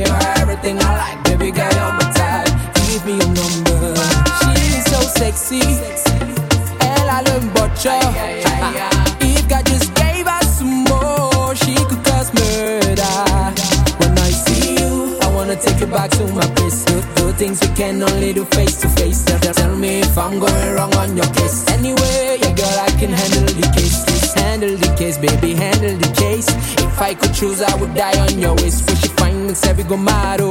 You're 0.00 0.22
everything 0.40 0.76
I 0.78 0.90
like, 1.02 1.24
baby 1.24 1.50
girl, 1.50 1.72
you're 1.78 1.94
my 2.00 2.06
type. 2.12 2.52
Give 2.74 3.02
me 3.06 3.12
your 3.16 3.32
number. 3.40 3.94
She's 4.40 4.84
so 4.92 5.00
sexy. 5.20 5.62
Elle 6.80 7.08
a 7.16 7.22
le 7.22 7.40
botcha. 7.54 8.97
Take 15.60 15.80
you 15.80 15.86
back 15.86 16.10
to 16.10 16.24
my 16.32 16.46
place. 16.56 16.84
Do, 16.84 17.00
do 17.16 17.32
things 17.32 17.60
we 17.60 17.68
can 17.74 18.02
only 18.02 18.32
do 18.32 18.44
face 18.46 18.80
to 18.80 18.88
face. 18.88 19.24
Tell, 19.24 19.54
tell 19.54 19.76
me 19.76 20.00
if 20.00 20.16
I'm 20.16 20.38
going 20.38 20.74
wrong 20.74 20.94
on 20.96 21.16
your 21.16 21.26
case. 21.34 21.66
Anyway, 21.68 22.38
yeah, 22.40 22.52
girl, 22.54 22.78
I 22.78 22.90
can 22.98 23.10
handle 23.10 23.44
the 23.44 23.66
case. 23.74 24.04
Just 24.06 24.38
handle 24.38 24.76
the 24.76 24.90
case, 24.96 25.18
baby, 25.18 25.54
handle 25.54 25.96
the 25.96 26.10
case. 26.14 26.48
If 26.78 27.00
I 27.00 27.14
could 27.14 27.34
choose, 27.34 27.62
I 27.62 27.74
would 27.76 27.94
die 27.94 28.18
on 28.20 28.38
your 28.38 28.54
waist. 28.56 28.86
When 28.86 28.96
she 28.96 29.08
fine, 29.08 29.46
me 29.46 29.54
we 29.76 29.82
go 29.84 29.96
mad, 29.96 30.40
oh. 30.40 30.50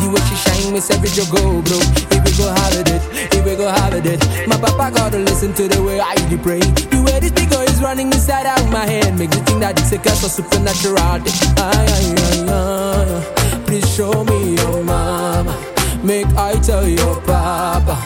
The 0.00 0.06
way 0.10 0.22
she 0.28 0.36
shine, 0.36 0.72
me 0.72 0.80
just 0.80 1.30
go, 1.32 1.62
bro. 1.62 1.78
If 2.10 2.20
we 2.24 2.32
go 2.38 2.52
it, 2.74 2.88
if 3.34 3.44
we 3.44 3.56
go 3.56 3.68
it. 3.70 4.48
My 4.48 4.56
papa 4.58 4.94
gotta 4.94 5.18
listen 5.18 5.52
to 5.54 5.68
the 5.68 5.82
way 5.82 6.00
I 6.00 6.14
do 6.28 6.38
pray. 6.38 6.60
The 6.60 7.02
way 7.02 7.20
this 7.20 7.30
speaker 7.30 7.62
is 7.62 7.80
running 7.82 8.08
inside 8.08 8.46
out 8.46 8.68
my 8.70 8.86
head. 8.86 9.18
Make 9.18 9.30
me 9.30 9.40
think 9.46 9.60
that 9.60 9.78
it's 9.78 9.92
a 9.92 9.98
curse 9.98 10.24
or 10.24 10.28
supernatural. 10.28 10.98
Aye, 10.98 11.22
aye, 11.58 12.14
aye, 12.48 13.32
aye. 13.32 13.35
Please 13.66 13.88
show 13.94 14.24
me 14.24 14.54
your 14.54 14.82
mama. 14.84 15.54
Make 16.02 16.26
I 16.36 16.54
tell 16.60 16.86
your 16.88 17.16
papa 17.22 17.96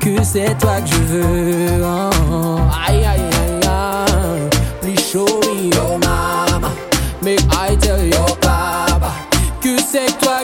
que 0.00 0.22
c'est 0.24 0.56
toi 0.58 0.80
que 0.80 0.86
je 0.88 1.02
veux. 1.12 1.82
Oh, 1.84 2.58
aïe, 2.86 3.04
aïe, 3.04 3.20
aïe, 3.20 3.60
aïe. 3.68 4.48
Please 4.80 5.10
show 5.10 5.26
me 5.26 5.70
your 5.74 5.98
mama. 5.98 6.70
Make 7.22 7.42
I 7.52 7.76
tell 7.76 8.02
your 8.04 8.36
papa 8.40 9.12
que 9.60 9.76
c'est 9.78 10.18
toi 10.20 10.39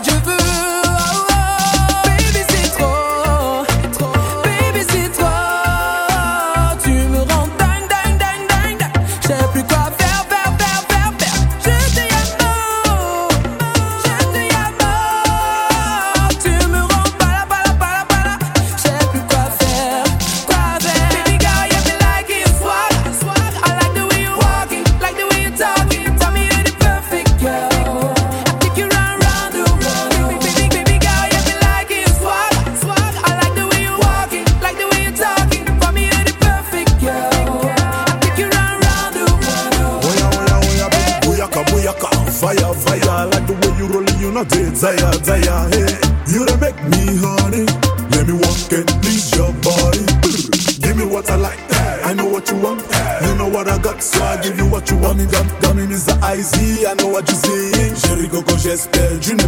Chérie 58.76 59.36
Coco, 59.38 59.45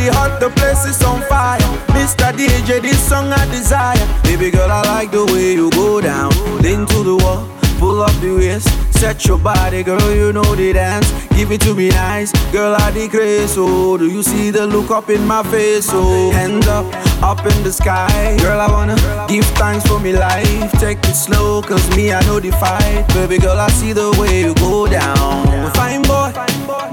the 0.00 0.12
hot, 0.14 0.40
the 0.40 0.50
place 0.50 0.84
is 0.86 1.02
on 1.02 1.20
fire. 1.22 1.60
Mr. 1.92 2.32
DJ, 2.32 2.80
this 2.80 2.98
song 3.08 3.32
I 3.32 3.44
desire. 3.50 4.06
Baby 4.22 4.50
girl, 4.50 4.70
I 4.70 4.82
like 4.82 5.10
the 5.10 5.24
way 5.26 5.52
you 5.52 5.70
go 5.70 6.00
down. 6.00 6.30
Lean 6.62 6.86
to 6.86 7.02
the 7.02 7.16
wall, 7.16 7.46
pull 7.78 8.02
up 8.02 8.14
the 8.20 8.34
waist. 8.34 8.68
Set 8.98 9.24
your 9.26 9.38
body, 9.38 9.82
girl, 9.82 10.14
you 10.14 10.32
know 10.32 10.54
the 10.54 10.72
dance. 10.72 11.10
Give 11.34 11.50
it 11.52 11.60
to 11.62 11.74
me 11.74 11.88
nice, 11.88 12.32
girl, 12.52 12.74
I 12.74 12.90
the 12.90 13.08
craze. 13.08 13.54
Oh, 13.56 13.96
do 13.96 14.06
you 14.06 14.22
see 14.22 14.50
the 14.50 14.66
look 14.66 14.90
up 14.90 15.08
in 15.08 15.26
my 15.26 15.42
face? 15.44 15.88
Oh, 15.90 16.30
hands 16.30 16.66
up, 16.66 16.86
up 17.22 17.40
in 17.46 17.62
the 17.62 17.72
sky. 17.72 18.36
Girl, 18.40 18.60
I 18.60 18.68
wanna 18.70 18.96
give 19.28 19.46
thanks 19.56 19.86
for 19.86 19.98
me 19.98 20.12
life. 20.12 20.72
Take 20.80 20.98
it 21.04 21.14
slow, 21.14 21.62
cause 21.62 21.84
me, 21.96 22.12
I 22.12 22.20
know 22.26 22.40
the 22.40 22.52
fight. 22.52 23.06
Baby 23.14 23.38
girl, 23.38 23.58
I 23.58 23.68
see 23.68 23.92
the 23.92 24.14
way 24.18 24.40
you 24.40 24.54
go 24.54 24.86
down. 24.86 25.72
Fine 25.72 26.02
boy, 26.02 26.32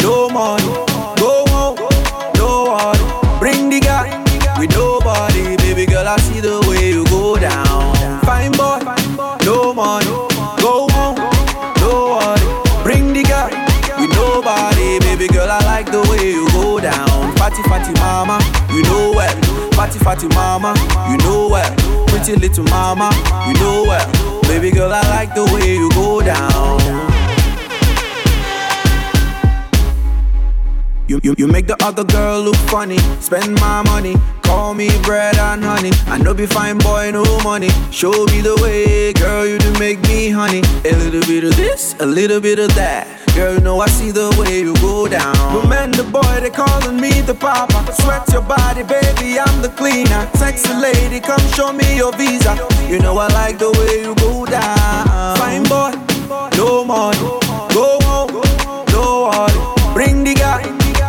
no 0.02 0.30
money. 0.30 0.87
With 4.60 4.72
nobody. 4.72 5.56
Baby 5.58 5.86
girl, 5.86 6.08
I 6.08 6.18
see 6.18 6.40
the 6.40 6.64
way 6.68 6.90
you 6.90 7.06
go 7.06 7.38
down. 7.38 7.94
Fine 8.24 8.52
boy, 8.54 8.80
no 9.46 9.74
money. 9.74 10.06
Go 10.62 10.88
home, 10.92 11.18
no 11.82 12.18
worry. 12.18 12.84
Bring 12.84 13.14
the 13.14 13.24
guy 13.24 13.50
with 14.00 14.12
nobody. 14.12 15.00
Baby 15.00 15.28
girl, 15.28 15.50
I 15.50 15.60
like 15.66 15.92
the 15.92 16.02
way 16.10 16.32
you 16.32 16.48
go 16.52 16.80
down. 16.80 17.36
Fatty, 17.38 17.64
fatty 17.64 17.94
mama, 18.00 18.40
you 18.74 18.84
know 18.84 19.12
well. 19.16 19.36
Fatty, 19.74 20.00
fatty 20.00 20.28
mama, 20.30 20.74
you 21.10 21.18
know 21.18 21.48
well. 21.50 21.76
Pretty 22.08 22.36
little 22.36 22.64
mama, 22.66 23.12
you 23.48 23.54
know 23.56 23.84
well. 23.84 24.42
Baby 24.44 24.72
girl, 24.72 24.92
I 24.92 25.02
like 25.10 25.36
the 25.36 25.46
way 25.54 25.76
you 25.76 25.90
go 25.92 26.22
down. 26.22 27.07
You, 31.08 31.22
you, 31.24 31.36
you 31.38 31.48
make 31.48 31.68
the 31.68 31.78
other 31.86 32.04
girl 32.04 32.42
look 32.42 32.58
funny. 32.68 32.98
Spend 33.22 33.56
my 33.62 33.82
money, 33.84 34.18
call 34.42 34.74
me 34.74 34.90
bread 35.04 35.38
and 35.38 35.64
honey. 35.64 35.92
I 36.06 36.18
know 36.18 36.34
be 36.34 36.46
fine 36.46 36.78
boy, 36.80 37.12
no 37.12 37.24
money. 37.44 37.70
Show 37.92 38.12
me 38.26 38.42
the 38.42 38.60
way, 38.62 39.14
girl, 39.14 39.46
you 39.46 39.58
do 39.58 39.72
make 39.80 40.02
me 40.02 40.30
honey. 40.30 40.60
A 40.84 40.92
little 40.98 41.22
bit 41.22 41.46
of 41.46 41.56
this, 41.56 41.96
a 42.02 42.06
little 42.06 42.42
bit 42.42 42.60
of 42.60 42.76
that. 42.76 43.08
Girl, 43.36 43.54
you 43.54 43.62
know 43.62 43.80
I 43.80 43.88
see 43.88 44.12
the 44.12 44.36
way 44.38 44.60
you 44.60 44.74
go 44.82 45.08
down. 45.08 45.70
man 45.70 45.92
the 45.92 46.04
boy, 46.04 46.42
they 46.42 46.50
calling 46.50 47.00
me 47.00 47.22
the 47.22 47.36
papa. 47.36 47.90
Sweat 48.02 48.28
your 48.34 48.42
body, 48.42 48.84
baby, 48.84 49.40
I'm 49.40 49.62
the 49.62 49.70
cleaner. 49.70 50.30
Sexy 50.36 50.74
lady, 50.74 51.22
come 51.22 51.40
show 51.56 51.72
me 51.72 51.96
your 51.96 52.12
visa. 52.18 52.54
You 52.90 53.00
know 53.00 53.18
I 53.18 53.28
like 53.30 53.60
the 53.60 53.72
way 53.80 54.02
you 54.04 54.14
go 54.16 54.46
down. 54.46 55.38
Fine 55.38 55.64
boy, 55.72 55.94
no 56.58 56.84
money. 56.84 57.47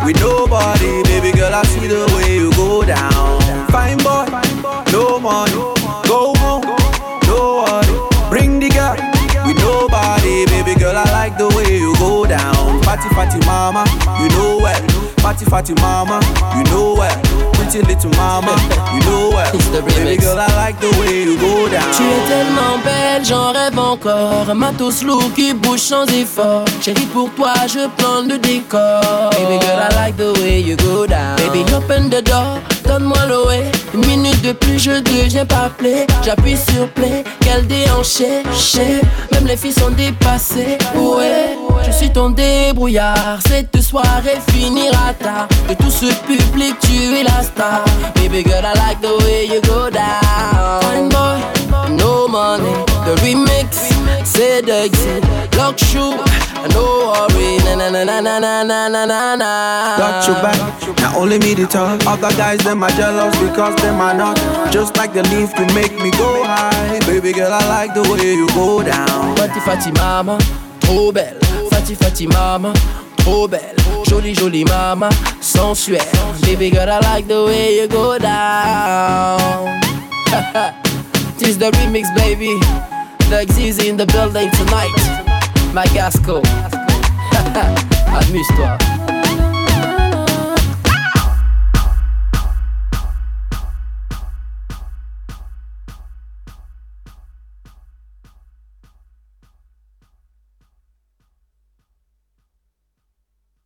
With 0.09 0.19
nobody. 0.21 1.03
Baby 1.03 1.31
girl, 1.37 1.53
I 1.53 1.61
see 1.63 1.85
the 1.85 2.01
way 2.15 2.35
you 2.35 2.51
go 2.53 2.83
down. 2.83 3.39
Fine 3.69 3.97
boy, 3.99 4.25
no 4.91 5.19
money. 5.19 5.53
Go 6.09 6.33
home, 6.41 6.65
no 7.29 7.61
worry. 7.61 8.29
Bring 8.29 8.59
the 8.59 8.69
guy 8.69 8.97
with 9.45 9.57
nobody. 9.57 10.45
Baby 10.47 10.73
girl, 10.79 10.97
I 10.97 11.05
like 11.11 11.37
the 11.37 11.47
way 11.49 11.77
you 11.77 11.93
go 11.97 12.25
down. 12.25 12.81
Fatty, 12.81 13.09
fatty 13.13 13.39
mama, 13.45 13.85
you 14.19 14.29
know 14.29 14.57
well. 14.57 14.81
Fatty, 15.21 15.45
fatty 15.45 15.73
mama, 15.75 16.19
you 16.57 16.63
know 16.71 16.95
well. 16.95 17.28
Pretty 17.69 17.85
little 17.85 18.09
mama, 18.17 18.57
you 18.95 18.99
know 19.01 19.29
well. 19.29 19.51
Baby 19.85 20.17
girl, 20.17 20.39
I 20.39 20.47
like 20.55 20.79
the 20.79 20.89
way 20.99 21.21
you 21.23 21.37
go 21.37 21.69
down. 21.69 21.85
Tu 21.93 22.01
es 22.01 22.27
tellement 22.27 22.79
belle, 22.83 23.23
j'en 23.23 23.51
rêve 23.51 23.77
encore. 23.77 24.49
Un 24.49 24.55
matos 24.55 25.03
lourd 25.03 25.31
qui 25.35 25.53
bouge 25.53 25.81
sans 25.81 26.05
effort. 26.05 26.65
Chérie, 26.81 27.05
pour 27.13 27.29
toi, 27.35 27.53
je 27.67 27.87
plante 27.95 28.27
le 28.27 28.39
décor. 28.39 29.29
Baby 29.33 29.59
girl, 29.61 29.81
I 29.83 29.95
like 29.95 30.17
the 30.17 30.33
way 30.41 30.61
you 30.61 30.77
go 30.77 31.05
down. 31.05 31.35
Baby, 31.37 31.63
open 31.75 32.09
the 32.09 32.23
door, 32.23 32.59
donne-moi 32.89 33.25
l'OE. 33.27 33.61
Une 33.93 34.05
minute 34.07 34.41
de 34.41 34.51
plus, 34.51 34.79
je 34.79 34.99
deviens 34.99 35.45
pas 35.45 35.69
play. 35.77 36.07
J'appuie 36.23 36.57
sur 36.57 36.89
play, 36.89 37.23
quel 37.41 37.67
déhanché. 37.67 38.43
Même 39.31 39.45
les 39.45 39.55
filles 39.55 39.73
sont 39.73 39.91
dépassées. 39.91 40.77
Ouais, 40.95 41.57
je 41.85 41.91
suis 41.91 42.11
ton 42.11 42.31
débrouillard. 42.31 43.39
Cette 43.47 43.79
soirée 43.81 44.39
finira 44.51 45.13
tard. 45.19 45.47
De 45.69 45.75
tout 45.75 45.91
ce 45.91 46.07
public, 46.27 46.75
tu 46.81 47.15
es 47.19 47.23
la 47.23 47.43
star. 47.43 47.83
Baby 48.15 48.43
girl, 48.43 48.65
I 48.65 48.73
like 48.73 49.01
the 49.01 49.23
way 49.23 49.47
you 49.47 49.61
go 49.61 49.89
down. 49.89 50.81
Fine 50.81 51.09
boy, 51.09 51.39
no 51.91 52.27
money. 52.27 52.73
The 53.05 53.13
remix, 53.21 53.88
C'est 54.23 54.61
Dexy, 54.61 55.21
lock 55.57 55.77
shoe, 55.77 56.15
no 56.73 57.11
worry, 57.11 57.57
na 57.65 57.75
na 57.75 57.89
na 57.89 58.21
na 58.21 58.39
na 58.39 58.63
na 58.63 58.87
na 58.87 59.05
na 59.05 59.35
na. 59.35 59.97
Got 59.97 60.27
your 60.27 60.35
back, 60.41 60.97
now 60.99 61.17
only 61.17 61.39
me 61.39 61.55
to 61.55 61.65
talk. 61.65 62.05
Other 62.05 62.31
guys, 62.37 62.59
them 62.59 62.83
are 62.83 62.91
jealous 62.91 63.35
because 63.39 63.75
them 63.81 63.99
are 63.99 64.13
not. 64.13 64.37
Just 64.71 64.95
like 64.97 65.13
the 65.13 65.23
leaf 65.23 65.53
to 65.55 65.65
make 65.73 65.93
me 65.99 66.11
go 66.11 66.43
high. 66.43 66.99
Baby 67.07 67.33
girl, 67.33 67.51
I 67.53 67.67
like 67.67 67.93
the 67.93 68.03
way 68.03 68.33
you 68.33 68.47
go 68.49 68.83
down. 68.83 69.35
Fati 69.35 69.59
Fati 69.59 69.91
mama, 69.97 70.37
trop 70.81 71.13
belle. 71.13 71.39
Fati 71.71 71.95
Fati 71.95 72.27
mama, 72.27 72.73
trop 73.17 73.49
belle. 73.51 73.75
Jolie 74.05 74.33
jolie 74.33 74.65
mama, 74.65 75.09
sensuelle. 75.41 76.05
Baby 76.41 76.69
girl, 76.69 76.89
I 76.89 76.99
like 76.99 77.27
the 77.27 77.45
way 77.45 77.79
you 77.81 77.87
go 77.87 78.17
down. 78.19 79.79
This 81.39 81.49
is 81.51 81.57
the 81.57 81.71
remix, 81.71 82.13
baby. 82.15 82.51
The 83.29 83.45
Xeezy 83.45 83.89
in 83.89 83.95
the 83.95 84.07
building 84.07 84.49
tonight. 84.49 84.89
Magasco. 85.71 86.41
Amuse-toi. 88.17 88.95